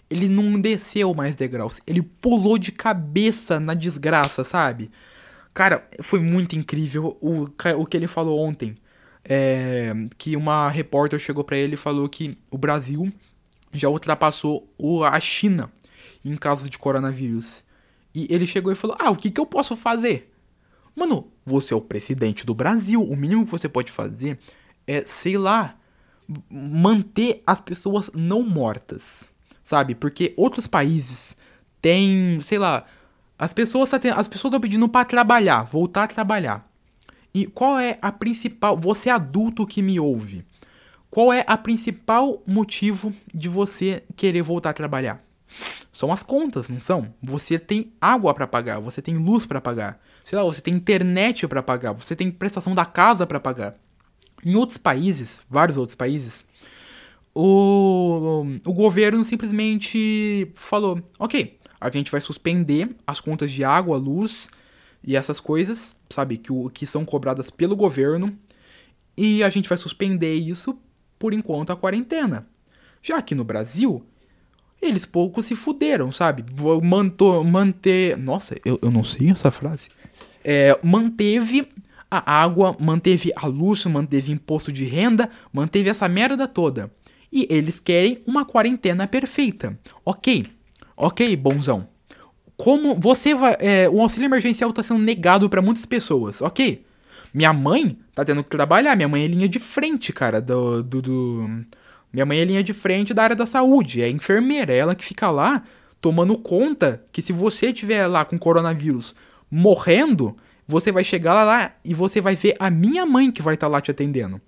ele 0.10 0.30
não 0.30 0.60
desceu 0.60 1.14
mais 1.14 1.36
degraus. 1.36 1.80
Ele 1.86 2.02
pulou 2.02 2.58
de 2.58 2.72
cabeça 2.72 3.60
na 3.60 3.74
desgraça, 3.74 4.44
sabe? 4.44 4.92
Cara, 5.54 5.88
foi 6.02 6.20
muito 6.20 6.56
incrível 6.56 7.18
o, 7.20 7.48
o 7.78 7.86
que 7.86 7.98
ele 7.98 8.08
falou 8.08 8.40
ontem. 8.40 8.76
É, 9.30 9.94
que 10.18 10.38
uma 10.38 10.70
repórter 10.70 11.20
chegou 11.20 11.44
para 11.44 11.58
ele 11.58 11.74
e 11.74 11.78
falou 11.78 12.08
que 12.08 12.38
o 12.50 12.58
Brasil 12.58 13.12
já 13.74 13.90
ultrapassou 13.90 14.74
o, 14.78 15.04
a 15.04 15.20
China 15.20 15.70
em 16.24 16.36
caso 16.36 16.70
de 16.70 16.78
coronavírus. 16.78 17.64
E 18.16 18.28
ele 18.30 18.48
chegou 18.48 18.72
e 18.72 18.76
falou: 18.76 18.96
Ah, 19.00 19.10
o 19.10 19.16
que, 19.16 19.30
que 19.30 19.40
eu 19.40 19.46
posso 19.46 19.76
fazer? 19.76 20.34
Mano, 20.96 21.32
você 21.46 21.74
é 21.74 21.78
o 21.78 21.82
presidente 21.82 22.46
do 22.46 22.56
Brasil. 22.56 23.02
O 23.02 23.16
mínimo 23.16 23.46
que 23.46 23.52
você 23.52 23.68
pode 23.68 23.92
fazer 23.92 24.40
é, 24.88 25.04
sei 25.06 25.38
lá, 25.38 25.78
manter 26.50 27.42
as 27.46 27.60
pessoas 27.60 28.10
não 28.14 28.44
mortas. 28.44 29.26
Sabe? 29.64 29.96
Porque 29.96 30.34
outros 30.38 30.68
países 30.68 31.36
têm, 31.82 32.40
sei 32.42 32.58
lá, 32.58 32.86
as 33.38 33.54
pessoas 33.54 33.90
tá 33.90 33.98
as 34.16 34.28
pessoas 34.28 34.52
estão 34.52 34.60
pedindo 34.60 34.88
para 34.90 35.06
trabalhar, 35.06 35.64
voltar 35.64 36.04
a 36.04 36.08
trabalhar. 36.08 36.68
E 37.34 37.46
qual 37.46 37.78
é 37.80 37.98
a 38.02 38.12
principal, 38.12 38.76
você 38.78 39.10
adulto 39.10 39.68
que 39.68 39.82
me 39.82 40.00
ouve, 40.00 40.44
qual 41.10 41.32
é 41.32 41.44
a 41.48 41.58
principal 41.58 42.42
motivo 42.48 43.14
de 43.34 43.48
você 43.48 44.04
querer 44.16 44.42
voltar 44.42 44.72
a 44.72 44.74
trabalhar? 44.74 45.24
São 45.92 46.12
as 46.12 46.24
contas, 46.24 46.68
não 46.68 46.80
são? 46.80 47.14
Você 47.22 47.60
tem 47.60 47.92
água 48.02 48.34
para 48.34 48.48
pagar, 48.48 48.80
você 48.80 49.02
tem 49.02 49.18
luz 49.18 49.46
para 49.46 49.62
pagar, 49.62 50.00
sei 50.24 50.38
lá, 50.38 50.44
você 50.44 50.62
tem 50.62 50.74
internet 50.74 51.48
para 51.48 51.62
pagar, 51.64 51.94
você 51.94 52.16
tem 52.16 52.32
prestação 52.32 52.74
da 52.74 52.86
casa 52.86 53.26
para 53.26 53.40
pagar. 53.40 53.76
Em 54.46 54.56
outros 54.56 54.78
países, 54.78 55.40
vários 55.50 55.78
outros 55.78 55.96
países, 55.96 56.46
o, 57.34 58.44
o 58.66 58.74
governo 58.74 59.24
simplesmente 59.24 60.52
falou: 60.56 61.02
ok, 61.20 61.58
a 61.80 61.90
gente 61.90 62.12
vai 62.12 62.22
suspender 62.22 62.96
as 63.06 63.20
contas 63.20 63.52
de 63.52 63.64
água, 63.64 63.98
luz 63.98 64.50
e 65.04 65.16
essas 65.16 65.40
coisas, 65.40 65.96
sabe, 66.10 66.38
que, 66.38 66.52
que 66.74 66.86
são 66.86 67.06
cobradas 67.06 67.50
pelo 67.50 67.76
governo, 67.76 68.38
e 69.16 69.44
a 69.44 69.50
gente 69.50 69.70
vai 69.70 69.78
suspender 69.78 70.36
isso 70.36 70.78
por 71.18 71.34
enquanto 71.34 71.72
a 71.72 71.76
quarentena. 71.76 72.48
Já 73.02 73.18
aqui 73.18 73.36
no 73.36 73.44
Brasil, 73.44 74.04
eles 74.82 75.06
pouco 75.06 75.42
se 75.42 75.56
fuderam, 75.56 76.12
sabe? 76.12 76.44
Mantou, 76.84 77.44
manter. 77.44 78.18
Nossa, 78.18 78.56
eu, 78.66 78.80
eu 78.82 78.92
não 78.92 79.04
sei 79.04 79.30
essa 79.30 79.52
frase. 79.52 79.90
É, 80.44 80.78
manteve 80.84 81.68
a 82.10 82.42
água, 82.42 82.76
manteve 82.80 83.32
a 83.36 83.46
luz, 83.48 83.86
manteve 83.86 84.32
imposto 84.32 84.72
de 84.72 84.86
renda, 84.86 85.30
manteve 85.52 85.90
essa 85.90 86.08
merda 86.08 86.48
toda. 86.48 86.92
E 87.32 87.48
eles 87.50 87.80
querem 87.80 88.22
uma 88.26 88.46
quarentena 88.46 89.06
perfeita. 89.06 89.78
Ok, 90.06 90.46
ok, 90.96 91.36
bonzão. 91.36 91.88
Como 92.56 92.96
você 92.96 93.36
vai. 93.36 93.56
É, 93.60 93.90
o 93.90 94.02
auxílio 94.02 94.26
emergencial 94.26 94.70
está 94.70 94.82
sendo 94.82 95.00
negado 95.00 95.50
para 95.50 95.62
muitas 95.62 95.86
pessoas, 95.86 96.42
ok? 96.42 96.86
Minha 97.34 97.54
mãe 97.54 97.98
tá 98.16 98.26
tendo 98.26 98.44
que 98.44 98.50
trabalhar, 98.50 98.96
minha 98.96 99.08
mãe 99.08 99.24
é 99.24 99.28
linha 99.28 99.48
de 99.48 99.60
frente, 99.60 100.12
cara, 100.12 100.42
do, 100.42 100.82
do, 100.82 101.02
do 101.02 101.66
minha 102.12 102.26
mãe 102.26 102.40
é 102.40 102.46
linha 102.46 102.64
de 102.64 102.74
frente 102.74 103.14
da 103.14 103.24
área 103.24 103.36
da 103.36 103.46
saúde, 103.46 104.02
é 104.02 104.10
enfermeira, 104.10 104.74
é 104.74 104.78
ela 104.78 104.96
que 104.96 105.06
fica 105.06 105.30
lá 105.30 105.64
tomando 106.02 106.38
conta 106.38 107.04
que 107.12 107.22
se 107.22 107.34
você 107.34 107.68
estiver 107.68 108.08
lá 108.08 108.24
com 108.24 108.40
coronavírus 108.40 109.14
morrendo, 109.52 110.36
você 110.68 110.92
vai 110.92 111.04
chegar 111.04 111.44
lá 111.46 111.74
e 111.84 111.94
você 111.94 112.20
vai 112.20 112.36
ver 112.36 112.56
a 112.60 112.70
minha 112.70 113.06
mãe 113.06 113.32
que 113.32 113.42
vai 113.42 113.54
estar 113.54 113.68
tá 113.68 113.72
lá 113.72 113.80
te 113.80 113.90
atendendo. 113.90 114.42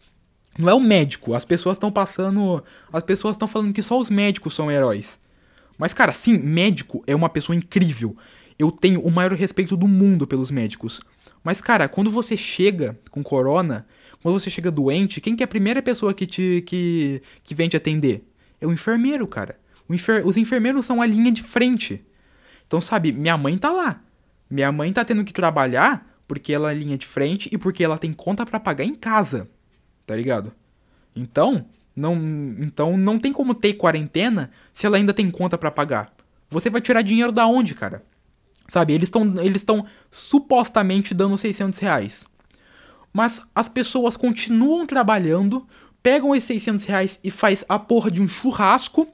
Não 0.58 0.68
é 0.68 0.74
o 0.74 0.80
médico. 0.82 1.34
As 1.34 1.46
pessoas 1.46 1.78
estão 1.78 1.90
passando. 1.90 2.62
As 2.92 3.02
pessoas 3.02 3.36
estão 3.36 3.48
falando 3.48 3.74
que 3.74 3.82
só 3.82 3.98
os 3.98 4.10
médicos 4.10 4.54
são 4.54 4.70
heróis. 4.70 5.18
Mas, 5.78 5.94
cara, 5.94 6.12
sim, 6.12 6.38
médico 6.38 7.02
é 7.08 7.16
uma 7.16 7.30
pessoa 7.30 7.56
incrível. 7.56 8.18
Eu 8.58 8.70
tenho 8.70 9.00
o 9.00 9.10
maior 9.10 9.32
respeito 9.32 9.78
do 9.78 9.88
mundo 9.88 10.28
pelos 10.28 10.52
médicos. 10.52 11.00
Mas, 11.42 11.62
cara, 11.62 11.88
quando 11.88 12.12
você 12.12 12.36
chega 12.36 13.00
com 13.10 13.24
corona, 13.24 13.88
quando 14.22 14.38
você 14.38 14.50
chega 14.50 14.70
doente, 14.70 15.22
quem 15.22 15.38
que 15.38 15.42
é 15.44 15.46
a 15.46 15.48
primeira 15.48 15.82
pessoa 15.82 16.14
que 16.14 16.26
te 16.26 16.62
que, 16.68 17.22
que 17.42 17.56
vem 17.56 17.70
te 17.70 17.78
atender? 17.78 18.28
É 18.60 18.68
o 18.68 18.74
enfermeiro, 18.74 19.26
cara. 19.26 19.58
O 19.88 19.94
enfer 19.94 20.28
os 20.28 20.36
enfermeiros 20.36 20.86
são 20.86 21.02
a 21.02 21.06
linha 21.06 21.32
de 21.32 21.42
frente. 21.42 22.06
Então, 22.68 22.82
sabe, 22.82 23.14
minha 23.14 23.38
mãe 23.38 23.58
tá 23.58 23.72
lá. 23.72 24.02
Minha 24.50 24.72
mãe 24.74 24.92
tá 24.92 25.06
tendo 25.06 25.24
que 25.24 25.32
trabalhar 25.32 26.09
porque 26.30 26.54
ela 26.54 26.72
é 26.72 26.76
linha 26.76 26.96
de 26.96 27.08
frente 27.08 27.50
e 27.52 27.58
porque 27.58 27.84
ela 27.84 27.98
tem 27.98 28.14
conta 28.14 28.46
para 28.46 28.60
pagar 28.60 28.84
em 28.84 28.94
casa. 28.94 29.50
Tá 30.06 30.16
ligado? 30.16 30.54
Então, 31.16 31.66
não, 31.96 32.14
então 32.60 32.96
não 32.96 33.18
tem 33.18 33.34
como 33.34 33.56
ter 33.56 33.74
quarentena 33.74 34.52
se 34.72 34.86
ela 34.86 34.98
ainda 34.98 35.12
tem 35.12 35.32
conta 35.32 35.58
para 35.58 35.72
pagar. 35.72 36.14
Você 36.48 36.70
vai 36.70 36.82
tirar 36.82 37.02
dinheiro 37.02 37.32
da 37.32 37.48
onde, 37.48 37.74
cara? 37.74 38.06
Sabe, 38.70 38.94
eles 38.94 39.08
estão 39.08 39.24
eles 39.44 39.56
estão 39.56 39.88
supostamente 40.12 41.16
dando 41.16 41.36
600 41.36 41.80
reais. 41.80 42.24
Mas 43.12 43.42
as 43.56 43.68
pessoas 43.68 44.16
continuam 44.16 44.86
trabalhando, 44.86 45.68
pegam 46.04 46.36
esses 46.36 46.62
600 46.62 46.86
reais 46.86 47.20
e 47.24 47.32
faz 47.32 47.66
a 47.68 47.80
porra 47.80 48.12
de 48.12 48.22
um 48.22 48.28
churrasco 48.28 49.08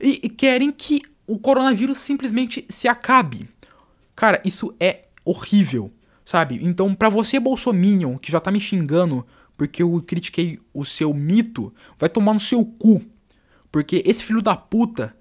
e, 0.00 0.18
e 0.24 0.28
querem 0.28 0.72
que 0.72 1.02
o 1.24 1.38
coronavírus 1.38 1.98
simplesmente 1.98 2.66
se 2.68 2.88
acabe. 2.88 3.48
Cara, 4.16 4.42
isso 4.44 4.74
é 4.80 5.04
horrível, 5.24 5.92
sabe? 6.28 6.60
Então, 6.62 6.94
pra 6.94 7.08
você, 7.08 7.40
Bolsominion, 7.40 8.18
que 8.18 8.30
já 8.30 8.38
tá 8.38 8.50
me 8.50 8.60
xingando 8.60 9.26
porque 9.56 9.82
eu 9.82 10.04
critiquei 10.06 10.60
o 10.74 10.84
seu 10.84 11.14
mito, 11.14 11.72
vai 11.98 12.06
tomar 12.10 12.34
no 12.34 12.38
seu 12.38 12.62
cu. 12.66 13.00
Porque 13.72 14.02
esse 14.04 14.22
filho 14.22 14.42
da 14.42 14.54
puta 14.54 15.16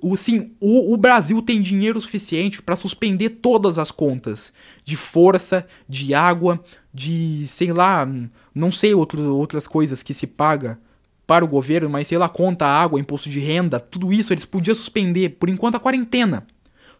o, 0.00 0.16
sim, 0.16 0.52
o, 0.60 0.94
o 0.94 0.96
Brasil 0.96 1.42
tem 1.42 1.60
dinheiro 1.60 2.00
suficiente 2.00 2.62
para 2.62 2.76
suspender 2.76 3.30
todas 3.30 3.76
as 3.76 3.90
contas 3.90 4.52
de 4.84 4.96
força, 4.96 5.66
de 5.88 6.14
água, 6.14 6.62
de 6.94 7.44
sei 7.48 7.72
lá, 7.72 8.08
não 8.54 8.70
sei 8.70 8.94
outro, 8.94 9.36
outras 9.36 9.66
coisas 9.66 10.00
que 10.00 10.14
se 10.14 10.28
paga 10.28 10.78
para 11.26 11.44
o 11.44 11.48
governo, 11.48 11.90
mas 11.90 12.06
sei 12.06 12.18
lá, 12.18 12.28
conta, 12.28 12.66
água, 12.66 13.00
imposto 13.00 13.28
de 13.28 13.40
renda, 13.40 13.80
tudo 13.80 14.12
isso 14.12 14.32
eles 14.32 14.46
podiam 14.46 14.76
suspender 14.76 15.30
por 15.30 15.48
enquanto 15.48 15.74
a 15.74 15.80
quarentena. 15.80 16.46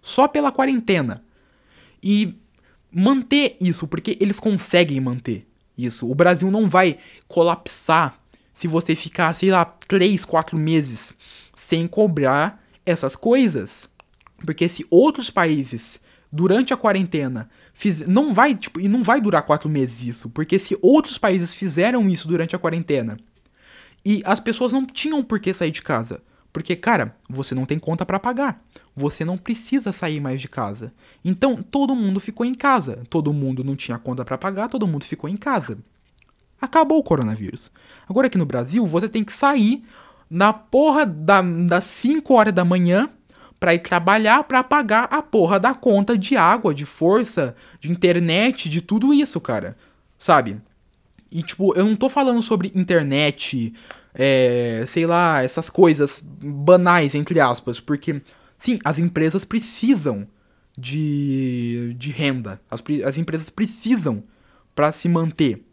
Só 0.01 0.27
pela 0.27 0.51
quarentena. 0.51 1.25
E 2.03 2.42
manter 2.93 3.57
isso, 3.61 3.87
porque 3.87 4.17
eles 4.21 4.39
conseguem 4.39 5.01
manter 5.01 5.47
isso. 5.77 6.11
O 6.11 6.15
Brasil 6.15 6.51
não 6.51 6.69
vai 6.69 6.99
colapsar 7.27 8.19
se 8.55 8.69
você 8.69 8.95
ficar, 8.95 9.35
sei 9.35 9.51
lá, 9.51 9.65
3, 9.65 10.25
4 10.25 10.59
meses 10.59 11.13
sem 11.57 11.87
cobrar 11.87 12.63
essas 12.85 13.17
coisas. 13.17 13.89
Porque 14.45 14.69
se 14.69 14.85
outros 14.91 15.31
países, 15.31 15.99
durante 16.31 16.75
a 16.75 16.77
quarentena, 16.77 17.49
fiz... 17.73 18.07
não 18.07 18.35
vai, 18.35 18.55
tipo, 18.55 18.81
e 18.81 18.89
não 18.89 19.03
vai 19.03 19.21
durar 19.21 19.43
quatro 19.43 19.69
meses 19.69 20.03
isso, 20.03 20.29
porque 20.29 20.59
se 20.59 20.77
outros 20.83 21.19
países 21.19 21.55
fizeram 21.55 22.09
isso 22.09 22.29
durante 22.29 22.55
a 22.55 22.59
quarentena 22.59 23.17
e 24.05 24.23
as 24.25 24.41
pessoas 24.41 24.73
não 24.73 24.85
tinham 24.85 25.23
por 25.23 25.39
que 25.39 25.53
sair 25.55 25.71
de 25.71 25.83
casa, 25.83 26.23
porque, 26.53 26.77
cara, 26.77 27.17
você 27.29 27.55
não 27.55 27.65
tem 27.65 27.79
conta 27.79 28.05
para 28.05 28.21
pagar. 28.21 28.63
Você 28.95 29.25
não 29.25 29.39
precisa 29.39 29.91
sair 29.91 30.21
mais 30.21 30.41
de 30.41 30.49
casa. 30.49 30.93
Então, 31.25 31.63
todo 31.63 31.97
mundo 31.97 32.21
ficou 32.21 32.45
em 32.45 32.55
casa. 32.55 33.03
Todo 33.09 33.33
mundo 33.33 33.65
não 33.65 33.75
tinha 33.75 33.99
conta 33.99 34.25
para 34.25 34.37
pagar, 34.37 34.69
todo 34.69 34.87
mundo 34.87 35.05
ficou 35.05 35.31
em 35.31 35.37
casa. 35.37 35.79
Acabou 36.61 36.99
o 36.99 37.03
coronavírus. 37.03 37.71
Agora 38.09 38.27
aqui 38.27 38.37
no 38.37 38.45
Brasil, 38.45 38.87
você 38.87 39.09
tem 39.09 39.25
que 39.25 39.33
sair 39.33 39.83
na 40.29 40.53
porra 40.53 41.07
da, 41.07 41.41
das 41.41 41.85
5 41.85 42.35
horas 42.35 42.53
da 42.53 42.65
manhã 42.65 43.09
para 43.59 43.75
ir 43.75 43.79
trabalhar 43.79 44.45
para 44.45 44.63
pagar 44.63 45.05
a 45.05 45.23
porra 45.23 45.59
da 45.59 45.73
conta 45.75 46.19
de 46.19 46.37
água, 46.37 46.75
de 46.75 46.85
força, 46.85 47.57
de 47.81 47.91
internet, 47.91 48.69
de 48.69 48.81
tudo 48.81 49.15
isso, 49.15 49.41
cara. 49.41 49.77
Sabe? 50.19 50.61
E 51.31 51.43
tipo, 51.43 51.75
eu 51.75 51.87
não 51.87 51.97
tô 51.97 52.11
falando 52.11 52.43
sobre 52.43 52.71
internet, 52.75 53.73
é, 54.15 54.85
sei 54.87 55.07
lá, 55.07 55.43
essas 55.43 55.71
coisas 55.71 56.23
banais, 56.23 57.15
entre 57.15 57.41
aspas, 57.41 57.81
porque, 57.81 58.21
sim, 58.59 58.79
as 58.85 58.99
empresas 58.99 59.45
precisam 59.45 60.27
de, 60.77 61.95
de 61.99 62.11
renda, 62.11 62.61
as, 62.71 62.83
as 63.05 63.19
empresas 63.19 63.51
precisam 63.51 64.23
para 64.75 64.93
se 64.93 65.09
manter. 65.09 65.65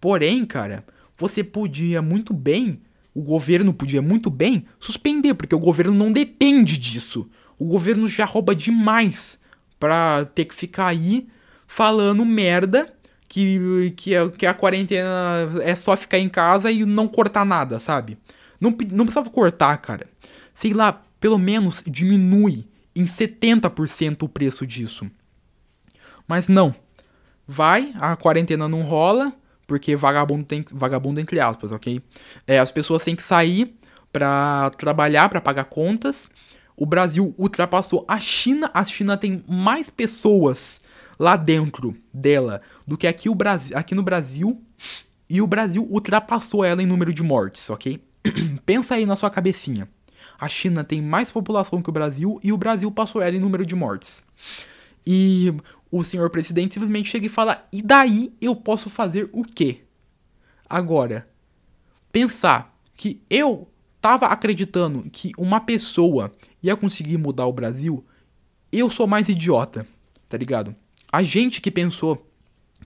Porém, 0.00 0.44
cara, 0.44 0.84
você 1.16 1.44
podia 1.44 2.00
muito 2.00 2.32
bem, 2.32 2.80
o 3.14 3.22
governo 3.22 3.74
podia 3.74 4.00
muito 4.00 4.30
bem 4.30 4.64
suspender, 4.78 5.34
porque 5.34 5.54
o 5.54 5.58
governo 5.58 5.94
não 5.94 6.12
depende 6.12 6.78
disso. 6.78 7.28
O 7.58 7.66
governo 7.66 8.08
já 8.08 8.24
rouba 8.24 8.54
demais 8.54 9.38
pra 9.78 10.24
ter 10.24 10.46
que 10.46 10.54
ficar 10.54 10.86
aí 10.86 11.28
falando 11.66 12.24
merda 12.24 12.94
que, 13.30 13.94
que, 13.96 14.30
que 14.30 14.44
a 14.44 14.52
quarentena 14.52 15.48
é 15.62 15.76
só 15.76 15.96
ficar 15.96 16.18
em 16.18 16.28
casa 16.28 16.68
e 16.68 16.84
não 16.84 17.06
cortar 17.06 17.44
nada, 17.44 17.78
sabe? 17.78 18.18
Não, 18.60 18.70
não 18.90 19.06
precisava 19.06 19.30
cortar, 19.30 19.76
cara. 19.78 20.08
Sei 20.52 20.74
lá, 20.74 21.00
pelo 21.20 21.38
menos 21.38 21.80
diminui 21.86 22.66
em 22.94 23.04
70% 23.04 24.24
o 24.24 24.28
preço 24.28 24.66
disso. 24.66 25.08
Mas 26.26 26.48
não. 26.48 26.74
Vai, 27.46 27.94
a 28.00 28.16
quarentena 28.16 28.68
não 28.68 28.82
rola, 28.82 29.32
porque 29.64 29.94
vagabundo 29.94 30.44
tem 30.44 30.64
vagabundo 30.72 31.20
entre 31.20 31.38
aspas, 31.38 31.70
ok? 31.70 32.02
É, 32.48 32.58
as 32.58 32.72
pessoas 32.72 33.04
têm 33.04 33.14
que 33.14 33.22
sair 33.22 33.76
para 34.12 34.70
trabalhar, 34.70 35.28
para 35.28 35.40
pagar 35.40 35.64
contas. 35.64 36.28
O 36.76 36.84
Brasil 36.84 37.32
ultrapassou 37.38 38.04
a 38.08 38.18
China. 38.18 38.68
A 38.74 38.84
China 38.84 39.16
tem 39.16 39.44
mais 39.46 39.88
pessoas 39.88 40.80
lá 41.20 41.36
dentro 41.36 41.94
dela 42.14 42.62
do 42.86 42.96
que 42.96 43.06
aqui, 43.06 43.28
o 43.28 43.34
Brasil, 43.34 43.76
aqui 43.76 43.94
no 43.94 44.02
Brasil. 44.02 44.58
E 45.28 45.42
o 45.42 45.46
Brasil 45.46 45.86
ultrapassou 45.88 46.64
ela 46.64 46.82
em 46.82 46.86
número 46.86 47.12
de 47.12 47.22
mortes, 47.22 47.68
ok? 47.68 48.02
Pensa 48.64 48.94
aí 48.94 49.04
na 49.04 49.14
sua 49.14 49.28
cabecinha. 49.28 49.86
A 50.38 50.48
China 50.48 50.82
tem 50.82 51.02
mais 51.02 51.30
população 51.30 51.82
que 51.82 51.90
o 51.90 51.92
Brasil 51.92 52.40
e 52.42 52.52
o 52.52 52.56
Brasil 52.56 52.90
passou 52.90 53.20
ela 53.20 53.36
em 53.36 53.38
número 53.38 53.66
de 53.66 53.76
mortes. 53.76 54.22
E 55.06 55.54
o 55.90 56.02
senhor 56.02 56.30
presidente 56.30 56.74
simplesmente 56.74 57.10
chega 57.10 57.26
e 57.26 57.28
fala: 57.28 57.68
e 57.70 57.82
daí 57.82 58.32
eu 58.40 58.56
posso 58.56 58.88
fazer 58.88 59.28
o 59.30 59.44
quê? 59.44 59.82
Agora, 60.68 61.28
pensar 62.10 62.74
que 62.96 63.22
eu 63.28 63.68
tava 64.00 64.26
acreditando 64.26 65.08
que 65.12 65.32
uma 65.36 65.60
pessoa 65.60 66.32
ia 66.62 66.74
conseguir 66.74 67.18
mudar 67.18 67.46
o 67.46 67.52
Brasil, 67.52 68.04
eu 68.72 68.88
sou 68.88 69.06
mais 69.06 69.28
idiota, 69.28 69.86
tá 70.28 70.36
ligado? 70.38 70.74
A 71.12 71.22
gente 71.22 71.60
que 71.60 71.70
pensou 71.70 72.26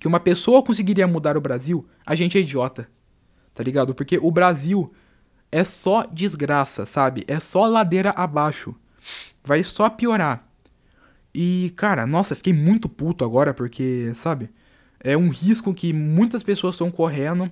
que 0.01 0.09
uma 0.09 0.21
pessoa 0.21 0.63
conseguiria 0.63 1.07
mudar 1.07 1.37
o 1.37 1.41
Brasil, 1.41 1.87
a 2.05 2.15
gente 2.15 2.39
é 2.39 2.41
idiota, 2.41 2.89
tá 3.55 3.63
ligado? 3.63 3.95
Porque 3.95 4.19
o 4.19 4.31
Brasil 4.31 4.93
é 5.53 5.63
só 5.63 6.05
desgraça, 6.05 6.85
sabe? 6.87 7.25
É 7.29 7.39
só 7.39 7.67
ladeira 7.67 8.11
abaixo. 8.11 8.75
Vai 9.45 9.63
só 9.63 9.89
piorar. 9.89 10.49
E, 11.35 11.73
cara, 11.77 12.07
nossa, 12.07 12.35
fiquei 12.35 12.53
muito 12.53 12.89
puto 12.89 13.25
agora 13.25 13.53
porque, 13.53 14.13
sabe? 14.15 14.51
É 15.01 15.17
um 15.17 15.29
risco 15.29 15.75
que 15.75 15.93
muitas 15.93 16.43
pessoas 16.43 16.75
estão 16.75 16.91
correndo 16.91 17.51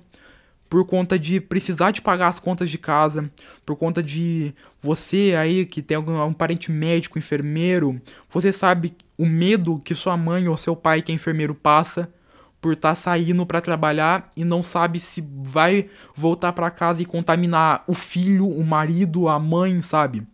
por 0.72 0.86
conta 0.86 1.18
de 1.18 1.38
precisar 1.38 1.90
de 1.90 2.00
pagar 2.00 2.28
as 2.28 2.40
contas 2.40 2.70
de 2.70 2.78
casa, 2.78 3.30
por 3.66 3.76
conta 3.76 4.02
de 4.02 4.54
você 4.80 5.34
aí 5.38 5.66
que 5.66 5.82
tem 5.82 5.98
algum 5.98 6.18
um 6.24 6.32
parente 6.32 6.72
médico, 6.72 7.18
enfermeiro, 7.18 8.00
você 8.30 8.50
sabe 8.54 8.94
o 9.22 9.26
medo 9.26 9.78
que 9.78 9.94
sua 9.94 10.16
mãe 10.16 10.48
ou 10.48 10.56
seu 10.56 10.74
pai 10.74 11.00
que 11.00 11.12
é 11.12 11.14
enfermeiro 11.14 11.54
passa 11.54 12.12
por 12.60 12.72
estar 12.72 12.88
tá 12.88 12.94
saindo 12.96 13.46
para 13.46 13.60
trabalhar 13.60 14.32
e 14.36 14.44
não 14.44 14.64
sabe 14.64 14.98
se 14.98 15.22
vai 15.44 15.88
voltar 16.12 16.52
para 16.52 16.68
casa 16.72 17.00
e 17.00 17.04
contaminar 17.04 17.84
o 17.86 17.94
filho, 17.94 18.48
o 18.48 18.64
marido, 18.64 19.28
a 19.28 19.38
mãe, 19.38 19.80
sabe? 19.80 20.26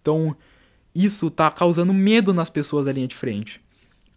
Então, 0.00 0.36
isso 0.94 1.32
tá 1.32 1.50
causando 1.50 1.92
medo 1.92 2.32
nas 2.32 2.48
pessoas 2.48 2.86
da 2.86 2.92
linha 2.92 3.08
de 3.08 3.16
frente. 3.16 3.60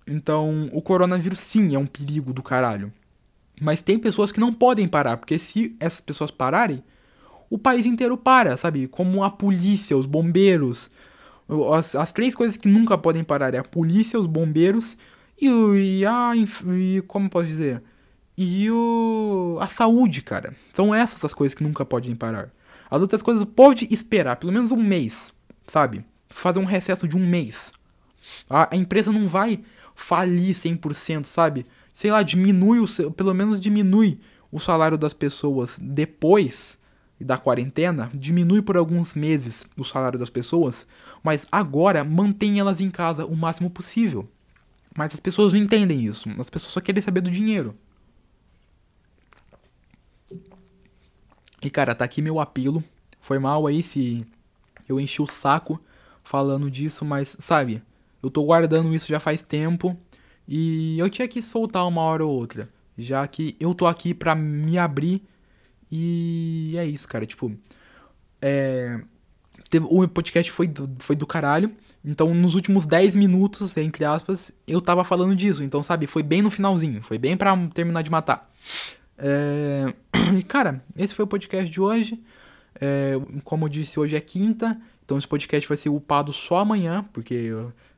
Então, 0.05 0.69
o 0.71 0.83
coronavírus 0.83 1.39
sim 1.39 1.73
é 1.73 1.79
um 1.79 1.87
perigo 1.87 2.31
do 2.31 2.43
caralho. 2.43 2.93
Mas 3.59 3.81
tem 3.81 3.97
pessoas 3.97 4.31
que 4.31 4.39
não 4.39 4.53
podem 4.53 4.87
parar, 4.87 5.17
porque 5.17 5.39
se 5.39 5.75
essas 5.79 6.01
pessoas 6.01 6.29
pararem, 6.29 6.83
o 7.49 7.57
país 7.57 7.87
inteiro 7.87 8.15
para, 8.15 8.55
sabe? 8.55 8.87
Como 8.87 9.23
a 9.23 9.31
polícia, 9.31 9.97
os 9.97 10.05
bombeiros. 10.05 10.91
As, 11.73 11.95
as 11.95 12.13
três 12.13 12.35
coisas 12.35 12.57
que 12.57 12.67
nunca 12.67 12.97
podem 12.97 13.23
parar 13.23 13.53
é 13.53 13.57
a 13.57 13.63
polícia, 13.63 14.19
os 14.19 14.27
bombeiros 14.27 14.97
e, 15.39 15.47
e 15.47 16.05
a. 16.05 16.33
E, 16.35 17.01
como 17.07 17.29
posso 17.29 17.47
dizer? 17.47 17.81
E 18.37 18.71
o, 18.71 19.57
a 19.59 19.67
saúde, 19.67 20.21
cara. 20.21 20.55
São 20.73 20.95
essas 20.95 21.23
as 21.25 21.33
coisas 21.33 21.53
que 21.53 21.63
nunca 21.63 21.85
podem 21.85 22.15
parar. 22.15 22.49
As 22.89 23.01
outras 23.01 23.21
coisas 23.21 23.43
pode 23.43 23.87
esperar 23.91 24.37
pelo 24.37 24.51
menos 24.51 24.71
um 24.71 24.81
mês, 24.81 25.33
sabe? 25.67 26.05
fazer 26.31 26.59
um 26.59 26.65
recesso 26.65 27.07
de 27.07 27.17
um 27.17 27.25
mês. 27.25 27.71
A, 28.49 28.73
a 28.73 28.77
empresa 28.77 29.11
não 29.11 29.27
vai 29.27 29.61
falir 29.95 30.55
100%, 30.55 31.25
sabe? 31.25 31.65
Sei 31.93 32.09
lá, 32.11 32.23
diminui 32.23 32.79
o 32.79 33.11
pelo 33.11 33.33
menos 33.33 33.59
diminui 33.59 34.19
o 34.51 34.59
salário 34.59 34.97
das 34.97 35.13
pessoas 35.13 35.77
depois 35.79 36.77
da 37.19 37.37
quarentena, 37.37 38.09
diminui 38.13 38.61
por 38.61 38.75
alguns 38.75 39.13
meses 39.13 39.65
o 39.77 39.83
salário 39.83 40.17
das 40.17 40.29
pessoas, 40.29 40.87
mas 41.23 41.45
agora 41.51 42.03
mantém 42.03 42.59
elas 42.59 42.81
em 42.81 42.89
casa 42.89 43.25
o 43.25 43.35
máximo 43.35 43.69
possível. 43.69 44.29
Mas 44.95 45.13
as 45.13 45.19
pessoas 45.19 45.53
não 45.53 45.59
entendem 45.59 46.03
isso. 46.03 46.29
As 46.39 46.49
pessoas 46.49 46.73
só 46.73 46.81
querem 46.81 47.01
saber 47.01 47.21
do 47.21 47.31
dinheiro. 47.31 47.75
E 51.61 51.69
cara, 51.69 51.95
tá 51.95 52.03
aqui 52.03 52.21
meu 52.21 52.39
apelo. 52.39 52.83
Foi 53.21 53.37
mal 53.37 53.67
aí 53.67 53.83
se 53.83 54.25
eu 54.89 54.99
enchi 54.99 55.21
o 55.21 55.27
saco 55.27 55.79
falando 56.23 56.69
disso, 56.69 57.05
mas 57.05 57.37
sabe, 57.39 57.83
eu 58.21 58.29
tô 58.29 58.43
guardando 58.43 58.93
isso 58.93 59.07
já 59.07 59.19
faz 59.19 59.41
tempo 59.41 59.97
e 60.47 60.97
eu 60.99 61.09
tinha 61.09 61.27
que 61.27 61.41
soltar 61.41 61.87
uma 61.87 62.01
hora 62.01 62.25
ou 62.25 62.31
outra, 62.33 62.69
já 62.97 63.25
que 63.27 63.55
eu 63.59 63.73
tô 63.73 63.87
aqui 63.87 64.13
pra 64.13 64.35
me 64.35 64.77
abrir 64.77 65.23
e 65.91 66.75
é 66.77 66.85
isso, 66.85 67.07
cara, 67.07 67.25
tipo, 67.25 67.51
é, 68.41 69.01
o 69.79 70.07
podcast 70.07 70.51
foi 70.51 70.67
do, 70.67 70.89
foi 70.99 71.15
do 71.15 71.25
caralho, 71.25 71.71
então 72.03 72.33
nos 72.33 72.55
últimos 72.55 72.85
10 72.85 73.15
minutos, 73.15 73.75
entre 73.77 74.03
aspas, 74.03 74.51
eu 74.67 74.81
tava 74.81 75.03
falando 75.03 75.35
disso, 75.35 75.63
então 75.63 75.81
sabe, 75.83 76.07
foi 76.07 76.23
bem 76.23 76.41
no 76.41 76.49
finalzinho, 76.49 77.01
foi 77.01 77.17
bem 77.17 77.37
pra 77.37 77.55
terminar 77.73 78.01
de 78.01 78.09
matar. 78.09 78.51
É... 79.17 79.93
E 80.37 80.43
cara, 80.43 80.83
esse 80.95 81.13
foi 81.13 81.25
o 81.25 81.27
podcast 81.27 81.69
de 81.69 81.81
hoje. 81.81 82.21
É, 82.79 83.13
como 83.43 83.65
eu 83.65 83.69
disse, 83.69 83.99
hoje 83.99 84.15
é 84.15 84.21
quinta. 84.21 84.79
Então 85.03 85.17
esse 85.17 85.27
podcast 85.27 85.67
vai 85.67 85.77
ser 85.77 85.89
upado 85.89 86.31
só 86.31 86.59
amanhã, 86.59 87.03
porque 87.11 87.51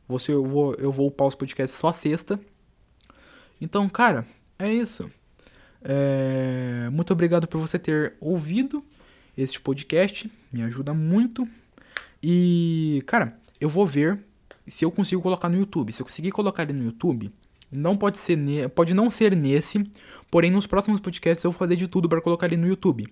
você, 0.08 0.34
eu, 0.34 0.46
vou, 0.46 0.74
eu 0.76 0.92
vou 0.92 1.08
upar 1.08 1.28
os 1.28 1.36
podcasts 1.36 1.78
só 1.78 1.94
sexta. 1.94 2.40
Então, 3.62 3.88
cara, 3.88 4.26
é 4.58 4.72
isso. 4.72 5.12
É... 5.82 6.90
Muito 6.92 7.14
obrigado 7.14 7.48
por 7.48 7.60
você 7.60 7.78
ter 7.78 8.16
ouvido 8.20 8.84
este 9.38 9.60
podcast. 9.62 10.32
Me 10.52 10.64
ajuda 10.64 10.94
muito. 10.94 11.48
E, 12.24 13.04
cara, 13.06 13.38
eu 13.60 13.68
vou 13.68 13.86
ver 13.86 14.24
se 14.66 14.86
eu 14.86 14.92
consigo 14.92 15.22
colocar 15.22 15.50
no 15.50 15.58
YouTube. 15.58 15.92
Se 15.92 16.02
eu 16.02 16.06
conseguir 16.06 16.32
colocar 16.32 16.64
ele 16.64 16.74
no 16.74 16.86
YouTube, 16.86 17.30
não 17.70 17.98
pode 17.98 18.18
ser 18.18 18.38
pode 18.70 18.94
não 18.94 19.10
ser 19.10 19.36
nesse, 19.36 19.84
porém 20.32 20.50
nos 20.50 20.66
próximos 20.66 21.02
podcasts 21.02 21.44
eu 21.44 21.52
vou 21.52 21.58
fazer 21.58 21.76
de 21.76 21.88
tudo 21.88 22.08
para 22.08 22.22
colocar 22.22 22.46
ele 22.46 22.58
no 22.58 22.68
YouTube. 22.68 23.06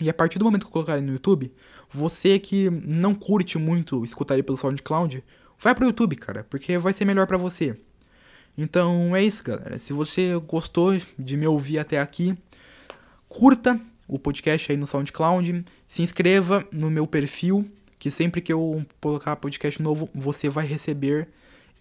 E 0.00 0.10
a 0.10 0.14
partir 0.14 0.38
do 0.38 0.44
momento 0.44 0.62
que 0.62 0.66
eu 0.66 0.72
colocar 0.72 0.96
ele 0.96 1.06
no 1.06 1.12
YouTube, 1.12 1.52
você 1.92 2.38
que 2.38 2.68
não 2.68 3.14
curte 3.14 3.56
muito 3.56 4.04
escutar 4.04 4.34
ele 4.34 4.42
pelo 4.42 4.58
SoundCloud, 4.58 5.24
vai 5.58 5.74
pro 5.74 5.86
YouTube, 5.86 6.16
cara, 6.16 6.44
porque 6.50 6.76
vai 6.76 6.92
ser 6.92 7.04
melhor 7.04 7.26
para 7.26 7.38
você. 7.38 7.78
Então 8.58 9.14
é 9.14 9.22
isso, 9.22 9.42
galera. 9.42 9.78
Se 9.78 9.92
você 9.92 10.36
gostou 10.46 10.98
de 11.18 11.36
me 11.36 11.46
ouvir 11.46 11.78
até 11.78 12.00
aqui, 12.00 12.36
curta 13.28 13.80
o 14.06 14.18
podcast 14.18 14.70
aí 14.70 14.76
no 14.76 14.86
SoundCloud, 14.86 15.64
se 15.88 16.02
inscreva 16.02 16.66
no 16.72 16.90
meu 16.90 17.06
perfil, 17.06 17.70
que 18.04 18.10
sempre 18.10 18.42
que 18.42 18.52
eu 18.52 18.84
colocar 19.00 19.34
podcast 19.36 19.80
novo, 19.80 20.10
você 20.14 20.50
vai 20.50 20.66
receber 20.66 21.26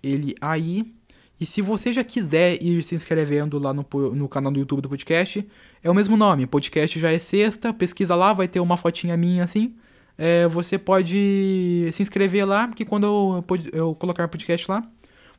ele 0.02 0.34
aí. 0.40 0.90
E 1.38 1.46
se 1.46 1.62
você 1.62 1.92
já 1.92 2.02
quiser 2.02 2.64
ir 2.64 2.82
se 2.82 2.96
inscrevendo 2.96 3.60
lá 3.60 3.74
no, 3.74 3.86
no 4.16 4.30
canal 4.30 4.50
do 4.50 4.58
YouTube 4.58 4.80
do 4.80 4.88
podcast, 4.88 5.46
é 5.84 5.92
o 5.92 5.94
mesmo 5.94 6.16
nome. 6.16 6.48
Podcast 6.48 6.98
já 6.98 7.12
é 7.12 7.20
sexta, 7.20 7.74
pesquisa 7.74 8.16
lá, 8.16 8.32
vai 8.32 8.48
ter 8.48 8.62
uma 8.62 8.78
fotinha 8.78 9.18
minha 9.18 9.44
assim. 9.44 9.76
É, 10.18 10.48
você 10.48 10.78
pode 10.78 11.90
se 11.92 12.02
inscrever 12.02 12.48
lá, 12.48 12.70
que 12.70 12.86
quando 12.86 13.04
eu, 13.04 13.46
eu 13.74 13.94
colocar 13.94 14.26
podcast 14.30 14.72
lá, 14.72 14.82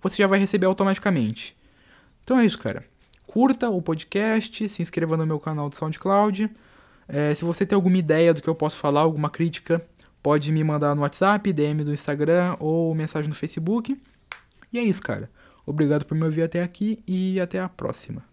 você 0.03 0.17
já 0.17 0.27
vai 0.27 0.39
receber 0.39 0.67
automaticamente. 0.67 1.57
Então 2.23 2.39
é 2.39 2.45
isso, 2.45 2.59
cara. 2.59 2.85
Curta 3.27 3.71
o 3.71 3.81
podcast, 3.81 4.69
se 4.69 4.83
inscreva 4.83 5.17
no 5.17 5.25
meu 5.25 5.41
canal 5.41 5.71
do 5.71 5.77
SoundCloud. 5.77 6.51
É, 7.09 7.35
se 7.35 7.43
você 7.43 7.65
tem 7.65 7.75
alguma 7.75 7.97
ideia 7.97 8.35
do 8.35 8.43
que 8.43 8.49
eu 8.49 8.55
posso 8.55 8.77
falar, 8.77 9.01
alguma 9.01 9.31
crítica, 9.31 9.83
pode 10.25 10.51
me 10.51 10.65
mandar 10.65 10.95
no 10.95 11.03
WhatsApp, 11.03 11.53
DM 11.53 11.85
do 11.85 11.93
Instagram 11.93 12.57
ou 12.59 12.95
mensagem 12.95 13.29
no 13.29 13.35
Facebook. 13.35 14.01
E 14.73 14.79
é 14.79 14.83
isso, 14.83 15.03
cara. 15.03 15.31
Obrigado 15.67 16.07
por 16.07 16.17
me 16.17 16.25
ouvir 16.25 16.43
até 16.43 16.63
aqui 16.63 16.99
e 17.07 17.39
até 17.39 17.61
a 17.61 17.69
próxima. 17.69 18.25